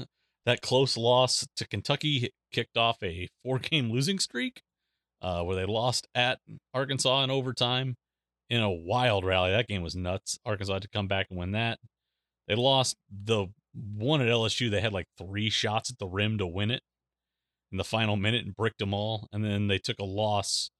that 0.47 0.61
close 0.61 0.95
loss 0.95 1.45
to 1.57 1.67
Kentucky 1.67 2.31
kicked 2.53 2.77
off 2.77 3.03
a 3.03 3.27
four 3.43 3.59
game 3.59 3.91
losing 3.91 4.17
streak 4.17 4.61
uh, 5.21 5.43
where 5.43 5.57
they 5.57 5.65
lost 5.65 6.07
at 6.15 6.39
Arkansas 6.73 7.25
in 7.25 7.29
overtime 7.29 7.97
in 8.49 8.61
a 8.61 8.71
wild 8.71 9.25
rally. 9.25 9.51
That 9.51 9.67
game 9.67 9.81
was 9.81 9.93
nuts. 9.93 10.39
Arkansas 10.45 10.73
had 10.73 10.81
to 10.83 10.87
come 10.87 11.07
back 11.07 11.27
and 11.29 11.37
win 11.37 11.51
that. 11.51 11.79
They 12.47 12.55
lost 12.55 12.95
the 13.11 13.47
one 13.75 14.21
at 14.21 14.29
LSU. 14.29 14.71
They 14.71 14.79
had 14.79 14.93
like 14.93 15.07
three 15.17 15.49
shots 15.49 15.91
at 15.91 15.99
the 15.99 16.07
rim 16.07 16.37
to 16.37 16.47
win 16.47 16.71
it 16.71 16.81
in 17.73 17.77
the 17.77 17.83
final 17.83 18.15
minute 18.15 18.45
and 18.45 18.55
bricked 18.55 18.79
them 18.79 18.93
all. 18.93 19.27
And 19.33 19.43
then 19.43 19.67
they 19.67 19.79
took 19.79 19.99
a 19.99 20.05
loss 20.05 20.71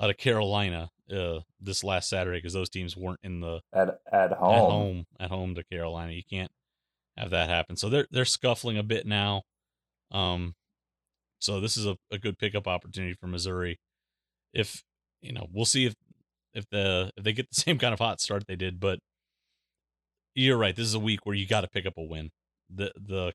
out 0.00 0.08
of 0.08 0.16
Carolina 0.16 0.88
uh, 1.14 1.40
this 1.60 1.84
last 1.84 2.08
Saturday 2.08 2.38
because 2.38 2.54
those 2.54 2.70
teams 2.70 2.96
weren't 2.96 3.20
in 3.22 3.40
the 3.40 3.60
at 3.74 4.00
at 4.10 4.32
home. 4.32 4.54
at 4.54 4.60
home 4.60 5.06
at 5.20 5.30
home 5.30 5.54
to 5.54 5.64
Carolina. 5.64 6.12
You 6.12 6.22
can't 6.24 6.50
have 7.16 7.30
that 7.30 7.48
happen. 7.48 7.76
So 7.76 7.88
they're 7.88 8.06
they're 8.10 8.24
scuffling 8.24 8.78
a 8.78 8.82
bit 8.82 9.06
now. 9.06 9.42
Um, 10.10 10.54
so 11.38 11.60
this 11.60 11.76
is 11.76 11.86
a, 11.86 11.96
a 12.10 12.18
good 12.18 12.38
pickup 12.38 12.66
opportunity 12.66 13.14
for 13.14 13.26
Missouri. 13.26 13.78
If 14.52 14.84
you 15.20 15.32
know, 15.32 15.46
we'll 15.52 15.64
see 15.64 15.86
if 15.86 15.94
if 16.54 16.68
the 16.70 17.12
if 17.16 17.24
they 17.24 17.32
get 17.32 17.50
the 17.50 17.54
same 17.60 17.78
kind 17.78 17.92
of 17.92 17.98
hot 17.98 18.20
start 18.20 18.46
they 18.46 18.56
did, 18.56 18.80
but 18.80 18.98
you're 20.34 20.58
right. 20.58 20.74
This 20.74 20.86
is 20.86 20.94
a 20.94 21.00
week 21.00 21.26
where 21.26 21.34
you 21.34 21.46
got 21.46 21.62
to 21.62 21.68
pick 21.68 21.86
up 21.86 21.98
a 21.98 22.02
win. 22.02 22.30
The 22.74 22.92
the 22.96 23.32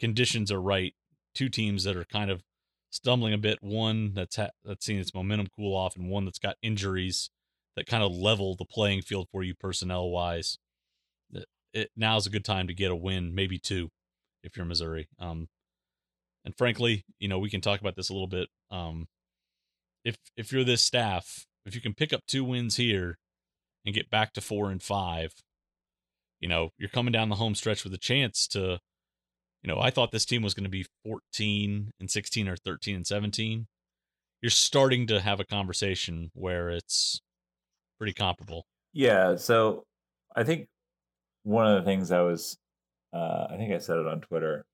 conditions 0.00 0.50
are 0.50 0.60
right. 0.60 0.94
Two 1.34 1.48
teams 1.48 1.84
that 1.84 1.96
are 1.96 2.04
kind 2.04 2.30
of 2.30 2.42
stumbling 2.90 3.34
a 3.34 3.38
bit. 3.38 3.58
One 3.60 4.14
that's 4.14 4.36
ha- 4.36 4.50
that's 4.64 4.86
seen 4.86 4.98
its 4.98 5.14
momentum 5.14 5.48
cool 5.54 5.76
off, 5.76 5.96
and 5.96 6.08
one 6.08 6.24
that's 6.24 6.38
got 6.38 6.56
injuries 6.62 7.30
that 7.76 7.86
kind 7.86 8.04
of 8.04 8.12
level 8.12 8.54
the 8.54 8.64
playing 8.64 9.02
field 9.02 9.28
for 9.32 9.42
you 9.42 9.54
personnel 9.54 10.08
wise. 10.08 10.58
It, 11.74 11.90
now's 11.96 12.26
a 12.26 12.30
good 12.30 12.44
time 12.44 12.68
to 12.68 12.74
get 12.74 12.90
a 12.90 12.96
win, 12.96 13.34
maybe 13.34 13.58
two, 13.58 13.90
if 14.42 14.56
you're 14.56 14.64
Missouri. 14.64 15.08
Um, 15.18 15.48
and 16.44 16.56
frankly, 16.56 17.04
you 17.18 17.28
know 17.28 17.38
we 17.38 17.50
can 17.50 17.60
talk 17.60 17.80
about 17.80 17.96
this 17.96 18.08
a 18.08 18.12
little 18.12 18.28
bit. 18.28 18.48
Um, 18.70 19.06
if 20.04 20.16
if 20.36 20.52
you're 20.52 20.64
this 20.64 20.84
staff, 20.84 21.44
if 21.66 21.74
you 21.74 21.80
can 21.80 21.94
pick 21.94 22.12
up 22.12 22.20
two 22.26 22.44
wins 22.44 22.76
here 22.76 23.18
and 23.84 23.94
get 23.94 24.10
back 24.10 24.32
to 24.34 24.40
four 24.40 24.70
and 24.70 24.82
five, 24.82 25.32
you 26.40 26.48
know 26.48 26.70
you're 26.78 26.88
coming 26.88 27.12
down 27.12 27.28
the 27.28 27.36
home 27.36 27.54
stretch 27.54 27.84
with 27.84 27.92
a 27.92 27.98
chance 27.98 28.46
to 28.48 28.78
you 29.64 29.72
know, 29.72 29.80
I 29.80 29.90
thought 29.90 30.12
this 30.12 30.26
team 30.26 30.42
was 30.42 30.52
going 30.52 30.64
to 30.64 30.70
be 30.70 30.84
14 31.04 31.90
and 31.98 32.10
16 32.10 32.48
or 32.48 32.56
13 32.56 32.96
and 32.96 33.06
17. 33.06 33.66
You're 34.42 34.50
starting 34.50 35.06
to 35.06 35.20
have 35.20 35.40
a 35.40 35.44
conversation 35.44 36.30
where 36.34 36.68
it's 36.68 37.22
pretty 37.98 38.12
comparable. 38.12 38.66
Yeah, 38.92 39.36
so 39.36 39.84
I 40.36 40.44
think 40.44 40.68
one 41.44 41.66
of 41.66 41.76
the 41.76 41.88
things 41.88 42.10
I 42.10 42.22
was, 42.22 42.58
uh, 43.12 43.46
I 43.50 43.56
think 43.56 43.72
I 43.72 43.78
said 43.78 43.98
it 43.98 44.06
on 44.06 44.20
Twitter. 44.20 44.66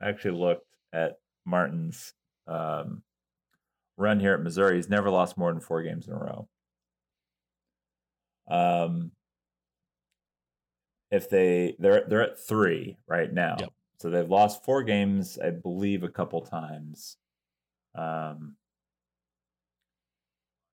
I 0.00 0.08
actually 0.08 0.38
looked 0.38 0.66
at 0.92 1.16
Martin's 1.44 2.14
um, 2.46 3.02
run 3.96 4.20
here 4.20 4.34
at 4.34 4.42
Missouri. 4.42 4.76
He's 4.76 4.88
never 4.88 5.10
lost 5.10 5.36
more 5.36 5.52
than 5.52 5.60
four 5.60 5.82
games 5.82 6.06
in 6.06 6.14
a 6.14 6.18
row. 6.18 6.48
Um, 8.48 9.12
if 11.10 11.28
they 11.28 11.76
they're 11.78 12.04
they're 12.08 12.22
at 12.22 12.40
three 12.40 12.96
right 13.06 13.32
now. 13.32 13.56
Yep. 13.58 13.72
So 13.98 14.10
they've 14.10 14.28
lost 14.28 14.64
four 14.64 14.82
games, 14.82 15.38
I 15.38 15.50
believe, 15.50 16.02
a 16.02 16.08
couple 16.08 16.40
times. 16.40 17.16
Um, 17.94 18.56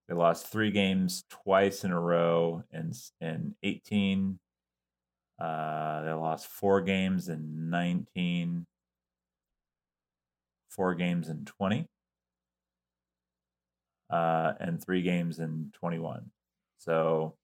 they 0.08 0.14
lost 0.14 0.48
three 0.48 0.72
games 0.72 1.24
twice 1.30 1.84
in 1.84 1.92
a 1.92 2.00
row 2.00 2.64
in 2.72 2.92
in 3.20 3.54
eighteen. 3.62 4.40
Uh, 5.40 6.02
they 6.02 6.12
lost 6.12 6.46
four 6.46 6.80
games 6.82 7.28
in 7.28 7.70
nineteen. 7.70 8.66
Four 10.68 10.94
games 10.94 11.28
in 11.28 11.44
twenty. 11.44 11.86
Uh, 14.10 14.52
and 14.60 14.84
three 14.84 15.02
games 15.02 15.38
in 15.38 15.70
twenty-one. 15.72 16.30
So 16.78 17.36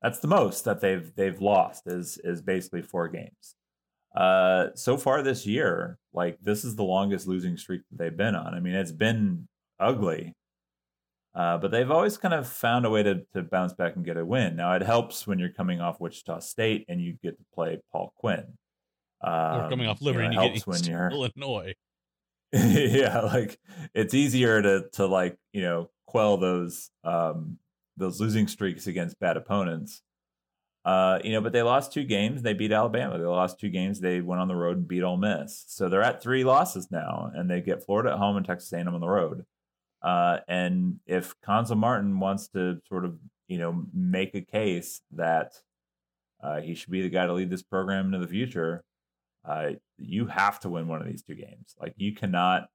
that's 0.00 0.20
the 0.20 0.28
most 0.28 0.64
that 0.64 0.80
they've 0.80 1.12
they've 1.16 1.40
lost 1.40 1.86
is 1.86 2.18
is 2.22 2.40
basically 2.40 2.82
four 2.82 3.08
games. 3.08 3.56
Uh, 4.14 4.68
so 4.74 4.96
far 4.96 5.22
this 5.22 5.46
year, 5.46 5.98
like 6.12 6.38
this 6.40 6.64
is 6.64 6.76
the 6.76 6.84
longest 6.84 7.26
losing 7.26 7.56
streak 7.56 7.82
that 7.90 7.98
they've 7.98 8.16
been 8.16 8.34
on. 8.34 8.54
I 8.54 8.60
mean, 8.60 8.74
it's 8.74 8.92
been 8.92 9.48
ugly, 9.80 10.34
uh, 11.38 11.56
but 11.56 11.70
they've 11.70 11.90
always 11.90 12.18
kind 12.18 12.34
of 12.34 12.48
found 12.48 12.84
a 12.84 12.90
way 12.90 13.00
to 13.04 13.22
to 13.32 13.42
bounce 13.42 13.72
back 13.72 13.94
and 13.94 14.04
get 14.04 14.16
a 14.16 14.24
win. 14.24 14.56
Now 14.56 14.74
it 14.74 14.82
helps 14.82 15.24
when 15.24 15.38
you're 15.38 15.52
coming 15.52 15.80
off 15.80 16.00
Wichita 16.00 16.40
State 16.40 16.84
and 16.88 17.00
you 17.00 17.16
get 17.22 17.38
to 17.38 17.44
play 17.54 17.80
Paul 17.92 18.12
Quinn. 18.16 18.44
Um, 19.22 19.32
or 19.32 19.70
coming 19.70 19.86
off 19.86 20.02
Liberty 20.02 20.26
you 20.26 20.32
know, 20.32 20.40
and 20.40 20.56
it 20.56 20.56
you 20.56 20.62
helps 20.62 20.64
get 20.64 20.66
when 20.66 20.76
Eastern 20.78 20.92
you're 21.10 21.10
Illinois. 21.10 21.74
yeah, 22.52 23.20
like 23.20 23.56
it's 23.94 24.14
easier 24.14 24.60
to 24.60 24.88
to 24.94 25.06
like 25.06 25.36
you 25.52 25.62
know 25.62 25.90
quell 26.08 26.38
those 26.38 26.90
um 27.04 27.58
those 27.96 28.20
losing 28.20 28.48
streaks 28.48 28.88
against 28.88 29.20
bad 29.20 29.36
opponents. 29.36 30.02
Uh, 30.84 31.20
you 31.22 31.32
know, 31.32 31.40
but 31.40 31.52
they 31.52 31.62
lost 31.62 31.92
two 31.92 32.04
games. 32.04 32.42
They 32.42 32.54
beat 32.54 32.72
Alabama. 32.72 33.16
They 33.16 33.24
lost 33.24 33.60
two 33.60 33.68
games. 33.68 34.00
They 34.00 34.20
went 34.22 34.40
on 34.40 34.48
the 34.48 34.56
road 34.56 34.78
and 34.78 34.88
beat 34.88 35.02
Ole 35.02 35.18
Miss. 35.18 35.64
So 35.68 35.88
they're 35.88 36.02
at 36.02 36.22
three 36.22 36.42
losses 36.44 36.90
now, 36.90 37.30
and 37.34 37.48
they 37.48 37.60
get 37.60 37.84
Florida 37.84 38.12
at 38.12 38.18
home 38.18 38.36
and 38.36 38.46
Texas 38.46 38.72
A&M 38.72 38.88
on 38.88 39.00
the 39.00 39.06
road. 39.06 39.44
Uh, 40.02 40.38
and 40.48 41.00
if 41.06 41.34
Cuonzo 41.46 41.76
Martin 41.76 42.20
wants 42.20 42.48
to 42.48 42.80
sort 42.88 43.04
of 43.04 43.18
you 43.48 43.58
know 43.58 43.84
make 43.92 44.34
a 44.34 44.40
case 44.40 45.00
that 45.12 45.54
uh, 46.42 46.60
he 46.60 46.74
should 46.74 46.90
be 46.90 47.02
the 47.02 47.08
guy 47.08 47.26
to 47.26 47.32
lead 47.32 47.50
this 47.50 47.62
program 47.62 48.06
into 48.06 48.18
the 48.18 48.30
future, 48.30 48.84
uh, 49.44 49.70
you 49.96 50.26
have 50.26 50.60
to 50.60 50.68
win 50.68 50.88
one 50.88 51.00
of 51.00 51.06
these 51.06 51.22
two 51.22 51.34
games. 51.34 51.74
Like 51.80 51.94
you 51.96 52.14
cannot, 52.14 52.68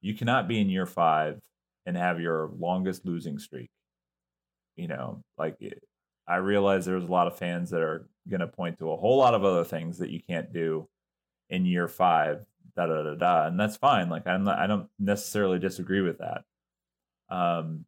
you 0.00 0.14
cannot 0.14 0.48
be 0.48 0.60
in 0.60 0.68
year 0.68 0.86
five 0.86 1.40
and 1.86 1.96
have 1.96 2.20
your 2.20 2.50
longest 2.58 3.06
losing 3.06 3.38
streak. 3.38 3.70
You 4.76 4.88
know, 4.88 5.22
like 5.36 5.56
I 6.26 6.36
realize 6.36 6.84
there's 6.84 7.04
a 7.04 7.08
lot 7.08 7.26
of 7.26 7.36
fans 7.36 7.70
that 7.70 7.80
are 7.80 8.08
going 8.28 8.40
to 8.40 8.46
point 8.46 8.78
to 8.78 8.90
a 8.90 8.96
whole 8.96 9.16
lot 9.16 9.34
of 9.34 9.44
other 9.44 9.64
things 9.64 9.98
that 9.98 10.10
you 10.10 10.20
can't 10.28 10.52
do 10.52 10.88
in 11.50 11.66
year 11.66 11.88
five. 11.88 12.44
Da 12.76 12.86
da 12.86 13.02
da 13.02 13.14
da, 13.14 13.46
and 13.46 13.58
that's 13.58 13.76
fine. 13.76 14.08
Like 14.08 14.26
I'm 14.26 14.44
not, 14.44 14.58
I 14.58 14.66
don't 14.66 14.88
necessarily 14.98 15.58
disagree 15.58 16.00
with 16.00 16.18
that. 16.18 16.42
Um, 17.28 17.84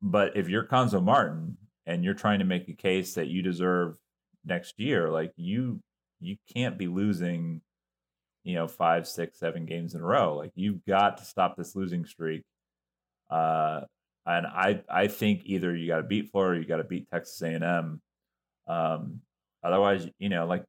but 0.00 0.36
if 0.36 0.48
you're 0.48 0.66
Cuonzo 0.66 1.02
Martin 1.02 1.56
and 1.86 2.04
you're 2.04 2.14
trying 2.14 2.38
to 2.40 2.44
make 2.44 2.68
a 2.68 2.74
case 2.74 3.14
that 3.14 3.28
you 3.28 3.42
deserve 3.42 3.96
next 4.44 4.78
year, 4.78 5.10
like 5.10 5.32
you 5.36 5.80
you 6.20 6.36
can't 6.54 6.78
be 6.78 6.86
losing, 6.86 7.60
you 8.44 8.54
know, 8.54 8.68
five, 8.68 9.08
six, 9.08 9.38
seven 9.38 9.66
games 9.66 9.94
in 9.94 10.00
a 10.00 10.04
row. 10.04 10.36
Like 10.36 10.52
you've 10.54 10.84
got 10.84 11.18
to 11.18 11.24
stop 11.24 11.56
this 11.56 11.74
losing 11.74 12.04
streak. 12.04 12.44
Uh, 13.30 13.82
and 14.24 14.46
I 14.46 14.82
I 14.88 15.08
think 15.08 15.42
either 15.44 15.74
you 15.74 15.88
got 15.88 15.96
to 15.96 16.02
beat 16.04 16.30
Florida, 16.30 16.58
or 16.58 16.62
you 16.62 16.68
got 16.68 16.76
to 16.76 16.84
beat 16.84 17.08
Texas 17.10 17.40
A 17.42 17.46
and 17.46 17.64
M. 17.64 18.00
Um, 18.68 19.20
otherwise, 19.64 20.06
you 20.18 20.28
know, 20.28 20.46
like 20.46 20.64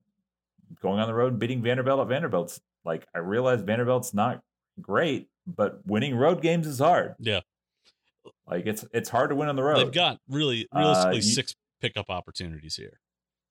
going 0.82 1.00
on 1.00 1.08
the 1.08 1.14
road 1.14 1.40
beating 1.40 1.62
Vanderbilt 1.62 2.00
at 2.00 2.08
Vanderbilt's 2.08 2.60
like 2.86 3.08
I 3.16 3.20
realize 3.20 3.62
Vanderbilt's 3.62 4.14
not 4.14 4.42
great, 4.82 5.30
but 5.48 5.86
winning 5.86 6.16
road 6.16 6.42
games 6.42 6.68
is 6.68 6.80
hard. 6.80 7.16
Yeah, 7.20 7.42
like 8.48 8.66
it's 8.66 8.86
it's 8.94 9.10
hard 9.10 9.30
to 9.30 9.36
win 9.36 9.50
on 9.50 9.56
the 9.56 9.64
road. 9.64 9.78
they've 9.80 9.92
got 9.94 10.20
really 10.28 10.68
Uh, 10.76 10.80
realistically 10.80 11.16
you- 11.18 11.22
six 11.22 11.56
pickup 11.82 12.10
opportunities 12.10 12.76
here. 12.76 13.00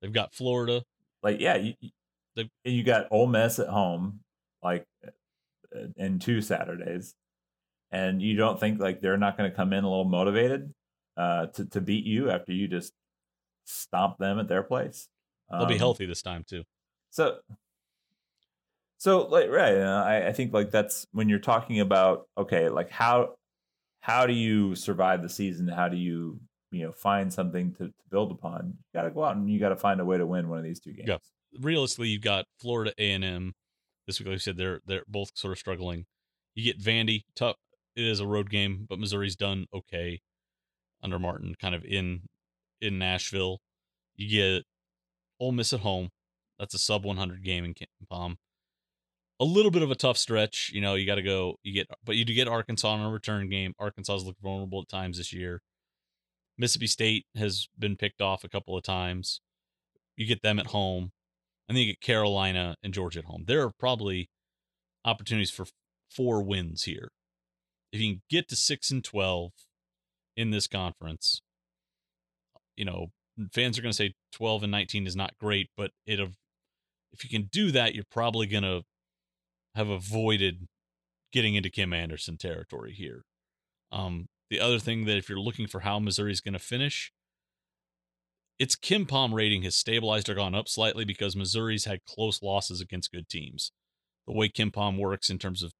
They've 0.00 0.12
got 0.12 0.34
Florida. 0.34 0.84
like 1.22 1.40
yeah, 1.40 1.56
you 1.56 1.74
you 2.64 2.82
got 2.82 3.06
Ole 3.10 3.26
Miss 3.26 3.58
at 3.58 3.68
home, 3.68 4.20
like 4.62 4.86
uh, 5.06 5.10
in 5.96 6.18
two 6.18 6.40
Saturdays, 6.40 7.14
and 7.90 8.20
you 8.22 8.36
don't 8.36 8.58
think 8.58 8.80
like 8.80 9.00
they're 9.00 9.18
not 9.18 9.36
going 9.36 9.50
to 9.50 9.54
come 9.56 9.72
in 9.72 9.84
a 9.84 9.88
little 9.88 10.04
motivated 10.06 10.72
uh, 11.16 11.46
to 11.48 11.66
to 11.66 11.80
beat 11.80 12.04
you 12.04 12.30
after 12.30 12.52
you 12.52 12.66
just 12.68 12.92
stomp 13.64 14.18
them 14.18 14.38
at 14.40 14.48
their 14.48 14.62
place. 14.62 15.08
They'll 15.50 15.66
be 15.66 15.74
Um, 15.74 15.78
healthy 15.78 16.06
this 16.06 16.22
time 16.22 16.44
too. 16.44 16.64
So, 17.10 17.40
So 19.02 19.26
like 19.26 19.50
right, 19.50 19.78
I, 19.78 20.28
I 20.28 20.32
think 20.32 20.52
like 20.52 20.70
that's 20.70 21.08
when 21.10 21.28
you're 21.28 21.40
talking 21.40 21.80
about 21.80 22.28
okay, 22.38 22.68
like 22.68 22.88
how 22.88 23.34
how 23.98 24.26
do 24.26 24.32
you 24.32 24.76
survive 24.76 25.22
the 25.22 25.28
season? 25.28 25.66
How 25.66 25.88
do 25.88 25.96
you 25.96 26.38
you 26.70 26.84
know 26.84 26.92
find 26.92 27.32
something 27.32 27.72
to, 27.78 27.88
to 27.88 27.92
build 28.12 28.30
upon? 28.30 28.74
You 28.76 29.00
got 29.00 29.02
to 29.02 29.10
go 29.10 29.24
out 29.24 29.34
and 29.34 29.50
you 29.50 29.58
got 29.58 29.70
to 29.70 29.76
find 29.76 30.00
a 30.00 30.04
way 30.04 30.18
to 30.18 30.24
win 30.24 30.48
one 30.48 30.58
of 30.58 30.64
these 30.64 30.78
two 30.78 30.92
games. 30.92 31.08
Yeah. 31.08 31.16
Realistically, 31.60 32.10
you've 32.10 32.22
got 32.22 32.44
Florida 32.60 32.92
A 32.96 33.10
and 33.10 33.24
M. 33.24 33.54
This 34.06 34.20
week, 34.20 34.28
like 34.28 34.36
I 34.36 34.38
said, 34.38 34.56
they're 34.56 34.78
they're 34.86 35.02
both 35.08 35.32
sort 35.34 35.50
of 35.50 35.58
struggling. 35.58 36.04
You 36.54 36.62
get 36.62 36.80
Vandy, 36.80 37.22
tough. 37.34 37.56
It 37.96 38.04
is 38.04 38.20
a 38.20 38.26
road 38.28 38.50
game, 38.50 38.86
but 38.88 39.00
Missouri's 39.00 39.34
done 39.34 39.66
okay 39.74 40.20
under 41.02 41.18
Martin, 41.18 41.56
kind 41.60 41.74
of 41.74 41.84
in 41.84 42.20
in 42.80 43.00
Nashville. 43.00 43.58
You 44.14 44.28
get 44.28 44.62
Ole 45.40 45.50
Miss 45.50 45.72
at 45.72 45.80
home. 45.80 46.10
That's 46.60 46.74
a 46.74 46.78
sub 46.78 47.04
100 47.04 47.42
game 47.42 47.64
in 47.64 47.74
Palm. 48.08 48.36
A 49.42 49.44
little 49.44 49.72
bit 49.72 49.82
of 49.82 49.90
a 49.90 49.96
tough 49.96 50.16
stretch, 50.16 50.70
you 50.72 50.80
know. 50.80 50.94
You 50.94 51.04
got 51.04 51.16
to 51.16 51.22
go. 51.22 51.56
You 51.64 51.72
get, 51.72 51.88
but 52.04 52.14
you 52.14 52.24
do 52.24 52.32
get 52.32 52.46
Arkansas 52.46 52.88
on 52.88 53.00
a 53.00 53.10
return 53.10 53.48
game. 53.48 53.74
Arkansas's 53.76 54.24
looked 54.24 54.40
vulnerable 54.40 54.82
at 54.82 54.88
times 54.88 55.18
this 55.18 55.32
year. 55.32 55.62
Mississippi 56.56 56.86
State 56.86 57.26
has 57.34 57.66
been 57.76 57.96
picked 57.96 58.22
off 58.22 58.44
a 58.44 58.48
couple 58.48 58.76
of 58.76 58.84
times. 58.84 59.40
You 60.16 60.26
get 60.26 60.42
them 60.42 60.60
at 60.60 60.68
home, 60.68 61.10
and 61.68 61.76
then 61.76 61.82
you 61.84 61.92
get 61.92 62.00
Carolina 62.00 62.76
and 62.84 62.94
Georgia 62.94 63.18
at 63.18 63.24
home. 63.24 63.44
There 63.48 63.62
are 63.62 63.72
probably 63.76 64.28
opportunities 65.04 65.50
for 65.50 65.66
four 66.08 66.44
wins 66.44 66.84
here. 66.84 67.08
If 67.92 68.00
you 68.00 68.12
can 68.12 68.22
get 68.30 68.48
to 68.50 68.56
six 68.56 68.92
and 68.92 69.02
twelve 69.02 69.50
in 70.36 70.50
this 70.50 70.68
conference, 70.68 71.42
you 72.76 72.84
know, 72.84 73.08
fans 73.52 73.76
are 73.76 73.82
going 73.82 73.90
to 73.90 73.96
say 73.96 74.14
12 74.32 74.64
and 74.64 74.72
19 74.72 75.06
is 75.06 75.16
not 75.16 75.36
great, 75.38 75.68
but 75.76 75.90
it 76.06 76.20
if 77.12 77.24
you 77.24 77.30
can 77.30 77.48
do 77.52 77.70
that, 77.72 77.94
you're 77.94 78.04
probably 78.10 78.46
going 78.46 78.62
to 78.62 78.82
have 79.74 79.88
avoided 79.88 80.66
getting 81.32 81.54
into 81.54 81.70
Kim 81.70 81.92
Anderson 81.92 82.36
territory 82.36 82.92
here. 82.92 83.22
Um, 83.90 84.26
the 84.50 84.60
other 84.60 84.78
thing 84.78 85.06
that 85.06 85.16
if 85.16 85.28
you're 85.28 85.40
looking 85.40 85.66
for 85.66 85.80
how 85.80 85.98
Missouri's 85.98 86.40
going 86.40 86.52
to 86.52 86.58
finish, 86.58 87.12
its 88.58 88.76
KenPom 88.76 89.32
rating 89.32 89.62
has 89.62 89.74
stabilized 89.74 90.28
or 90.28 90.34
gone 90.34 90.54
up 90.54 90.68
slightly 90.68 91.04
because 91.04 91.34
Missouri's 91.34 91.86
had 91.86 92.04
close 92.04 92.42
losses 92.42 92.80
against 92.80 93.12
good 93.12 93.28
teams. 93.28 93.72
The 94.26 94.34
way 94.34 94.48
KenPom 94.48 94.98
works 94.98 95.30
in 95.30 95.38
terms 95.38 95.62
of 95.62 95.72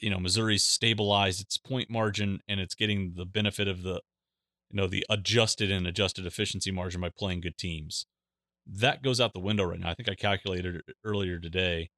you 0.00 0.10
know 0.10 0.18
Missouri's 0.18 0.64
stabilized 0.64 1.40
its 1.40 1.56
point 1.58 1.90
margin 1.90 2.40
and 2.48 2.60
it's 2.60 2.74
getting 2.74 3.14
the 3.16 3.26
benefit 3.26 3.68
of 3.68 3.82
the 3.82 4.00
you 4.70 4.76
know 4.76 4.86
the 4.86 5.04
adjusted 5.10 5.70
and 5.70 5.86
adjusted 5.86 6.26
efficiency 6.26 6.70
margin 6.70 7.00
by 7.00 7.10
playing 7.10 7.40
good 7.40 7.58
teams. 7.58 8.06
That 8.66 9.02
goes 9.02 9.20
out 9.20 9.32
the 9.32 9.40
window 9.40 9.64
right 9.64 9.80
now. 9.80 9.90
I 9.90 9.94
think 9.94 10.08
I 10.08 10.14
calculated 10.14 10.76
it 10.76 10.96
earlier 11.04 11.38
today. 11.38 11.90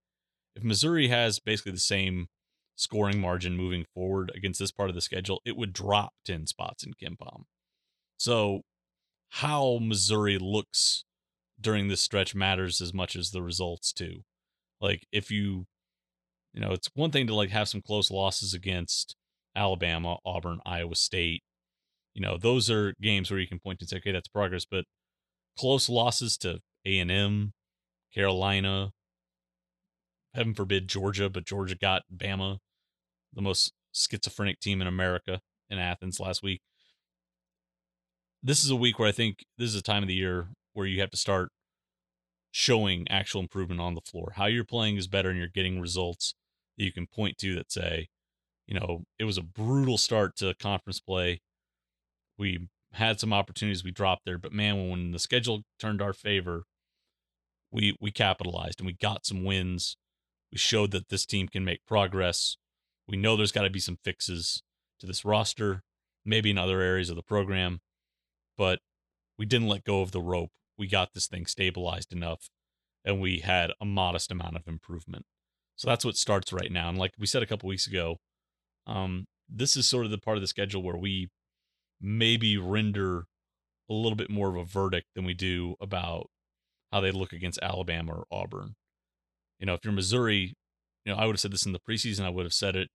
If 0.56 0.62
Missouri 0.62 1.08
has 1.08 1.38
basically 1.40 1.72
the 1.72 1.78
same 1.78 2.28
scoring 2.76 3.20
margin 3.20 3.56
moving 3.56 3.84
forward 3.94 4.32
against 4.34 4.58
this 4.58 4.72
part 4.72 4.88
of 4.88 4.94
the 4.94 5.00
schedule, 5.00 5.40
it 5.44 5.56
would 5.56 5.72
drop 5.72 6.12
10 6.24 6.46
spots 6.46 6.84
in 6.84 6.92
KenPom. 6.94 7.44
So, 8.16 8.62
how 9.30 9.78
Missouri 9.80 10.38
looks 10.38 11.04
during 11.60 11.88
this 11.88 12.00
stretch 12.00 12.34
matters 12.34 12.80
as 12.80 12.92
much 12.92 13.16
as 13.16 13.30
the 13.30 13.42
results 13.42 13.92
too. 13.92 14.22
Like 14.80 15.06
if 15.12 15.30
you 15.30 15.66
you 16.52 16.60
know, 16.60 16.70
it's 16.70 16.88
one 16.94 17.10
thing 17.10 17.26
to 17.26 17.34
like 17.34 17.50
have 17.50 17.68
some 17.68 17.82
close 17.82 18.12
losses 18.12 18.54
against 18.54 19.16
Alabama, 19.56 20.18
Auburn, 20.24 20.60
Iowa 20.64 20.94
State. 20.94 21.42
You 22.14 22.22
know, 22.22 22.38
those 22.38 22.70
are 22.70 22.94
games 23.02 23.28
where 23.28 23.40
you 23.40 23.48
can 23.48 23.58
and 23.64 23.88
say, 23.88 23.96
okay, 23.96 24.12
that's 24.12 24.28
progress. 24.28 24.64
But 24.64 24.84
close 25.58 25.88
losses 25.88 26.36
to 26.38 26.60
A 26.86 27.00
and 27.00 27.10
M, 27.10 27.54
Carolina, 28.14 28.92
heaven 30.34 30.54
forbid 30.54 30.88
Georgia, 30.88 31.30
but 31.30 31.46
Georgia 31.46 31.76
got 31.76 32.02
Bama, 32.14 32.58
the 33.32 33.42
most 33.42 33.72
schizophrenic 33.92 34.60
team 34.60 34.80
in 34.80 34.86
America 34.86 35.40
in 35.70 35.78
Athens 35.78 36.20
last 36.20 36.42
week. 36.42 36.60
This 38.42 38.62
is 38.64 38.70
a 38.70 38.76
week 38.76 38.98
where 38.98 39.08
I 39.08 39.12
think 39.12 39.44
this 39.56 39.70
is 39.70 39.76
a 39.76 39.82
time 39.82 40.02
of 40.02 40.08
the 40.08 40.14
year 40.14 40.48
where 40.74 40.86
you 40.86 41.00
have 41.00 41.10
to 41.10 41.16
start 41.16 41.50
showing 42.50 43.06
actual 43.08 43.40
improvement 43.40 43.80
on 43.80 43.94
the 43.94 44.00
floor. 44.00 44.34
How 44.36 44.46
you're 44.46 44.64
playing 44.64 44.96
is 44.96 45.08
better 45.08 45.30
and 45.30 45.38
you're 45.38 45.48
getting 45.48 45.80
results 45.80 46.34
that 46.76 46.84
you 46.84 46.92
can 46.92 47.06
point 47.06 47.38
to 47.38 47.54
that 47.54 47.72
say, 47.72 48.08
you 48.66 48.78
know, 48.78 49.04
it 49.18 49.24
was 49.24 49.38
a 49.38 49.42
brutal 49.42 49.98
start 49.98 50.36
to 50.36 50.54
conference 50.54 51.00
play. 51.00 51.40
We 52.38 52.68
had 52.92 53.20
some 53.20 53.32
opportunities 53.32 53.84
we 53.84 53.90
dropped 53.90 54.24
there, 54.24 54.38
but 54.38 54.52
man, 54.52 54.88
when 54.90 55.10
the 55.12 55.18
schedule 55.18 55.62
turned 55.78 56.02
our 56.02 56.12
favor, 56.12 56.64
we 57.70 57.96
we 58.00 58.10
capitalized 58.10 58.80
and 58.80 58.86
we 58.86 58.92
got 58.92 59.26
some 59.26 59.44
wins. 59.44 59.96
We 60.54 60.58
showed 60.58 60.92
that 60.92 61.08
this 61.08 61.26
team 61.26 61.48
can 61.48 61.64
make 61.64 61.84
progress. 61.84 62.56
We 63.08 63.16
know 63.16 63.36
there's 63.36 63.50
got 63.50 63.62
to 63.62 63.70
be 63.70 63.80
some 63.80 63.98
fixes 64.04 64.62
to 65.00 65.06
this 65.06 65.24
roster, 65.24 65.82
maybe 66.24 66.48
in 66.48 66.58
other 66.58 66.80
areas 66.80 67.10
of 67.10 67.16
the 67.16 67.24
program, 67.24 67.80
but 68.56 68.78
we 69.36 69.46
didn't 69.46 69.66
let 69.66 69.82
go 69.82 70.00
of 70.00 70.12
the 70.12 70.20
rope. 70.20 70.52
We 70.78 70.86
got 70.86 71.12
this 71.12 71.26
thing 71.26 71.46
stabilized 71.46 72.12
enough 72.12 72.50
and 73.04 73.20
we 73.20 73.40
had 73.40 73.72
a 73.80 73.84
modest 73.84 74.30
amount 74.30 74.54
of 74.54 74.68
improvement. 74.68 75.24
So 75.74 75.88
that's 75.88 76.04
what 76.04 76.16
starts 76.16 76.52
right 76.52 76.70
now. 76.70 76.88
And 76.88 76.98
like 76.98 77.14
we 77.18 77.26
said 77.26 77.42
a 77.42 77.46
couple 77.46 77.68
weeks 77.68 77.88
ago, 77.88 78.18
um, 78.86 79.24
this 79.48 79.76
is 79.76 79.88
sort 79.88 80.04
of 80.04 80.12
the 80.12 80.18
part 80.18 80.36
of 80.36 80.40
the 80.40 80.46
schedule 80.46 80.84
where 80.84 80.96
we 80.96 81.30
maybe 82.00 82.56
render 82.58 83.24
a 83.90 83.92
little 83.92 84.14
bit 84.14 84.30
more 84.30 84.50
of 84.50 84.56
a 84.56 84.64
verdict 84.64 85.08
than 85.16 85.24
we 85.24 85.34
do 85.34 85.74
about 85.80 86.30
how 86.92 87.00
they 87.00 87.10
look 87.10 87.32
against 87.32 87.58
Alabama 87.60 88.12
or 88.12 88.26
Auburn. 88.30 88.76
You 89.64 89.66
know, 89.66 89.72
if 89.72 89.80
you're 89.82 89.94
Missouri, 89.94 90.52
you 91.06 91.12
know, 91.14 91.18
I 91.18 91.24
would 91.24 91.36
have 91.36 91.40
said 91.40 91.50
this 91.50 91.64
in 91.64 91.72
the 91.72 91.80
preseason. 91.80 92.26
I 92.26 92.28
would 92.28 92.44
have 92.44 92.52
said 92.52 92.76
it. 92.76 92.90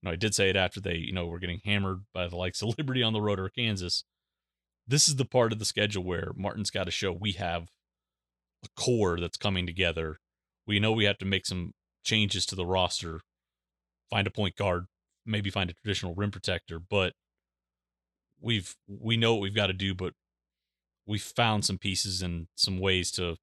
You 0.00 0.06
know, 0.06 0.12
I 0.12 0.14
did 0.14 0.32
say 0.32 0.48
it 0.48 0.54
after 0.54 0.80
they, 0.80 0.94
you 0.94 1.12
know, 1.12 1.26
were 1.26 1.40
getting 1.40 1.60
hammered 1.64 2.02
by 2.14 2.28
the 2.28 2.36
likes 2.36 2.62
of 2.62 2.68
Liberty 2.78 3.02
on 3.02 3.12
the 3.12 3.20
road 3.20 3.40
or 3.40 3.48
Kansas. 3.48 4.04
This 4.86 5.08
is 5.08 5.16
the 5.16 5.24
part 5.24 5.52
of 5.52 5.58
the 5.58 5.64
schedule 5.64 6.04
where 6.04 6.30
Martin's 6.36 6.70
got 6.70 6.84
to 6.84 6.92
show 6.92 7.10
we 7.10 7.32
have 7.32 7.70
a 8.64 8.68
core 8.80 9.18
that's 9.18 9.36
coming 9.36 9.66
together. 9.66 10.20
We 10.68 10.78
know 10.78 10.92
we 10.92 11.02
have 11.02 11.18
to 11.18 11.24
make 11.24 11.46
some 11.46 11.72
changes 12.04 12.46
to 12.46 12.54
the 12.54 12.64
roster, 12.64 13.22
find 14.08 14.28
a 14.28 14.30
point 14.30 14.54
guard, 14.54 14.84
maybe 15.26 15.50
find 15.50 15.68
a 15.68 15.74
traditional 15.74 16.14
rim 16.14 16.30
protector, 16.30 16.78
but 16.78 17.14
we've 18.40 18.76
we 18.86 19.16
know 19.16 19.34
what 19.34 19.42
we've 19.42 19.52
got 19.52 19.66
to 19.66 19.72
do, 19.72 19.96
but 19.96 20.12
we've 21.08 21.20
found 21.20 21.64
some 21.64 21.76
pieces 21.76 22.22
and 22.22 22.46
some 22.54 22.78
ways 22.78 23.10
to 23.10 23.36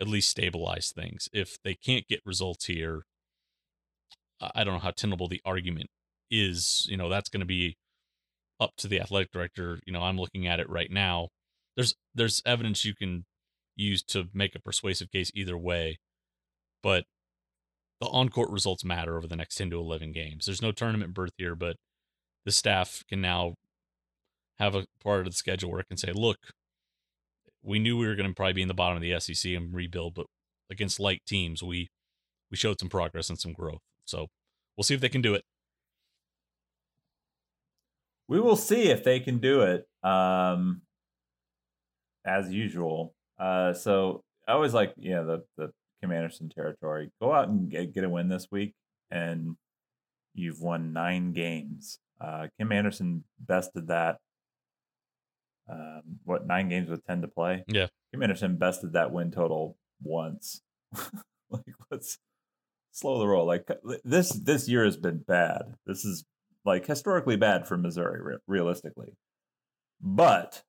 at 0.00 0.08
least 0.08 0.30
stabilize 0.30 0.92
things. 0.94 1.28
If 1.32 1.58
they 1.62 1.74
can't 1.74 2.06
get 2.08 2.20
results 2.24 2.66
here, 2.66 3.02
I 4.40 4.64
don't 4.64 4.74
know 4.74 4.80
how 4.80 4.92
tenable 4.92 5.28
the 5.28 5.40
argument 5.44 5.90
is. 6.30 6.86
You 6.88 6.96
know, 6.96 7.08
that's 7.08 7.28
going 7.28 7.40
to 7.40 7.46
be 7.46 7.76
up 8.60 8.72
to 8.78 8.88
the 8.88 9.00
athletic 9.00 9.32
director. 9.32 9.80
You 9.86 9.92
know, 9.92 10.02
I'm 10.02 10.18
looking 10.18 10.46
at 10.46 10.60
it 10.60 10.68
right 10.68 10.90
now. 10.90 11.28
There's 11.76 11.94
there's 12.14 12.42
evidence 12.44 12.84
you 12.84 12.94
can 12.94 13.24
use 13.76 14.02
to 14.02 14.28
make 14.34 14.54
a 14.54 14.60
persuasive 14.60 15.10
case 15.10 15.30
either 15.34 15.56
way, 15.56 15.98
but 16.82 17.04
the 18.00 18.06
on 18.06 18.28
court 18.28 18.50
results 18.50 18.84
matter 18.84 19.16
over 19.16 19.26
the 19.26 19.36
next 19.36 19.56
10 19.56 19.70
to 19.70 19.78
11 19.78 20.12
games. 20.12 20.46
There's 20.46 20.62
no 20.62 20.72
tournament 20.72 21.14
berth 21.14 21.32
here, 21.36 21.54
but 21.54 21.76
the 22.44 22.52
staff 22.52 23.02
can 23.08 23.20
now 23.20 23.54
have 24.58 24.74
a 24.74 24.86
part 25.02 25.20
of 25.20 25.32
the 25.32 25.36
schedule 25.36 25.70
where 25.70 25.80
it 25.80 25.88
can 25.88 25.96
say, 25.96 26.12
look, 26.12 26.38
we 27.62 27.78
knew 27.78 27.96
we 27.96 28.06
were 28.06 28.14
going 28.14 28.28
to 28.28 28.34
probably 28.34 28.54
be 28.54 28.62
in 28.62 28.68
the 28.68 28.74
bottom 28.74 28.96
of 28.96 29.02
the 29.02 29.18
SEC 29.20 29.52
and 29.52 29.74
rebuild, 29.74 30.14
but 30.14 30.26
against 30.70 31.00
light 31.00 31.22
teams, 31.26 31.62
we 31.62 31.90
we 32.50 32.56
showed 32.56 32.80
some 32.80 32.88
progress 32.88 33.28
and 33.28 33.38
some 33.38 33.52
growth. 33.52 33.82
So 34.04 34.28
we'll 34.76 34.84
see 34.84 34.94
if 34.94 35.00
they 35.00 35.08
can 35.08 35.22
do 35.22 35.34
it. 35.34 35.44
We 38.26 38.40
will 38.40 38.56
see 38.56 38.90
if 38.90 39.04
they 39.04 39.20
can 39.20 39.38
do 39.38 39.62
it. 39.62 39.86
Um, 40.02 40.82
as 42.28 42.52
usual. 42.52 43.14
Uh, 43.38 43.72
so 43.72 44.22
I 44.46 44.52
always 44.52 44.74
like, 44.74 44.92
yeah, 44.96 45.22
the 45.22 45.44
the 45.56 45.72
Kim 46.00 46.12
Anderson 46.12 46.48
territory. 46.48 47.10
Go 47.20 47.32
out 47.32 47.48
and 47.48 47.70
get, 47.70 47.94
get 47.94 48.04
a 48.04 48.08
win 48.08 48.28
this 48.28 48.48
week, 48.50 48.74
and 49.10 49.56
you've 50.34 50.60
won 50.60 50.92
nine 50.92 51.32
games. 51.32 51.98
Uh, 52.20 52.48
Kim 52.58 52.70
Anderson 52.70 53.24
bested 53.40 53.88
that. 53.88 54.18
Um, 55.70 56.02
what 56.24 56.46
nine 56.46 56.68
games 56.68 56.88
with 56.88 57.04
ten 57.06 57.22
to 57.22 57.28
play? 57.28 57.64
Yeah, 57.68 57.88
Kim 58.12 58.22
Anderson 58.22 58.56
bested 58.56 58.94
that 58.94 59.12
win 59.12 59.30
total 59.30 59.76
once. 60.02 60.62
like 61.50 61.74
let's 61.90 62.18
slow 62.92 63.18
the 63.18 63.28
roll. 63.28 63.46
Like 63.46 63.68
this 64.04 64.30
this 64.30 64.68
year 64.68 64.84
has 64.84 64.96
been 64.96 65.18
bad. 65.18 65.74
This 65.86 66.04
is 66.04 66.24
like 66.64 66.86
historically 66.86 67.36
bad 67.36 67.66
for 67.66 67.76
Missouri, 67.76 68.20
re- 68.22 68.38
realistically. 68.46 69.16
But 70.00 70.62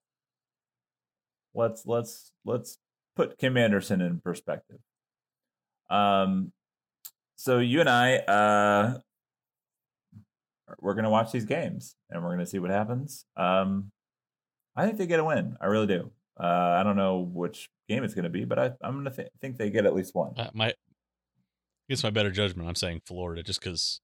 let's 1.54 1.86
let's 1.86 2.32
let's 2.44 2.78
put 3.16 3.38
Kim 3.38 3.56
Anderson 3.56 4.00
in 4.00 4.20
perspective. 4.20 4.78
Um, 5.88 6.52
so 7.36 7.58
you 7.58 7.80
and 7.80 7.88
I, 7.88 8.16
uh, 8.16 8.98
we're 10.80 10.94
gonna 10.94 11.10
watch 11.10 11.32
these 11.32 11.44
games 11.44 11.96
and 12.08 12.22
we're 12.22 12.30
gonna 12.30 12.46
see 12.46 12.58
what 12.58 12.70
happens. 12.70 13.24
Um, 13.36 13.90
I 14.76 14.86
think 14.86 14.98
they 14.98 15.06
get 15.06 15.20
a 15.20 15.24
win. 15.24 15.56
I 15.60 15.66
really 15.66 15.86
do. 15.86 16.10
Uh, 16.38 16.76
I 16.78 16.82
don't 16.82 16.96
know 16.96 17.18
which 17.18 17.68
game 17.88 18.02
it's 18.02 18.14
gonna 18.14 18.30
be, 18.30 18.44
but 18.44 18.58
I, 18.58 18.66
am 18.82 18.96
gonna 18.96 19.10
th- 19.10 19.28
think 19.40 19.58
they 19.58 19.70
get 19.70 19.84
at 19.84 19.94
least 19.94 20.14
one. 20.14 20.32
Uh, 20.36 20.50
my 20.54 20.72
against 21.88 22.04
my 22.04 22.10
better 22.10 22.30
judgment, 22.30 22.68
I'm 22.68 22.74
saying 22.74 23.02
Florida 23.04 23.42
just 23.42 23.60
because 23.60 24.00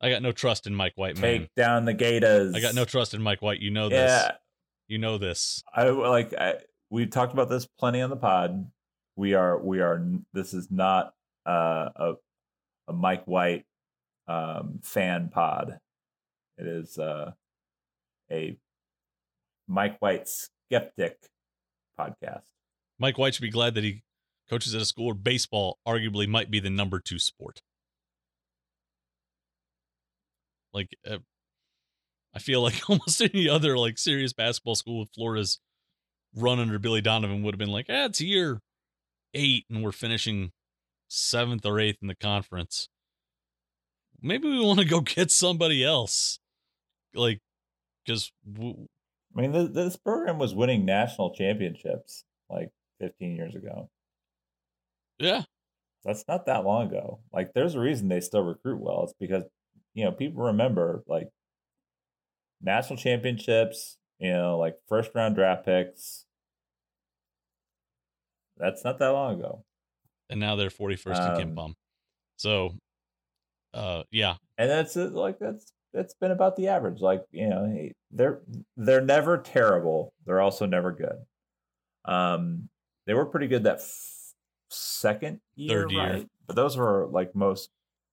I 0.00 0.10
got 0.10 0.22
no 0.22 0.32
trust 0.32 0.66
in 0.66 0.74
Mike 0.74 0.92
White. 0.96 1.18
Man. 1.18 1.40
Take 1.40 1.54
down 1.54 1.84
the 1.84 1.94
Gators. 1.94 2.54
I 2.54 2.60
got 2.60 2.74
no 2.74 2.84
trust 2.84 3.14
in 3.14 3.22
Mike 3.22 3.42
White. 3.42 3.60
You 3.60 3.70
know 3.70 3.88
this. 3.88 4.10
Yeah, 4.10 4.32
You 4.86 4.98
know 4.98 5.18
this. 5.18 5.62
I 5.74 5.88
like. 5.88 6.34
I, 6.34 6.56
we 6.90 7.06
talked 7.06 7.32
about 7.32 7.48
this 7.48 7.66
plenty 7.66 8.02
on 8.02 8.10
the 8.10 8.16
pod. 8.16 8.70
We 9.16 9.34
are. 9.34 9.58
We 9.58 9.80
are. 9.80 10.06
This 10.32 10.54
is 10.54 10.70
not 10.70 11.14
uh, 11.46 11.88
a 11.96 12.12
a 12.88 12.92
Mike 12.92 13.24
White 13.24 13.64
um, 14.28 14.80
fan 14.82 15.30
pod. 15.32 15.78
It 16.58 16.66
is 16.66 16.98
uh, 16.98 17.32
a 18.30 18.56
Mike 19.68 19.96
White 20.00 20.28
skeptic 20.28 21.16
podcast. 21.98 22.44
Mike 22.98 23.18
White 23.18 23.34
should 23.34 23.42
be 23.42 23.50
glad 23.50 23.74
that 23.74 23.84
he 23.84 24.02
coaches 24.48 24.74
at 24.74 24.82
a 24.82 24.84
school 24.84 25.06
where 25.06 25.14
baseball 25.14 25.78
arguably 25.86 26.28
might 26.28 26.50
be 26.50 26.60
the 26.60 26.70
number 26.70 27.00
two 27.00 27.18
sport. 27.18 27.62
Like, 30.72 30.90
uh, 31.08 31.18
I 32.34 32.38
feel 32.40 32.60
like 32.62 32.82
almost 32.90 33.20
any 33.20 33.48
other 33.48 33.78
like 33.78 33.98
serious 33.98 34.32
basketball 34.32 34.74
school 34.74 35.00
with 35.00 35.10
Florida's 35.14 35.60
run 36.34 36.58
under 36.58 36.78
Billy 36.78 37.00
Donovan 37.00 37.42
would 37.42 37.54
have 37.54 37.58
been 37.58 37.70
like, 37.70 37.86
eh, 37.88 38.06
it's 38.06 38.20
year 38.20 38.60
eight 39.34 39.64
and 39.70 39.82
we're 39.82 39.92
finishing 39.92 40.52
seventh 41.08 41.64
or 41.64 41.78
eighth 41.78 41.98
in 42.02 42.08
the 42.08 42.14
conference. 42.14 42.88
Maybe 44.20 44.48
we 44.48 44.60
want 44.60 44.80
to 44.80 44.84
go 44.84 45.00
get 45.02 45.30
somebody 45.30 45.84
else, 45.84 46.38
like, 47.14 47.40
because 48.04 48.32
I 49.36 49.40
mean, 49.40 49.52
this, 49.52 49.70
this 49.70 49.96
program 49.96 50.38
was 50.38 50.54
winning 50.54 50.84
national 50.84 51.34
championships 51.34 52.24
like 52.48 52.70
15 53.00 53.34
years 53.36 53.54
ago. 53.54 53.90
yeah, 55.18 55.42
That's 56.04 56.24
not 56.28 56.46
that 56.46 56.64
long 56.64 56.86
ago. 56.88 57.20
Like, 57.32 57.52
there's 57.54 57.74
a 57.74 57.80
reason 57.80 58.08
they 58.08 58.20
still 58.20 58.42
recruit 58.44 58.80
well. 58.80 59.04
It's 59.04 59.14
because 59.18 59.42
you 59.94 60.04
know 60.04 60.12
people 60.12 60.42
remember 60.44 61.02
like 61.08 61.28
national 62.60 62.96
championships. 62.98 63.96
You 64.20 64.32
know, 64.32 64.58
like 64.58 64.76
first 64.88 65.10
round 65.14 65.34
draft 65.34 65.64
picks. 65.64 66.24
That's 68.56 68.84
not 68.84 68.98
that 69.00 69.08
long 69.08 69.40
ago. 69.40 69.64
and 70.30 70.38
now 70.40 70.54
they're 70.56 70.70
41st 70.70 71.38
in 71.40 71.48
Um, 71.48 71.54
KenPom. 71.56 71.74
So, 72.36 72.76
uh, 73.74 74.04
yeah, 74.12 74.36
and 74.56 74.70
that's 74.70 74.96
uh, 74.96 75.10
like 75.12 75.38
that's 75.40 75.72
that's 75.94 76.14
been 76.14 76.30
about 76.32 76.56
the 76.56 76.68
average. 76.68 77.00
Like 77.00 77.22
you 77.30 77.48
know, 77.48 77.88
they're 78.10 78.40
they're 78.76 79.00
never 79.00 79.38
terrible. 79.38 80.12
They're 80.26 80.40
also 80.42 80.66
never 80.66 80.92
good. 80.92 81.24
Um, 82.04 82.68
they 83.06 83.14
were 83.14 83.26
pretty 83.26 83.46
good 83.46 83.64
that 83.64 83.76
f- 83.76 84.34
second 84.70 85.40
year, 85.54 85.82
Third 85.82 85.90
year. 85.92 86.02
right? 86.02 86.28
But 86.46 86.56
those 86.56 86.76
were 86.76 87.06
like 87.10 87.34
most. 87.34 87.70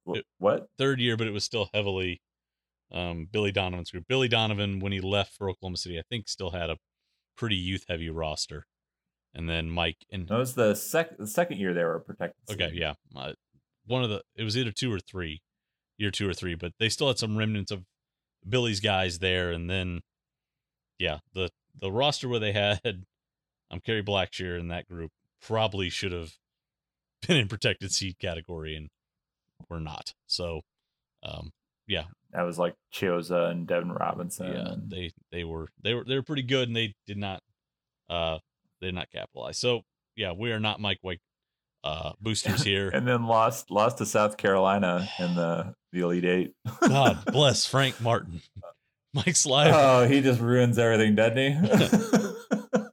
It- 0.07 0.25
What? 0.39 0.67
third 0.77 0.99
year, 0.99 1.15
but 1.17 1.27
it 1.27 1.31
was 1.31 1.43
still 1.43 1.69
heavily 1.73 2.21
um, 2.91 3.27
Billy 3.31 3.51
Donovan's 3.51 3.91
group. 3.91 4.05
Billy 4.07 4.27
Donovan, 4.27 4.79
when 4.79 4.91
he 4.91 4.99
left 4.99 5.33
for 5.37 5.49
Oklahoma 5.49 5.77
City, 5.77 5.97
I 5.99 6.03
think 6.09 6.27
still 6.27 6.51
had 6.51 6.69
a 6.69 6.77
pretty 7.37 7.55
youth 7.55 7.85
heavy 7.87 8.09
roster. 8.09 8.65
And 9.33 9.47
then 9.49 9.69
Mike 9.69 9.97
and 10.11 10.27
That 10.27 10.37
was 10.37 10.55
the 10.55 10.75
sec 10.75 11.17
the 11.17 11.27
second 11.27 11.57
year 11.59 11.73
they 11.73 11.83
were 11.85 11.99
protected. 11.99 12.35
okay, 12.53 12.71
yeah, 12.73 12.95
uh, 13.15 13.33
one 13.85 14.03
of 14.03 14.09
the 14.09 14.23
it 14.35 14.43
was 14.43 14.57
either 14.57 14.71
two 14.71 14.91
or 14.91 14.99
three, 14.99 15.41
year 16.01 16.11
two 16.11 16.27
or 16.27 16.33
three, 16.33 16.55
but 16.55 16.73
they 16.79 16.89
still 16.89 17.07
had 17.07 17.17
some 17.19 17.37
remnants 17.37 17.71
of 17.71 17.83
Billy's 18.47 18.79
guys 18.79 19.19
there. 19.19 19.51
And 19.51 19.69
then, 19.69 20.01
yeah, 20.99 21.19
the 21.33 21.49
the 21.79 21.91
roster 21.91 22.27
where 22.27 22.39
they 22.39 22.51
had 22.51 22.79
I'm 22.85 23.77
um 23.77 23.79
Kerry 23.79 24.03
Blackshear 24.03 24.59
in 24.59 24.67
that 24.69 24.87
group 24.89 25.11
probably 25.41 25.89
should 25.89 26.11
have 26.11 26.33
been 27.27 27.37
in 27.37 27.47
protected 27.47 27.91
seed 27.91 28.17
category 28.19 28.75
and 28.75 28.89
were 29.69 29.79
not. 29.79 30.13
So, 30.27 30.61
um, 31.23 31.51
yeah, 31.87 32.05
That 32.31 32.43
was 32.43 32.57
like 32.59 32.75
Chiozza 32.93 33.51
and 33.51 33.67
Devin 33.67 33.91
Robinson. 33.91 34.47
yeah, 34.53 34.75
they 34.85 35.11
they 35.31 35.43
were 35.43 35.69
they 35.83 35.93
were 35.93 36.03
they 36.03 36.15
were 36.15 36.23
pretty 36.23 36.43
good 36.43 36.67
and 36.67 36.75
they 36.75 36.93
did 37.05 37.17
not 37.17 37.41
uh 38.09 38.39
they 38.81 38.87
did 38.87 38.95
not 38.95 39.11
capitalize. 39.11 39.57
So 39.59 39.81
yeah, 40.15 40.31
we 40.33 40.51
are 40.51 40.59
not 40.59 40.79
Mike 40.81 40.99
White 41.01 41.21
uh 41.83 42.11
boosters 42.21 42.63
here. 42.71 42.89
and 42.89 43.07
then 43.07 43.25
lost 43.25 43.71
lost 43.71 43.97
to 43.99 44.05
South 44.05 44.37
Carolina 44.37 45.07
in 45.19 45.35
the 45.35 45.73
the 45.91 46.01
Elite 46.01 46.25
Eight. 46.25 46.53
God 46.87 47.23
bless 47.31 47.65
Frank 47.65 47.99
Martin. 48.01 48.41
Mike 49.13 49.35
Slive 49.35 49.71
oh, 49.73 50.07
he 50.07 50.21
just 50.21 50.39
ruins 50.39 50.77
everything, 50.79 51.15
doesn't 51.15 51.37
he? 51.37 51.49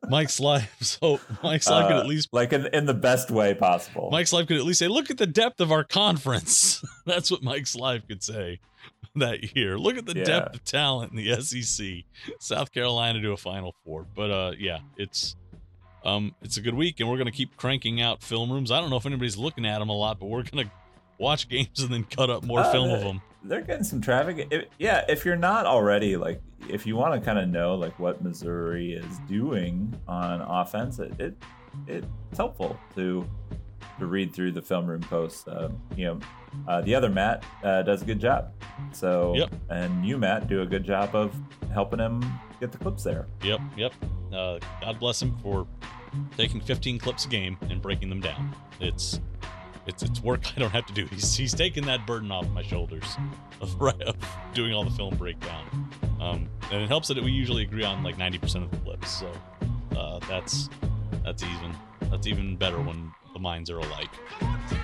Mike 0.09 0.29
Slive 0.29 0.67
so 0.81 1.21
Mike 1.45 1.61
Slive 1.63 1.87
could 1.89 1.97
Uh, 1.97 2.01
at 2.01 2.07
least 2.07 2.29
like 2.33 2.53
in, 2.53 2.67
in 2.73 2.87
the 2.87 2.95
best 2.95 3.31
way 3.31 3.55
possible. 3.55 4.09
Mike 4.11 4.27
Slive 4.27 4.49
could 4.49 4.57
at 4.57 4.65
least 4.65 4.79
say, 4.81 4.89
look 4.89 5.11
at 5.11 5.19
the 5.19 5.27
depth 5.27 5.61
of 5.61 5.71
our 5.71 5.85
conference. 5.85 6.83
That's 7.07 7.31
what 7.31 7.43
Mike 7.43 7.65
Slive 7.65 8.09
could 8.09 8.23
say 8.23 8.59
that 9.15 9.55
year. 9.57 9.79
Look 9.79 9.97
at 9.97 10.07
the 10.07 10.17
Yeah. 10.17 10.25
depth 10.25 10.55
of 10.57 10.65
talent 10.65 11.13
in 11.13 11.19
the 11.19 11.41
SEC. 11.43 12.05
South 12.41 12.73
Carolina 12.73 13.21
to 13.21 13.33
a 13.33 13.37
Final 13.37 13.75
Four. 13.85 14.07
But 14.15 14.31
uh, 14.31 14.53
yeah, 14.59 14.79
it's 14.97 15.37
um, 16.05 16.35
it's 16.43 16.57
a 16.57 16.61
good 16.61 16.75
week, 16.75 17.01
and 17.01 17.09
we're 17.09 17.19
gonna 17.19 17.31
keep 17.33 17.57
cranking 17.57 18.01
out 18.01 18.23
film 18.23 18.51
rooms. 18.51 18.71
I 18.71 18.81
don't 18.81 18.91
know 18.91 18.97
if 18.97 19.07
anybody's 19.07 19.37
looking 19.37 19.67
at 19.67 19.79
them 19.79 19.89
a 19.89 19.97
lot, 19.97 20.19
but 20.19 20.27
we're 20.27 20.43
gonna 20.43 20.71
watch 21.19 21.49
games 21.51 21.81
and 21.81 21.93
then 21.93 22.05
cut 22.05 22.31
up 22.31 22.45
more 22.45 22.61
Uh, 22.61 22.73
film 22.73 22.91
of 22.91 23.01
them. 23.01 23.21
They're 23.45 23.61
getting 23.63 23.85
some 23.85 24.01
traffic. 24.01 24.49
If, 24.51 24.65
yeah, 24.79 25.05
if 25.09 25.25
you're 25.25 25.37
not 25.37 25.65
already 25.65 26.17
like, 26.17 26.41
if 26.69 26.87
you 26.87 26.97
want 26.97 27.15
to 27.15 27.21
kind 27.25 27.39
of 27.39 27.49
know 27.49 27.77
like 27.77 27.99
what 27.99 28.23
Missouri 28.23 28.93
is 28.95 29.19
doing 29.29 29.95
on 30.09 30.41
offense, 30.41 30.99
it, 30.99 31.13
it 31.21 31.37
it's 31.87 32.37
helpful 32.37 32.79
to 32.97 33.25
to 33.99 34.07
read 34.07 34.33
through 34.35 34.53
the 34.53 34.63
film 34.63 34.87
room 34.87 35.01
posts. 35.03 35.47
Uh, 35.47 35.71
you 35.97 36.07
know, 36.07 36.21
uh, 36.67 36.81
the 36.83 36.95
other 36.95 37.09
Matt 37.09 37.45
uh, 37.63 37.83
does 37.83 38.03
a 38.03 38.05
good 38.05 38.21
job. 38.21 38.53
So, 38.93 39.35
Yep. 39.37 39.51
and 39.71 40.05
you 40.07 40.19
Matt 40.19 40.49
do 40.49 40.63
a 40.63 40.67
good 40.67 40.85
job 40.85 41.15
of 41.15 41.35
helping 41.73 41.99
him 41.99 42.23
get 42.61 42.73
the 42.73 42.79
clips 42.79 43.03
there. 43.05 43.27
Yep, 43.43 43.61
yep. 43.77 43.93
Uh, 44.33 44.59
God 44.81 44.99
bless 44.99 45.21
him 45.23 45.37
for 45.43 45.67
taking 46.37 46.61
15 46.61 46.99
clips 46.99 47.25
a 47.27 47.29
game 47.29 47.57
and 47.71 47.81
breaking 47.83 48.09
them 48.09 48.21
down. 48.21 48.55
It's 48.81 49.21
it's 49.87 50.03
it's 50.03 50.23
work 50.23 50.43
I 50.57 50.61
don't 50.61 50.71
have 50.71 50.85
to 50.87 50.93
do. 50.93 51.07
He's 51.11 51.35
he's 51.35 51.55
taking 51.55 51.85
that 51.87 52.07
burden 52.07 52.31
off 52.31 52.47
my 52.51 52.63
shoulders 52.63 53.17
of 53.61 53.79
right 53.81 54.01
of 54.03 54.17
doing 54.55 54.73
all 54.75 54.85
the 54.85 54.91
film 54.91 55.17
breakdown. 55.17 55.65
Um, 56.21 56.49
and 56.71 56.83
it 56.83 56.89
helps 56.89 57.09
that 57.09 57.23
we 57.23 57.31
usually 57.31 57.63
agree 57.63 57.85
on 57.85 58.03
like 58.03 58.17
90% 58.19 58.65
of 58.65 58.71
the 58.71 58.77
clips. 58.79 59.11
So 59.11 59.33
uh, 59.97 60.19
that's 60.29 60.69
that's 61.25 61.43
even 61.43 61.75
that's 62.11 62.27
even 62.27 62.57
better 62.57 62.79
when 62.81 63.13
the 63.39 63.43
minds 63.43 63.71
are 63.71 63.79
alike. 63.79 64.11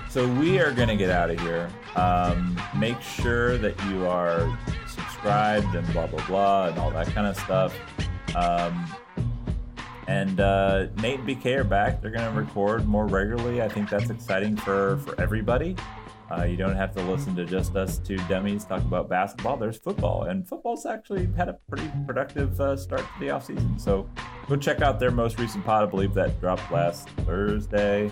So 0.08 0.28
we 0.34 0.60
are 0.60 0.72
going 0.72 0.88
to 0.88 0.96
get 0.96 1.10
out 1.10 1.30
of 1.30 1.40
here. 1.40 1.68
Um, 1.96 2.58
make 2.76 3.00
sure 3.00 3.58
that 3.58 3.74
you 3.86 4.06
are 4.06 4.56
subscribed 4.86 5.74
and 5.74 5.86
blah 5.92 6.06
blah 6.06 6.24
blah 6.26 6.68
and 6.68 6.78
all 6.78 6.90
that 6.92 7.08
kind 7.08 7.26
of 7.26 7.36
stuff. 7.36 7.76
Um, 8.36 8.86
and 10.06 10.38
uh, 10.38 10.86
Nate 10.98 11.20
and 11.20 11.28
BK 11.28 11.56
are 11.56 11.64
back. 11.64 12.00
They're 12.00 12.10
going 12.10 12.30
to 12.30 12.38
record 12.38 12.86
more 12.86 13.06
regularly. 13.06 13.62
I 13.62 13.68
think 13.68 13.90
that's 13.90 14.10
exciting 14.10 14.56
for 14.56 14.98
for 14.98 15.20
everybody. 15.20 15.76
Uh, 16.30 16.44
you 16.44 16.56
don't 16.56 16.74
have 16.74 16.94
to 16.94 17.02
listen 17.02 17.34
to 17.36 17.44
just 17.44 17.76
us 17.76 17.98
two 17.98 18.16
dummies 18.28 18.64
talk 18.64 18.82
about 18.82 19.08
basketball. 19.08 19.56
There's 19.56 19.78
football, 19.78 20.24
and 20.24 20.46
football's 20.48 20.86
actually 20.86 21.28
had 21.36 21.48
a 21.48 21.58
pretty 21.68 21.90
productive 22.06 22.60
uh, 22.60 22.76
start 22.76 23.02
to 23.02 23.20
the 23.20 23.26
offseason. 23.26 23.80
So 23.80 24.08
go 24.48 24.56
check 24.56 24.80
out 24.80 24.98
their 24.98 25.10
most 25.10 25.38
recent 25.38 25.64
pod. 25.64 25.82
I 25.82 25.90
believe 25.90 26.14
that 26.14 26.40
dropped 26.40 26.70
last 26.72 27.08
Thursday. 27.26 28.10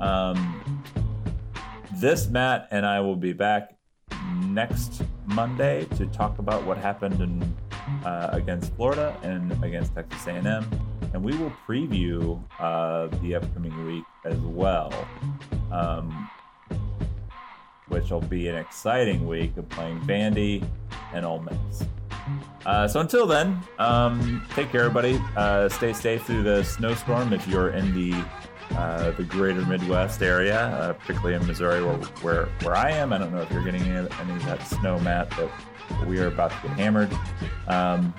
Um, 0.00 0.82
this 1.94 2.28
Matt 2.28 2.68
and 2.70 2.84
I 2.84 3.00
will 3.00 3.16
be 3.16 3.32
back 3.32 3.76
next 4.46 5.02
Monday 5.26 5.86
to 5.96 6.06
talk 6.06 6.38
about 6.38 6.64
what 6.64 6.76
happened 6.76 7.20
in, 7.20 7.56
uh, 8.04 8.30
against 8.32 8.74
Florida 8.74 9.16
and 9.22 9.52
against 9.64 9.94
Texas 9.94 10.26
A&M, 10.26 10.68
and 11.12 11.22
we 11.22 11.36
will 11.36 11.52
preview 11.66 12.42
uh, 12.58 13.06
the 13.22 13.34
upcoming 13.34 13.86
week 13.86 14.04
as 14.24 14.38
well, 14.38 14.92
um, 15.70 16.28
which 17.92 18.10
will 18.10 18.20
be 18.22 18.48
an 18.48 18.56
exciting 18.56 19.28
week 19.28 19.56
of 19.58 19.68
playing 19.68 20.00
Vandy 20.00 20.66
and 21.12 21.26
Ole 21.26 21.42
Miss. 21.42 21.84
Uh, 22.64 22.88
so 22.88 23.00
until 23.00 23.26
then, 23.26 23.60
um, 23.78 24.42
take 24.54 24.70
care, 24.70 24.84
everybody. 24.84 25.20
Uh, 25.36 25.68
stay 25.68 25.92
safe 25.92 26.24
through 26.24 26.42
the 26.42 26.62
snowstorm 26.62 27.32
if 27.32 27.46
you're 27.46 27.70
in 27.70 27.92
the 27.94 28.24
uh, 28.76 29.10
the 29.12 29.24
greater 29.24 29.64
Midwest 29.66 30.22
area, 30.22 30.58
uh, 30.58 30.92
particularly 30.94 31.34
in 31.34 31.46
Missouri, 31.46 31.84
where, 31.84 31.96
where 32.22 32.46
where 32.62 32.76
I 32.76 32.90
am. 32.90 33.12
I 33.12 33.18
don't 33.18 33.32
know 33.32 33.42
if 33.42 33.50
you're 33.50 33.64
getting 33.64 33.82
any, 33.82 34.08
any 34.20 34.32
of 34.32 34.44
that 34.46 34.66
snow, 34.66 34.98
Matt, 35.00 35.30
but 35.36 35.50
we 36.06 36.18
are 36.20 36.28
about 36.28 36.50
to 36.50 36.68
get 36.68 36.78
hammered. 36.78 37.12
Um, 37.66 38.14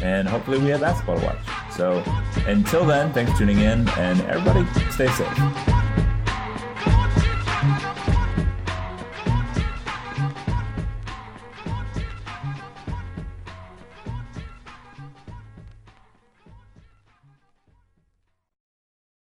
and 0.00 0.26
hopefully, 0.26 0.58
we 0.58 0.68
have 0.68 0.80
basketball 0.80 1.18
to 1.18 1.26
watch. 1.26 1.38
So 1.72 2.02
until 2.46 2.86
then, 2.86 3.12
thanks 3.12 3.32
for 3.32 3.38
tuning 3.38 3.58
in, 3.58 3.86
and 3.90 4.20
everybody, 4.22 4.64
stay 4.92 5.08
safe. 5.08 5.87